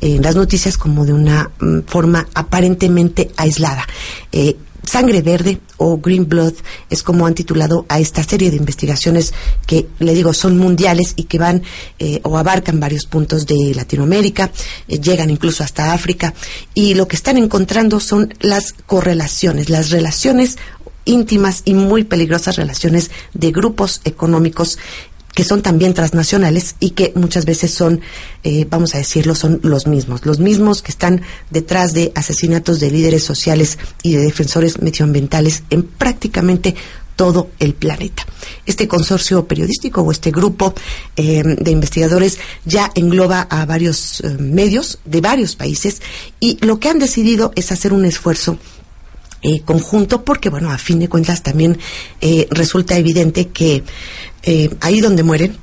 en 0.02 0.22
las 0.22 0.36
noticias 0.36 0.78
como 0.78 1.06
de 1.06 1.14
una 1.14 1.52
mm, 1.60 1.80
forma 1.88 2.28
aparentemente 2.34 3.32
aislada. 3.38 3.88
Eh, 4.32 4.58
Sangre 4.84 5.22
Verde 5.22 5.60
o 5.78 5.98
Green 5.98 6.28
Blood 6.28 6.54
es 6.90 7.04
como 7.04 7.26
han 7.26 7.34
titulado 7.34 7.86
a 7.88 8.00
esta 8.00 8.24
serie 8.24 8.52
de 8.52 8.58
investigaciones 8.58 9.34
que, 9.66 9.88
le 10.00 10.14
digo, 10.14 10.34
son 10.34 10.58
mundiales 10.58 11.14
y 11.16 11.24
que 11.24 11.40
van 11.40 11.64
eh, 12.00 12.20
o 12.24 12.38
abarcan 12.38 12.80
varios 12.80 13.06
puntos 13.06 13.46
de 13.46 13.74
Latinoamérica, 13.74 14.52
eh, 14.88 15.00
llegan 15.00 15.30
incluso 15.30 15.64
hasta 15.64 15.94
África 15.94 16.34
y 16.74 16.96
lo 16.96 17.08
que 17.08 17.16
están 17.16 17.38
encontrando 17.38 18.00
son 18.00 18.34
las 18.42 18.74
correlaciones, 18.74 19.70
las 19.70 19.90
relaciones 19.90 20.58
íntimas 21.06 21.64
y 21.66 21.74
muy 21.74 22.04
peligrosas 22.04 22.56
relaciones 22.56 23.12
de 23.34 23.52
grupos 23.52 24.02
económicos 24.06 24.78
que 25.34 25.44
son 25.44 25.62
también 25.62 25.94
transnacionales 25.94 26.76
y 26.80 26.92
que 26.92 27.12
muchas 27.16 27.46
veces 27.46 27.74
son, 27.74 28.02
eh, 28.44 28.66
vamos 28.70 28.96
a 28.96 29.00
decirlo, 29.00 29.36
son 29.36 29.60
los 29.64 29.88
mismos, 29.88 30.26
los 30.26 30.40
mismos 30.40 30.82
que 30.82 30.92
están 30.92 31.22
detrás 31.50 31.94
de 31.94 32.12
asesinatos 32.16 32.80
de 32.80 32.92
líderes 32.92 33.24
sociales 33.24 33.78
y 34.04 34.14
de 34.14 34.24
defensores 34.24 34.82
medioambientales 34.82 35.64
en 35.70 35.84
prácticamente 35.84 36.76
todo 37.16 37.50
el 37.60 37.74
planeta. 37.74 38.26
Este 38.66 38.88
consorcio 38.88 39.48
periodístico 39.48 40.02
o 40.02 40.12
este 40.12 40.32
grupo 40.32 40.74
eh, 41.16 41.44
de 41.44 41.72
investigadores 41.72 42.40
ya 42.66 42.92
engloba 42.96 43.42
a 43.42 43.66
varios 43.66 44.22
eh, 44.22 44.30
medios 44.40 45.00
de 45.06 45.22
varios 45.22 45.56
países 45.56 46.02
y 46.40 46.58
lo 46.66 46.80
que 46.80 46.90
han 46.90 47.00
decidido 47.00 47.52
es 47.56 47.72
hacer 47.72 47.94
un 47.94 48.06
esfuerzo 48.06 48.58
eh, 49.44 49.62
conjunto 49.62 50.24
porque, 50.24 50.50
bueno, 50.50 50.72
a 50.72 50.78
fin 50.78 51.00
de 51.00 51.10
cuentas 51.10 51.44
también 51.44 51.78
eh, 52.22 52.48
resulta 52.50 52.98
evidente 52.98 53.50
que 53.50 53.84
eh, 54.44 54.70
ahí 54.80 55.02
donde 55.02 55.24
mueren, 55.24 55.58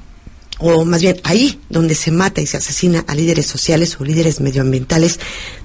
o 0.58 0.84
más 0.84 1.00
bien 1.00 1.16
ahí 1.24 1.58
donde 1.70 1.94
se 1.94 2.10
mata 2.10 2.42
y 2.42 2.46
se 2.46 2.58
asesina 2.58 3.04
a 3.08 3.14
líderes 3.14 3.46
sociales 3.46 3.96
o 3.98 4.04
líderes 4.04 4.40
medioambientales, 4.40 5.18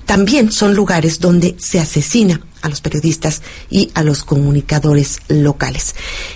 también 0.06 0.51
son 0.51 0.76
lugares 0.76 1.20
donde 1.20 1.56
se 1.60 1.80
asesina 1.80 2.41
a 2.66 2.70
los 2.70 2.82
periodistas 2.82 3.43
y 3.70 3.91
a 3.93 4.01
los 4.01 4.24
comunicadores 4.24 5.20
locales. 5.28 5.93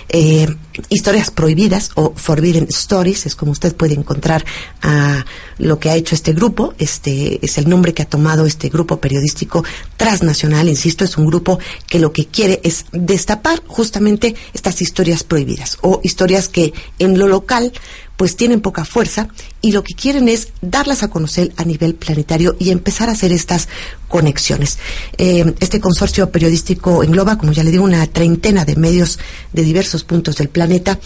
Eh, 0.08 0.46
historias 0.88 1.30
prohibidas 1.30 1.90
o 1.96 2.12
Forbidden 2.14 2.68
Stories 2.70 3.26
es 3.26 3.34
como 3.34 3.50
usted 3.50 3.74
puede 3.74 3.94
encontrar 3.94 4.44
a 4.80 5.24
lo 5.58 5.80
que 5.80 5.90
ha 5.90 5.96
hecho 5.96 6.14
este 6.14 6.32
grupo. 6.32 6.72
Este 6.78 7.44
es 7.44 7.58
el 7.58 7.68
nombre 7.68 7.94
que 7.94 8.02
ha 8.02 8.08
tomado 8.08 8.46
este 8.46 8.68
grupo 8.68 9.00
periodístico 9.00 9.64
transnacional. 9.96 10.68
Insisto, 10.68 11.04
es 11.04 11.16
un 11.16 11.26
grupo 11.26 11.58
que 11.88 11.98
lo 11.98 12.12
que 12.12 12.26
quiere 12.26 12.60
es 12.62 12.84
destapar 12.92 13.62
justamente 13.66 14.36
estas 14.54 14.80
historias 14.82 15.24
prohibidas 15.24 15.78
o 15.80 16.00
historias 16.04 16.48
que 16.48 16.72
en 17.00 17.18
lo 17.18 17.26
local 17.26 17.72
pues 18.20 18.36
tienen 18.36 18.60
poca 18.60 18.84
fuerza 18.84 19.28
y 19.62 19.72
lo 19.72 19.82
que 19.82 19.94
quieren 19.94 20.28
es 20.28 20.48
darlas 20.60 21.02
a 21.02 21.08
conocer 21.08 21.54
a 21.56 21.64
nivel 21.64 21.94
planetario 21.94 22.54
y 22.58 22.68
empezar 22.68 23.08
a 23.08 23.12
hacer 23.12 23.32
estas 23.32 23.59
conexiones. 24.08 24.78
Eh, 25.18 25.54
este 25.60 25.80
consorcio 25.80 26.30
periodístico 26.30 27.02
engloba, 27.02 27.38
como 27.38 27.52
ya 27.52 27.64
le 27.64 27.70
digo, 27.70 27.84
una 27.84 28.06
treintena 28.06 28.64
de 28.64 28.76
medios 28.76 29.18
de 29.52 29.62
diversos 29.62 30.04
puntos 30.04 30.36
del 30.36 30.48
planeta 30.48 30.98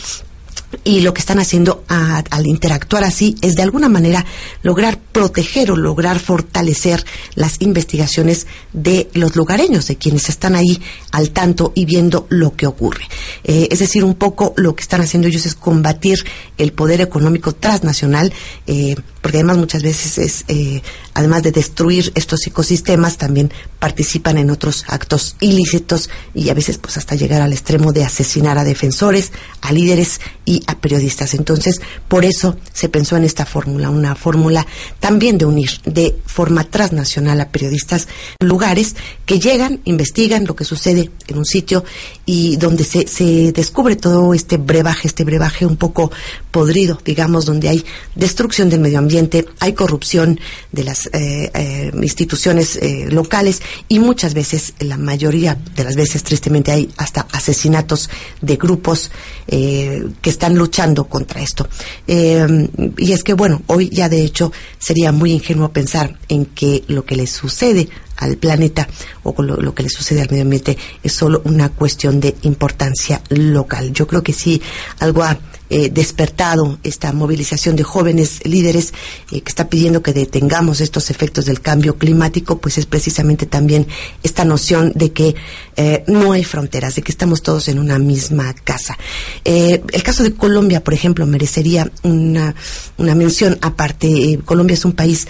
y 0.82 1.00
lo 1.00 1.14
que 1.14 1.20
están 1.20 1.38
haciendo 1.38 1.84
al 1.88 2.46
interactuar 2.46 3.04
así 3.04 3.36
es 3.42 3.54
de 3.54 3.62
alguna 3.62 3.88
manera 3.88 4.24
lograr 4.62 4.98
proteger 4.98 5.70
o 5.70 5.76
lograr 5.76 6.18
fortalecer 6.18 7.04
las 7.34 7.60
investigaciones 7.60 8.46
de 8.72 9.08
los 9.14 9.36
lugareños, 9.36 9.86
de 9.86 9.96
quienes 9.96 10.28
están 10.28 10.56
ahí 10.56 10.80
al 11.12 11.30
tanto 11.30 11.72
y 11.74 11.84
viendo 11.84 12.26
lo 12.28 12.56
que 12.56 12.66
ocurre. 12.66 13.04
Eh, 13.44 13.68
es 13.70 13.78
decir, 13.78 14.04
un 14.04 14.14
poco 14.14 14.52
lo 14.56 14.74
que 14.74 14.82
están 14.82 15.00
haciendo 15.00 15.28
ellos 15.28 15.46
es 15.46 15.54
combatir 15.54 16.24
el 16.58 16.72
poder 16.72 17.00
económico 17.00 17.54
transnacional, 17.54 18.32
eh, 18.66 18.96
porque 19.24 19.38
además 19.38 19.56
muchas 19.56 19.82
veces 19.82 20.18
es, 20.18 20.44
eh, 20.48 20.82
además 21.14 21.42
de 21.42 21.50
destruir 21.50 22.12
estos 22.14 22.46
ecosistemas, 22.46 23.16
también 23.16 23.50
participan 23.78 24.36
en 24.36 24.50
otros 24.50 24.84
actos 24.86 25.36
ilícitos 25.40 26.10
y 26.34 26.50
a 26.50 26.54
veces 26.54 26.76
pues 26.76 26.98
hasta 26.98 27.14
llegar 27.14 27.40
al 27.40 27.54
extremo 27.54 27.94
de 27.94 28.04
asesinar 28.04 28.58
a 28.58 28.64
defensores, 28.64 29.32
a 29.62 29.72
líderes 29.72 30.20
y 30.44 30.62
a 30.66 30.78
periodistas. 30.78 31.32
Entonces, 31.32 31.80
por 32.06 32.26
eso 32.26 32.58
se 32.74 32.90
pensó 32.90 33.16
en 33.16 33.24
esta 33.24 33.46
fórmula, 33.46 33.88
una 33.88 34.14
fórmula 34.14 34.66
también 35.00 35.38
de 35.38 35.46
unir 35.46 35.70
de 35.86 36.14
forma 36.26 36.64
transnacional 36.64 37.40
a 37.40 37.48
periodistas 37.48 38.08
lugares 38.40 38.94
que 39.24 39.40
llegan, 39.40 39.80
investigan 39.84 40.44
lo 40.44 40.54
que 40.54 40.66
sucede 40.66 41.10
en 41.28 41.38
un 41.38 41.46
sitio 41.46 41.82
y 42.26 42.56
donde 42.56 42.84
se, 42.84 43.06
se 43.06 43.52
descubre 43.52 43.96
todo 43.96 44.34
este 44.34 44.58
brebaje, 44.58 45.08
este 45.08 45.24
brebaje 45.24 45.64
un 45.64 45.76
poco 45.76 46.12
podrido, 46.50 47.00
digamos, 47.02 47.46
donde 47.46 47.70
hay 47.70 47.84
destrucción 48.14 48.68
del 48.68 48.80
medio 48.80 48.98
ambiente, 48.98 49.13
hay 49.60 49.72
corrupción 49.72 50.40
de 50.72 50.84
las 50.84 51.06
eh, 51.06 51.50
eh, 51.54 51.90
instituciones 52.02 52.76
eh, 52.76 53.06
locales 53.10 53.62
y 53.88 53.98
muchas 53.98 54.34
veces, 54.34 54.74
la 54.80 54.96
mayoría 54.96 55.54
de 55.54 55.84
las 55.84 55.96
veces, 55.96 56.22
tristemente, 56.22 56.72
hay 56.72 56.90
hasta 56.96 57.26
asesinatos 57.32 58.10
de 58.40 58.56
grupos 58.56 59.10
que 59.46 60.30
están 60.30 60.56
luchando 60.56 61.04
contra 61.04 61.42
esto. 61.42 61.68
Y 62.06 63.12
es 63.12 63.22
que, 63.22 63.34
bueno, 63.34 63.62
hoy 63.66 63.88
ya 63.90 64.08
de 64.08 64.24
hecho 64.24 64.52
sería 64.78 65.12
muy 65.12 65.32
ingenuo 65.32 65.70
pensar 65.70 66.18
en 66.28 66.46
que 66.46 66.82
lo 66.88 67.04
que 67.04 67.14
le 67.14 67.26
sucede 67.26 67.88
al 68.16 68.36
planeta 68.36 68.88
o 69.22 69.40
lo, 69.42 69.56
lo, 69.56 69.74
que 69.74 69.82
le 69.82 69.90
sucede 69.90 70.22
al 70.22 70.30
medio 70.30 70.42
ambiente 70.42 70.78
es 71.02 71.12
solo 71.12 71.42
una 71.44 71.68
cuestión 71.68 72.20
de 72.20 72.34
importancia 72.42 73.22
local. 73.28 73.92
Yo 73.92 74.06
creo 74.06 74.22
que 74.22 74.32
sí, 74.32 74.62
algo 74.98 75.22
ha 75.22 75.38
eh, 75.70 75.88
despertado 75.88 76.78
esta 76.82 77.10
movilización 77.14 77.74
de 77.74 77.84
jóvenes 77.84 78.40
líderes 78.44 78.92
eh, 79.32 79.40
que 79.40 79.48
está 79.48 79.70
pidiendo 79.70 80.02
que 80.02 80.12
detengamos 80.12 80.82
estos 80.82 81.08
efectos 81.08 81.46
del 81.46 81.62
cambio 81.62 81.96
climático, 81.96 82.58
pues 82.58 82.76
es 82.76 82.84
precisamente 82.84 83.46
también 83.46 83.86
esta 84.22 84.44
noción 84.44 84.92
de 84.94 85.12
que 85.12 85.34
eh, 85.76 86.04
no 86.06 86.32
hay 86.32 86.44
fronteras, 86.44 86.96
de 86.96 87.02
que 87.02 87.10
estamos 87.10 87.42
todos 87.42 87.68
en 87.68 87.78
una 87.78 87.98
misma 87.98 88.52
casa. 88.52 88.98
el 89.44 90.02
caso 90.02 90.22
de 90.22 90.34
Colombia, 90.34 90.84
por 90.84 90.92
ejemplo, 90.92 91.26
merecería 91.26 91.90
una, 92.02 92.54
una 92.98 93.14
mención 93.14 93.58
aparte. 93.62 94.38
Colombia 94.44 94.74
es 94.74 94.84
un 94.84 94.92
país 94.92 95.26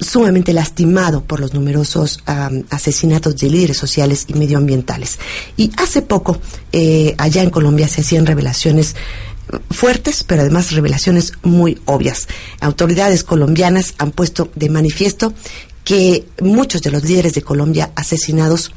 sumamente 0.00 0.52
lastimado 0.52 1.22
por 1.22 1.38
los 1.38 1.54
numerosos 1.54 2.24
um, 2.28 2.64
asesinatos 2.70 3.36
de 3.36 3.50
líderes 3.50 3.78
sociales 3.78 4.26
y 4.26 4.34
medioambientales. 4.34 5.20
Y 5.56 5.70
hace 5.76 6.02
poco, 6.02 6.38
allá 7.18 7.42
en 7.42 7.50
Colombia, 7.50 7.86
se 7.86 8.00
hacían 8.00 8.26
revelaciones 8.26 8.96
fuertes, 9.70 10.24
pero 10.24 10.42
además 10.42 10.72
revelaciones 10.72 11.32
muy 11.42 11.80
obvias. 11.84 12.28
Autoridades 12.60 13.24
colombianas 13.24 13.94
han 13.98 14.10
puesto 14.10 14.50
de 14.54 14.70
manifiesto 14.70 15.34
que 15.84 16.26
muchos 16.40 16.82
de 16.82 16.90
los 16.90 17.04
líderes 17.04 17.34
de 17.34 17.42
Colombia 17.42 17.92
asesinados 17.94 18.72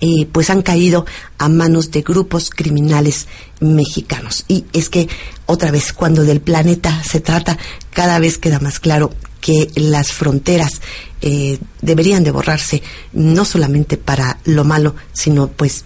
eh, 0.00 0.26
pues 0.30 0.50
han 0.50 0.60
caído 0.60 1.06
a 1.38 1.48
manos 1.48 1.90
de 1.90 2.02
grupos 2.02 2.50
criminales 2.50 3.28
mexicanos. 3.60 4.44
Y 4.46 4.64
es 4.72 4.90
que, 4.90 5.08
otra 5.46 5.70
vez, 5.70 5.92
cuando 5.92 6.24
del 6.24 6.40
planeta 6.40 7.02
se 7.02 7.20
trata, 7.20 7.56
cada 7.90 8.18
vez 8.18 8.36
queda 8.36 8.60
más 8.60 8.78
claro 8.78 9.12
que 9.40 9.70
las 9.76 10.12
fronteras 10.12 10.82
eh, 11.22 11.58
deberían 11.80 12.24
de 12.24 12.30
borrarse, 12.30 12.82
no 13.12 13.44
solamente 13.44 13.96
para 13.96 14.38
lo 14.44 14.64
malo, 14.64 14.96
sino 15.12 15.48
pues 15.48 15.84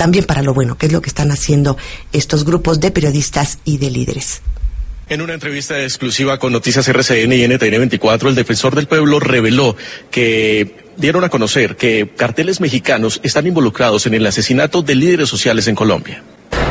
también 0.00 0.24
para 0.24 0.42
lo 0.42 0.54
bueno, 0.54 0.78
que 0.78 0.86
es 0.86 0.92
lo 0.92 1.02
que 1.02 1.10
están 1.10 1.30
haciendo 1.30 1.76
estos 2.14 2.46
grupos 2.46 2.80
de 2.80 2.90
periodistas 2.90 3.58
y 3.66 3.76
de 3.76 3.90
líderes. 3.90 4.40
En 5.10 5.20
una 5.20 5.34
entrevista 5.34 5.82
exclusiva 5.82 6.38
con 6.38 6.54
Noticias 6.54 6.88
RCN 6.88 7.30
y 7.34 7.46
NTN 7.46 7.76
24, 7.76 8.30
el 8.30 8.34
defensor 8.34 8.74
del 8.74 8.86
pueblo 8.86 9.20
reveló 9.20 9.76
que 10.10 10.86
dieron 10.96 11.22
a 11.24 11.28
conocer 11.28 11.76
que 11.76 12.08
carteles 12.16 12.62
mexicanos 12.62 13.20
están 13.22 13.46
involucrados 13.46 14.06
en 14.06 14.14
el 14.14 14.26
asesinato 14.26 14.80
de 14.80 14.94
líderes 14.94 15.28
sociales 15.28 15.68
en 15.68 15.74
Colombia. 15.74 16.22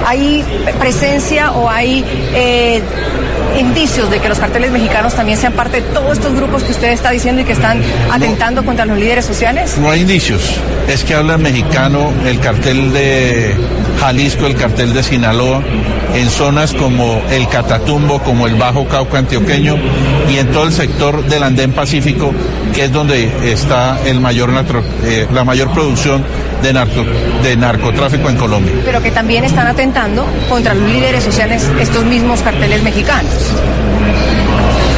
¿Hay 0.07 0.43
presencia 0.79 1.51
o 1.51 1.69
hay 1.69 2.03
eh, 2.33 2.81
indicios 3.57 4.09
de 4.09 4.19
que 4.19 4.29
los 4.29 4.39
carteles 4.39 4.71
mexicanos 4.71 5.13
también 5.13 5.37
sean 5.37 5.53
parte 5.53 5.81
de 5.81 5.87
todos 5.89 6.17
estos 6.17 6.33
grupos 6.33 6.63
que 6.63 6.71
usted 6.71 6.91
está 6.91 7.11
diciendo 7.11 7.41
y 7.41 7.45
que 7.45 7.53
están 7.53 7.81
atentando 8.11 8.63
contra 8.63 8.85
los 8.85 8.97
líderes 8.97 9.25
sociales? 9.25 9.77
No 9.77 9.89
hay 9.89 10.01
indicios. 10.01 10.41
Es 10.87 11.03
que 11.03 11.15
habla 11.15 11.37
mexicano 11.37 12.11
el 12.25 12.39
cartel 12.39 12.91
de 12.93 13.55
Jalisco, 13.99 14.45
el 14.47 14.55
cartel 14.55 14.93
de 14.93 15.03
Sinaloa, 15.03 15.61
en 16.15 16.29
zonas 16.29 16.73
como 16.73 17.21
el 17.29 17.47
Catatumbo, 17.47 18.19
como 18.19 18.47
el 18.47 18.55
Bajo 18.55 18.87
Cauca 18.87 19.19
antioqueño 19.19 19.75
y 20.29 20.37
en 20.37 20.47
todo 20.47 20.63
el 20.63 20.73
sector 20.73 21.23
del 21.25 21.43
Andén 21.43 21.71
Pacífico, 21.71 22.33
que 22.73 22.85
es 22.85 22.91
donde 22.91 23.51
está 23.51 23.99
el 24.05 24.19
mayor 24.19 24.49
eh, 25.03 25.27
la 25.31 25.43
mayor 25.43 25.71
producción 25.71 26.23
de, 26.61 26.73
narco, 26.73 27.03
de 27.43 27.55
narcotráfico 27.55 28.29
en 28.29 28.37
Colombia. 28.37 28.73
Pero 28.85 29.01
que 29.01 29.11
también 29.11 29.43
están 29.43 29.67
atentando 29.67 30.25
contra 30.49 30.73
los 30.73 30.89
líderes 30.89 31.23
sociales 31.23 31.69
estos 31.79 32.05
mismos 32.05 32.41
carteles 32.41 32.83
mexicanos. 32.83 33.31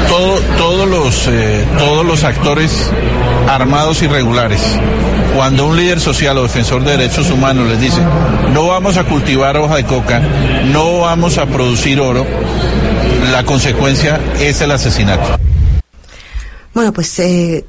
Todo, 0.08 0.40
todos, 0.58 0.88
los, 0.88 1.28
eh, 1.28 1.66
todos 1.78 2.06
los 2.06 2.24
actores 2.24 2.92
armados 3.48 4.02
irregulares, 4.02 4.62
cuando 5.36 5.68
un 5.68 5.78
líder 5.78 6.00
social 6.00 6.38
o 6.38 6.44
defensor 6.44 6.84
de 6.84 6.98
derechos 6.98 7.32
humanos 7.32 7.68
les 7.70 7.80
dice, 7.80 8.02
no 8.54 8.68
vamos 8.68 8.98
a 8.98 9.06
cultivar 9.06 9.56
hoja 9.58 9.78
de 9.78 9.86
coca, 9.86 10.20
no 10.66 11.00
vamos 11.00 11.38
a 11.38 11.46
producir 11.46 12.00
oro, 12.00 12.26
la 13.32 13.44
consecuencia 13.44 14.20
es 14.40 14.62
el 14.62 14.72
asesinato. 14.72 15.38
Bueno, 16.74 16.94
pues 16.94 17.20
eh, 17.20 17.66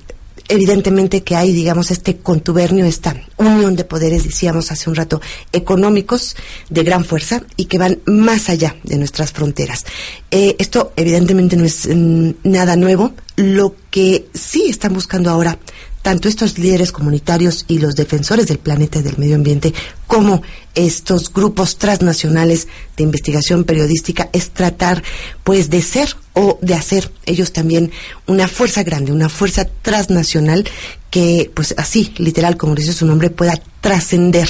evidentemente 0.49 1.23
que 1.23 1.37
hay, 1.37 1.53
digamos, 1.53 1.91
este 1.91 2.19
contubernio, 2.19 2.85
esta 2.85 3.17
unión 3.37 3.77
de 3.77 3.85
poderes, 3.85 4.25
decíamos 4.25 4.71
hace 4.73 4.91
un 4.91 4.97
rato, 4.97 5.21
económicos 5.53 6.37
de 6.71 6.85
gran 6.85 7.05
fuerza 7.05 7.43
y 7.57 7.67
que 7.67 7.79
van 7.79 8.01
más 8.07 8.49
allá 8.49 8.77
de 8.83 8.99
nuestras 8.99 9.33
fronteras. 9.33 9.85
Eh, 10.31 10.57
esto 10.59 10.93
evidentemente 10.97 11.57
no 11.57 11.65
es 11.65 11.89
mm, 11.89 12.31
nada 12.45 12.77
nuevo. 12.77 13.13
Lo 13.37 13.75
que 13.91 14.27
sí 14.35 14.67
están 14.69 14.93
buscando 14.93 15.31
ahora 15.31 15.59
tanto 16.03 16.29
estos 16.29 16.59
líderes 16.59 16.93
comunitarios 16.93 17.65
y 17.69 17.79
los 17.79 17.95
defensores 17.95 18.47
del 18.47 18.59
planeta 18.59 18.99
y 18.99 19.03
del 19.03 19.19
medio 19.19 19.37
ambiente, 19.37 19.73
como 20.07 20.43
estos 20.75 21.33
grupos 21.33 21.79
transnacionales 21.79 22.67
de 22.97 23.05
investigación 23.05 23.65
periodística, 23.65 24.29
es 24.33 24.51
tratar, 24.51 25.03
pues, 25.45 25.71
de 25.71 25.81
ser 25.81 26.17
o 26.35 26.59
de 26.63 26.75
hacer 26.75 27.11
ellos 27.27 27.53
también 27.53 27.91
una 28.27 28.49
fuerza 28.49 28.83
grande, 28.83 29.13
una 29.13 29.29
fuerza 29.29 29.67
transnacional 29.83 30.65
que, 31.11 31.51
pues, 31.55 31.75
así, 31.77 32.15
literal, 32.17 32.57
como 32.57 32.75
dice 32.75 32.93
su 32.95 33.05
nombre, 33.05 33.29
pueda 33.29 33.61
trascender 33.83 34.49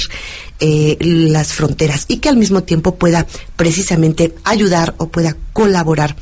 eh, 0.59 0.97
las 0.99 1.53
fronteras 1.53 2.05
y 2.07 2.17
que 2.17 2.29
al 2.29 2.37
mismo 2.37 2.63
tiempo 2.63 2.95
pueda 2.95 3.27
precisamente 3.57 4.33
ayudar 4.45 4.95
o 4.97 5.09
pueda 5.09 5.35
colaborar 5.51 6.15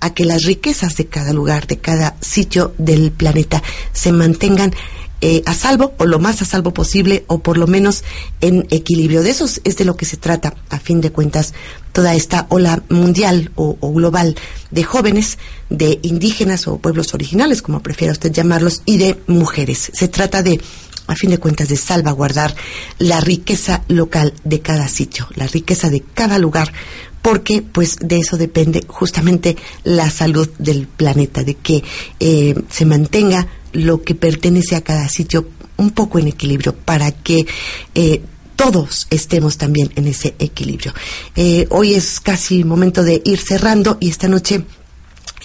a 0.00 0.12
que 0.12 0.24
las 0.24 0.44
riquezas 0.44 0.96
de 0.96 1.06
cada 1.06 1.32
lugar, 1.32 1.66
de 1.68 1.78
cada 1.78 2.16
sitio 2.20 2.74
del 2.78 3.12
planeta 3.12 3.62
se 3.92 4.10
mantengan 4.10 4.74
eh, 5.26 5.42
a 5.46 5.54
salvo 5.54 5.94
o 5.96 6.04
lo 6.04 6.18
más 6.18 6.42
a 6.42 6.44
salvo 6.44 6.74
posible 6.74 7.24
o 7.28 7.38
por 7.38 7.56
lo 7.56 7.66
menos 7.66 8.04
en 8.42 8.66
equilibrio. 8.70 9.22
De 9.22 9.30
eso 9.30 9.46
es 9.46 9.76
de 9.78 9.86
lo 9.86 9.96
que 9.96 10.04
se 10.04 10.18
trata, 10.18 10.52
a 10.68 10.78
fin 10.78 11.00
de 11.00 11.12
cuentas, 11.12 11.54
toda 11.92 12.14
esta 12.14 12.44
ola 12.50 12.82
mundial 12.90 13.50
o, 13.54 13.78
o 13.80 13.92
global 13.94 14.36
de 14.70 14.84
jóvenes, 14.84 15.38
de 15.70 15.98
indígenas 16.02 16.68
o 16.68 16.76
pueblos 16.76 17.14
originales, 17.14 17.62
como 17.62 17.80
prefiera 17.80 18.12
usted 18.12 18.32
llamarlos, 18.32 18.82
y 18.84 18.98
de 18.98 19.18
mujeres. 19.26 19.90
Se 19.94 20.08
trata 20.08 20.42
de 20.42 20.60
a 21.06 21.14
fin 21.14 21.30
de 21.30 21.38
cuentas, 21.38 21.68
de 21.70 21.78
salvaguardar 21.78 22.54
la 22.98 23.22
riqueza 23.22 23.82
local 23.88 24.34
de 24.44 24.60
cada 24.60 24.88
sitio, 24.88 25.26
la 25.36 25.46
riqueza 25.46 25.88
de 25.88 26.02
cada 26.02 26.38
lugar, 26.38 26.70
porque 27.24 27.62
pues 27.62 27.96
de 28.02 28.18
eso 28.18 28.36
depende 28.36 28.84
justamente 28.86 29.56
la 29.82 30.10
salud 30.10 30.46
del 30.58 30.86
planeta, 30.86 31.42
de 31.42 31.54
que 31.54 31.82
eh, 32.20 32.54
se 32.68 32.84
mantenga 32.84 33.48
lo 33.72 34.02
que 34.02 34.14
pertenece 34.14 34.76
a 34.76 34.82
cada 34.82 35.08
sitio 35.08 35.48
un 35.78 35.92
poco 35.92 36.18
en 36.18 36.28
equilibrio 36.28 36.74
para 36.74 37.12
que 37.12 37.46
eh, 37.94 38.20
todos 38.56 39.06
estemos 39.08 39.56
también 39.56 39.90
en 39.96 40.06
ese 40.06 40.34
equilibrio. 40.38 40.92
Eh, 41.34 41.66
hoy 41.70 41.94
es 41.94 42.20
casi 42.20 42.62
momento 42.62 43.02
de 43.02 43.22
ir 43.24 43.38
cerrando 43.38 43.96
y 44.00 44.10
esta 44.10 44.28
noche 44.28 44.62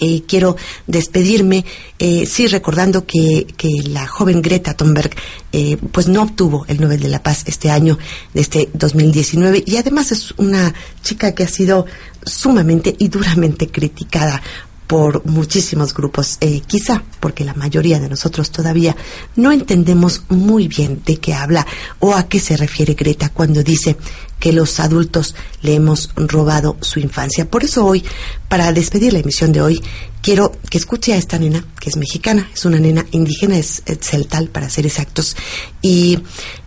eh, 0.00 0.22
quiero 0.26 0.56
despedirme, 0.86 1.64
eh, 1.98 2.26
sí 2.26 2.46
recordando 2.46 3.06
que, 3.06 3.46
que, 3.56 3.70
la 3.84 4.06
joven 4.06 4.42
Greta 4.42 4.74
Thunberg 4.74 5.10
eh, 5.52 5.76
pues 5.92 6.08
no 6.08 6.22
obtuvo 6.22 6.64
el 6.68 6.80
Nobel 6.80 7.00
de 7.00 7.08
la 7.08 7.22
Paz 7.22 7.44
este 7.46 7.70
año, 7.70 7.98
de 8.34 8.40
este 8.40 8.68
2019, 8.72 9.64
y 9.66 9.76
además 9.76 10.12
es 10.12 10.32
una 10.36 10.72
chica 11.02 11.34
que 11.34 11.44
ha 11.44 11.48
sido 11.48 11.86
sumamente 12.24 12.94
y 12.98 13.08
duramente 13.08 13.68
criticada 13.68 14.42
por 14.90 15.24
muchísimos 15.24 15.94
grupos, 15.94 16.36
eh, 16.40 16.62
quizá 16.66 17.04
porque 17.20 17.44
la 17.44 17.54
mayoría 17.54 18.00
de 18.00 18.08
nosotros 18.08 18.50
todavía 18.50 18.96
no 19.36 19.52
entendemos 19.52 20.24
muy 20.28 20.66
bien 20.66 21.00
de 21.06 21.18
qué 21.18 21.32
habla 21.32 21.64
o 22.00 22.16
a 22.16 22.26
qué 22.26 22.40
se 22.40 22.56
refiere 22.56 22.94
Greta 22.94 23.28
cuando 23.28 23.62
dice 23.62 23.96
que 24.40 24.52
los 24.52 24.80
adultos 24.80 25.36
le 25.62 25.76
hemos 25.76 26.10
robado 26.16 26.76
su 26.80 26.98
infancia. 26.98 27.48
Por 27.48 27.62
eso 27.62 27.86
hoy, 27.86 28.02
para 28.48 28.72
despedir 28.72 29.12
la 29.12 29.20
emisión 29.20 29.52
de 29.52 29.62
hoy, 29.62 29.80
quiero 30.22 30.50
que 30.68 30.78
escuche 30.78 31.12
a 31.12 31.18
esta 31.18 31.38
nena, 31.38 31.64
que 31.78 31.90
es 31.90 31.96
mexicana, 31.96 32.50
es 32.52 32.64
una 32.64 32.80
nena 32.80 33.06
indígena, 33.12 33.58
es, 33.58 33.84
celtal 34.00 34.48
para 34.48 34.68
ser 34.68 34.86
exactos, 34.86 35.36
y 35.82 36.18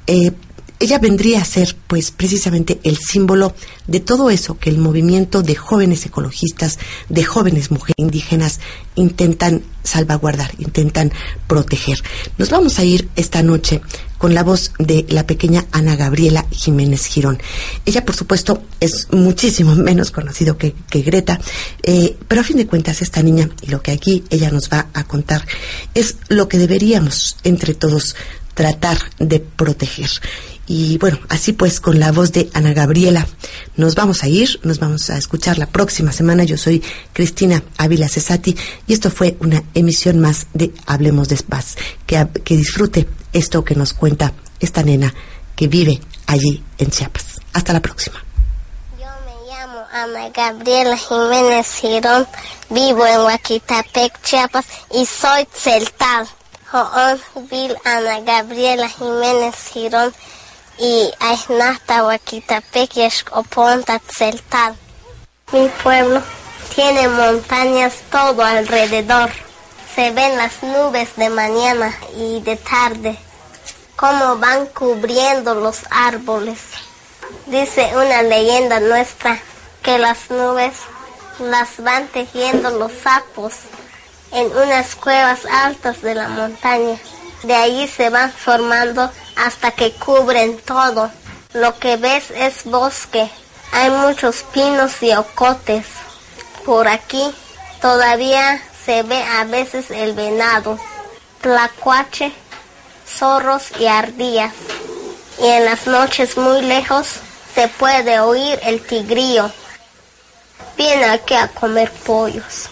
eh, 0.08 0.32
ella 0.84 1.00
vendría 1.00 1.42
a 1.42 1.46
ser, 1.46 1.78
pues, 1.88 2.12
precisamente 2.12 2.82
el 2.84 2.98
símbolo 2.98 3.56
de 3.88 4.02
todo 4.02 4.30
eso 4.30 4.58
que 4.58 4.70
el 4.70 4.80
movimiento 4.80 5.42
de 5.42 5.56
jóvenes 5.56 6.06
ecologistas, 6.06 6.78
de 7.08 7.24
jóvenes 7.24 7.72
mujeres 7.72 7.96
indígenas 7.96 8.60
intentan 8.96 9.64
salvaguardar, 9.82 10.52
intentan 10.58 11.14
proteger. 11.48 12.04
Nos 12.38 12.50
vamos 12.50 12.80
a 12.80 12.84
ir 12.84 13.08
esta 13.16 13.42
noche 13.44 13.80
con 14.18 14.34
la 14.34 14.44
voz 14.44 14.74
de 14.78 15.06
la 15.08 15.26
pequeña 15.26 15.68
Ana 15.72 15.96
Gabriela 15.96 16.46
Jiménez 16.52 17.06
Girón. 17.06 17.40
Ella, 17.86 18.04
por 18.04 18.18
supuesto, 18.18 18.62
es 18.82 19.08
muchísimo 19.12 19.76
menos 19.76 20.12
conocido 20.12 20.58
que, 20.58 20.76
Greta, 20.92 21.40
eh, 21.84 22.18
pero 22.28 22.42
a 22.42 22.44
fin 22.44 22.58
de 22.58 22.68
cuentas 22.68 23.02
esta 23.02 23.24
niña 23.24 23.50
y 23.62 23.68
lo 23.68 23.82
que 23.82 23.92
aquí 23.92 24.26
ella 24.30 24.52
nos 24.52 24.70
va 24.70 24.88
a 24.94 25.06
contar 25.06 25.48
es 25.94 26.18
lo 26.28 26.50
que 26.50 26.58
deberíamos 26.58 27.38
entre 27.46 27.74
todos 27.74 28.18
tratar 28.54 28.98
de 29.20 29.40
proteger. 29.40 30.10
Y 30.66 30.98
bueno, 30.98 31.20
así 31.28 31.52
pues, 31.52 31.82
con 31.82 32.00
la 32.00 32.12
voz 32.12 32.32
de 32.32 32.50
Ana 32.54 32.74
Gabriela, 32.74 33.28
nos 33.76 33.96
vamos 33.96 34.24
a 34.24 34.30
ir, 34.30 34.62
nos 34.64 34.80
vamos 34.80 35.10
a 35.10 35.18
escuchar 35.18 35.58
la 35.58 35.66
próxima 35.66 36.14
semana. 36.14 36.46
Yo 36.46 36.58
soy 36.58 36.82
Cristina 37.12 37.62
Ávila 37.78 38.08
Cesati 38.08 38.56
y 38.88 38.94
esto 38.94 39.12
fue 39.12 39.36
una 39.42 39.64
emisión 39.74 40.20
más 40.20 40.48
de 40.54 40.74
Hablemos 40.86 41.28
de 41.28 41.38
Paz. 41.38 41.76
Que, 42.06 42.26
que 42.46 42.56
disfrute 42.56 43.10
esto 43.34 43.66
que 43.66 43.76
nos 43.76 43.94
cuenta 43.94 44.34
esta 44.62 44.84
nena 44.84 45.14
que 45.56 45.68
vive 45.68 46.00
allí 46.28 46.64
en 46.78 46.90
Chiapas. 46.90 47.42
Hasta 47.52 47.74
la 47.74 47.82
próxima. 47.82 48.24
Yo 48.98 49.06
me 49.26 49.54
llamo 49.54 49.82
Ana 49.92 50.30
Gabriela 50.30 50.98
Jiménez 50.98 51.68
Girón, 51.76 52.26
vivo 52.70 53.06
en 53.06 53.20
Huaquitapec, 53.20 54.22
Chiapas 54.24 54.66
y 54.94 55.06
soy 55.06 55.46
celtal. 55.54 56.28
Joón 56.72 57.20
Vil 57.52 57.76
Ana 57.84 58.22
Gabriela 58.22 58.90
Jiménez 58.90 59.56
Girón 59.72 60.12
y 60.78 61.12
Aihnata 61.20 62.04
Huaquitapec 62.06 62.98
y 62.98 63.08
Oponta 63.32 64.02
Celtal. 64.08 64.76
Mi 65.52 65.68
pueblo 65.84 66.22
tiene 66.74 67.08
montañas 67.08 67.96
todo 68.12 68.44
alrededor. 68.44 69.30
Se 69.96 70.12
ven 70.12 70.38
las 70.38 70.64
nubes 70.64 71.16
de 71.16 71.30
mañana 71.30 71.94
y 72.18 72.42
de 72.42 72.56
tarde, 72.56 73.18
como 73.96 74.38
van 74.38 74.66
cubriendo 74.68 75.54
los 75.54 75.82
árboles. 75.92 76.60
Dice 77.46 77.92
una 77.96 78.24
leyenda 78.24 78.80
nuestra 78.80 79.40
que 79.84 80.00
las 80.00 80.32
nubes 80.32 80.74
las 81.40 81.82
van 81.84 82.08
tejiendo 82.08 82.72
los 82.72 82.92
sapos 83.04 83.54
en 84.32 84.48
unas 84.48 84.96
cuevas 84.96 85.46
altas 85.46 86.02
de 86.02 86.16
la 86.16 86.28
montaña. 86.30 86.98
De 87.44 87.56
allí 87.56 87.88
se 87.88 88.10
van 88.10 88.32
formando 88.32 89.12
hasta 89.36 89.72
que 89.72 89.92
cubren 89.94 90.60
todo. 90.60 91.12
Lo 91.54 91.78
que 91.80 91.98
ves 91.98 92.32
es 92.32 92.64
bosque. 92.66 93.30
Hay 93.72 93.90
muchos 93.90 94.44
pinos 94.54 95.02
y 95.02 95.14
ocotes. 95.14 95.86
Por 96.66 96.88
aquí 96.88 97.34
todavía 97.82 98.62
se 98.86 99.04
ve 99.04 99.22
a 99.22 99.44
veces 99.46 99.92
el 99.92 100.14
venado, 100.14 100.80
tlacuache, 101.42 102.32
zorros 103.08 103.72
y 103.80 103.88
ardillas. 103.88 104.54
y 105.40 105.48
en 105.48 105.66
las 105.66 105.88
noches 105.88 106.38
muy 106.38 106.62
lejos 106.62 107.08
se 107.54 107.68
puede 107.68 108.20
oír 108.20 108.60
el 108.64 108.86
tigrío. 108.86 109.52
Viene 110.78 111.06
aquí 111.06 111.34
a 111.34 111.48
comer 111.48 111.92
pollos. 111.92 112.70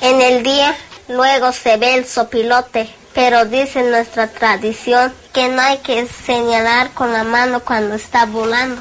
En 0.00 0.20
el 0.20 0.42
día 0.42 0.76
luego 1.08 1.52
se 1.52 1.76
ve 1.76 1.94
el 1.94 2.06
sopilote, 2.06 2.88
pero 3.20 3.44
dice 3.44 3.82
nuestra 3.82 4.28
tradición 4.28 5.12
que 5.34 5.48
no 5.48 5.60
hay 5.60 5.76
que 5.80 6.06
señalar 6.06 6.90
con 6.92 7.12
la 7.12 7.22
mano 7.22 7.60
cuando 7.60 7.94
está 7.94 8.24
volando, 8.24 8.80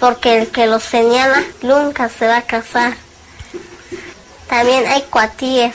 porque 0.00 0.38
el 0.38 0.48
que 0.48 0.66
lo 0.66 0.80
señala 0.80 1.44
nunca 1.60 2.08
se 2.08 2.26
va 2.26 2.38
a 2.38 2.46
casar. 2.46 2.94
También 4.48 4.86
hay 4.86 5.02
cuatíes, 5.02 5.74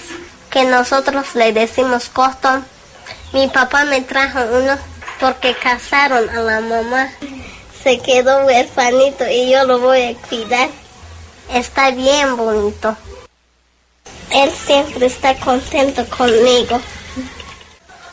que 0.49 0.63
nosotros 0.63 1.35
le 1.35 1.53
decimos 1.53 2.09
coston. 2.09 2.65
Mi 3.31 3.47
papá 3.47 3.85
me 3.85 4.01
trajo 4.01 4.39
uno 4.39 4.75
porque 5.19 5.53
casaron 5.53 6.27
a 6.31 6.39
la 6.39 6.61
mamá. 6.61 7.11
Se 7.83 7.99
quedó 7.99 8.43
huerfanito 8.47 9.29
y 9.29 9.51
yo 9.51 9.65
lo 9.65 9.79
voy 9.79 10.01
a 10.01 10.15
cuidar. 10.15 10.69
Está 11.53 11.91
bien 11.91 12.37
bonito. 12.37 12.97
Él 14.31 14.51
siempre 14.51 15.05
está 15.05 15.35
contento 15.35 16.03
conmigo. 16.09 16.81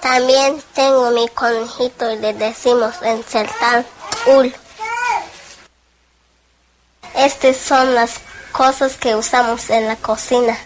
También 0.00 0.62
tengo 0.74 1.10
mi 1.10 1.28
conejito 1.28 2.10
y 2.10 2.16
le 2.16 2.32
decimos 2.32 2.94
en 3.02 3.22
celtal 3.22 3.84
ul. 4.26 4.54
Estas 7.14 7.56
son 7.58 7.94
las 7.94 8.12
cosas 8.50 8.96
que 8.96 9.14
usamos 9.14 9.68
en 9.68 9.86
la 9.86 9.96
cocina. 9.96 10.56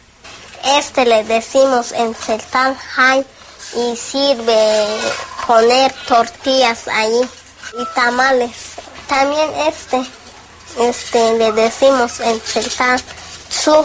Este 0.65 1.05
le 1.05 1.25
decimos 1.25 1.91
en 1.91 2.15
celtal 2.15 2.79
hay 2.97 3.27
y 3.75 3.97
sirve 3.97 4.87
poner 5.49 5.93
tortillas 6.07 6.87
ahí 6.87 7.29
y 7.77 7.95
tamales. 7.95 8.53
También 9.09 9.51
este, 9.67 10.07
este 10.79 11.39
le 11.39 11.53
decimos 11.53 12.21
en 12.21 12.41
celtal 12.41 13.03
su 13.51 13.85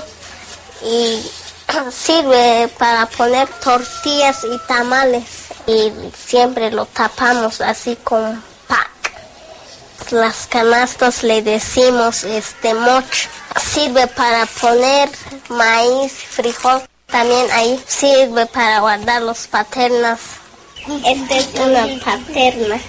y 0.84 1.28
sirve 1.92 2.68
para 2.78 3.08
poner 3.08 3.48
tortillas 3.48 4.44
y 4.44 4.68
tamales 4.68 5.39
y 5.70 5.94
siempre 6.18 6.72
lo 6.72 6.86
tapamos 6.88 7.62
así 7.62 7.96
con 8.04 8.44
pack. 8.68 10.12
Las 10.12 10.48
canastas 10.48 11.24
le 11.24 11.44
decimos 11.44 12.24
este 12.24 12.74
moch. 12.74 13.28
Sirve 13.62 14.08
para 14.08 14.46
poner 14.48 15.10
maíz, 15.50 16.14
frijol. 16.14 16.82
También 17.06 17.48
ahí 17.52 17.80
sirve 17.88 18.46
para 18.48 18.80
guardar 18.80 19.22
los 19.22 19.48
paternas. 19.48 20.20
Esta 21.06 21.38
es 21.38 21.50
una 21.56 21.88
paterna 22.04 22.80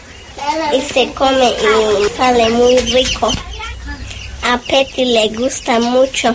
y 0.72 0.80
se 0.80 1.12
come 1.12 1.50
y 1.50 2.16
sale 2.16 2.48
muy 2.48 2.78
rico. 2.78 3.30
A 4.42 4.56
Petty 4.56 5.04
le 5.04 5.28
gusta 5.28 5.78
mucho. 5.80 6.34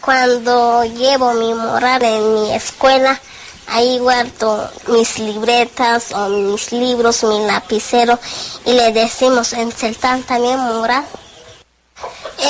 Cuando 0.00 0.84
llevo 0.84 1.34
mi 1.34 1.52
moral 1.52 2.02
en 2.04 2.34
mi 2.34 2.54
escuela, 2.54 3.20
ahí 3.68 3.98
guardo 3.98 4.70
mis 4.88 5.18
libretas 5.18 6.12
o 6.12 6.28
mis 6.28 6.72
libros, 6.72 7.24
mi 7.24 7.46
lapicero 7.46 8.18
y 8.64 8.72
le 8.72 8.92
decimos 8.92 9.52
en 9.52 9.72
celtán 9.72 10.22
también 10.22 10.58
moral. 10.58 11.04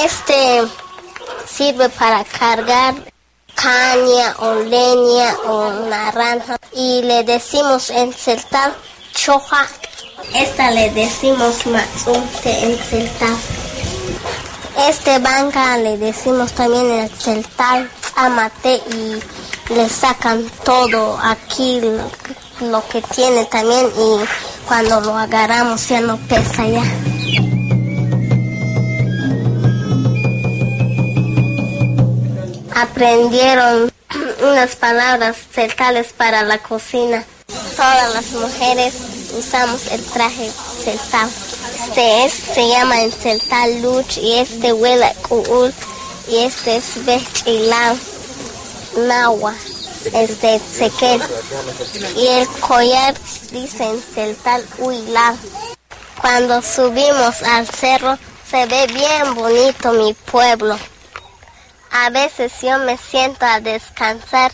Este 0.05 0.63
sirve 1.47 1.89
para 1.89 2.25
cargar 2.25 2.95
caña 3.55 4.35
o 4.39 4.55
leña 4.55 5.35
o 5.47 5.73
naranja 5.89 6.59
y 6.73 7.03
le 7.03 7.25
decimos 7.25 7.91
en 7.91 8.13
celtán 8.13 8.73
choja. 9.13 9.67
Esta 10.35 10.71
le 10.71 10.91
decimos 10.91 11.67
mazunte 11.67 12.51
en 12.65 12.79
celtán. 12.79 13.39
Este 14.89 15.19
banca 15.19 15.79
le 15.79 15.97
decimos 15.97 16.53
también 16.53 16.91
el 16.91 17.11
celtal 17.11 17.91
amate 18.15 18.77
y 18.77 19.21
le 19.71 19.89
sacan 19.89 20.45
todo 20.65 21.19
aquí 21.23 21.81
lo, 22.61 22.89
que 22.89 23.03
tiene 23.03 23.45
también 23.47 23.87
y 23.87 24.67
cuando 24.67 25.01
lo 25.01 25.17
agarramos 25.17 25.89
ya 25.89 26.01
no 26.01 26.17
pesa 26.17 26.67
ya. 26.67 26.83
Aprendieron 32.75 33.91
unas 34.43 34.77
palabras 34.77 35.37
celtales 35.53 36.13
para 36.13 36.43
la 36.43 36.59
cocina. 36.59 37.25
Todas 37.77 38.15
las 38.15 38.33
mujeres 38.33 38.95
usamos 39.39 39.87
el 39.91 40.03
traje 40.05 40.51
celtal. 40.83 41.29
Este 41.89 42.25
es, 42.25 42.33
se 42.33 42.69
llama 42.69 43.03
el 43.03 43.13
celtal 43.13 43.83
luch 43.83 44.19
y 44.19 44.39
este 44.39 44.73
huele 44.73 45.13
cuul 45.29 45.73
y 46.29 46.39
este 46.39 46.77
es 46.77 47.05
bechilán, 47.05 47.99
nahua, 48.97 49.55
este 50.13 50.59
sequel. 50.59 51.23
Y 52.17 52.27
el 52.27 52.49
collar 52.61 53.15
dice 53.53 53.85
en 53.85 54.03
celtal 54.03 54.65
huilán. 54.79 55.39
Cuando 56.21 56.63
subimos 56.63 57.43
al 57.43 57.67
cerro 57.69 58.19
se 58.51 58.67
ve 58.67 58.87
bien 58.89 59.35
bonito 59.35 59.93
mi 59.93 60.15
pueblo. 60.15 60.79
A 61.91 62.11
veces 62.11 62.53
yo 62.63 62.79
me 62.79 62.97
siento 62.97 63.45
a 63.47 63.61
descansar 63.61 64.53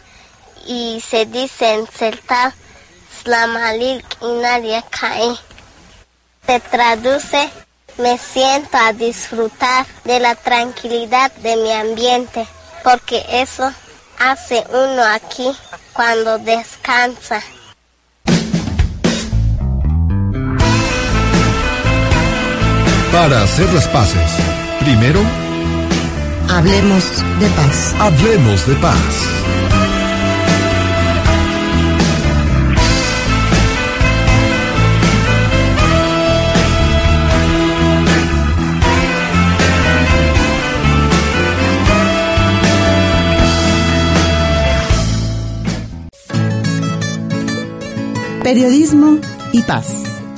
y 0.66 1.03
se 1.09 1.26
dice 1.26 1.74
en 1.74 1.86
celtal 1.86 2.55
Slamalil 3.22 4.05
y 4.20 4.32
nadie 4.40 4.82
cae. 4.90 5.36
Se 6.47 6.61
traduce, 6.61 7.51
me 7.99 8.18
siento 8.18 8.76
a 8.76 8.93
disfrutar 8.93 9.86
de 10.05 10.18
la 10.20 10.34
tranquilidad 10.34 11.30
de 11.36 11.57
mi 11.57 11.72
ambiente, 11.72 12.47
porque 12.82 13.24
eso 13.28 13.72
hace 14.31 14.64
uno 14.70 15.03
aquí 15.05 15.51
cuando 15.93 16.39
descansa. 16.39 17.43
Para 23.12 23.43
hacer 23.43 23.73
las 23.75 23.87
paces, 23.89 24.31
primero, 24.81 25.20
Hablemos 26.49 27.05
de 27.41 27.47
paz. 27.51 27.95
hablemos 27.99 28.66
de 28.66 28.75
paz. 28.77 28.97
Periodismo 48.43 49.18
y 49.53 49.62
paz. 49.62 49.86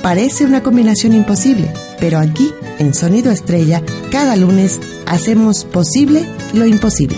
Parece 0.03 0.45
una 0.45 0.61
combinación 0.61 1.13
imposible, 1.13 1.73
pero 1.99 2.19
aquí, 2.19 2.53
en 2.77 2.93
Sonido 2.93 3.31
Estrella, 3.31 3.81
cada 4.11 4.35
lunes 4.35 4.79
hacemos 5.07 5.65
posible 5.65 6.23
lo 6.53 6.67
imposible. 6.67 7.17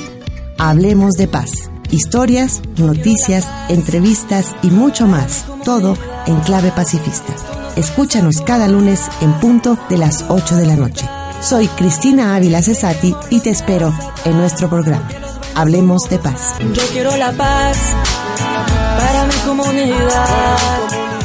Hablemos 0.57 1.15
de 1.15 1.27
paz. 1.27 1.69
Historias, 1.91 2.61
noticias, 2.77 3.45
entrevistas 3.67 4.55
y 4.63 4.67
mucho 4.67 5.07
más. 5.07 5.45
Todo 5.65 5.97
en 6.25 6.39
clave 6.39 6.71
pacifista. 6.71 7.33
Escúchanos 7.75 8.39
cada 8.39 8.69
lunes 8.69 9.01
en 9.19 9.33
punto 9.41 9.77
de 9.89 9.97
las 9.97 10.23
8 10.29 10.55
de 10.55 10.67
la 10.67 10.77
noche. 10.77 11.05
Soy 11.41 11.67
Cristina 11.67 12.33
Ávila 12.33 12.61
Cesati 12.61 13.13
y 13.29 13.41
te 13.41 13.49
espero 13.49 13.93
en 14.23 14.38
nuestro 14.38 14.69
programa. 14.69 15.09
Hablemos 15.53 16.09
de 16.09 16.17
paz. 16.19 16.55
Yo 16.73 16.83
quiero 16.93 17.15
la 17.17 17.33
paz 17.33 17.77
para 18.97 19.25
mi 19.25 19.35
comunidad. 19.45 21.16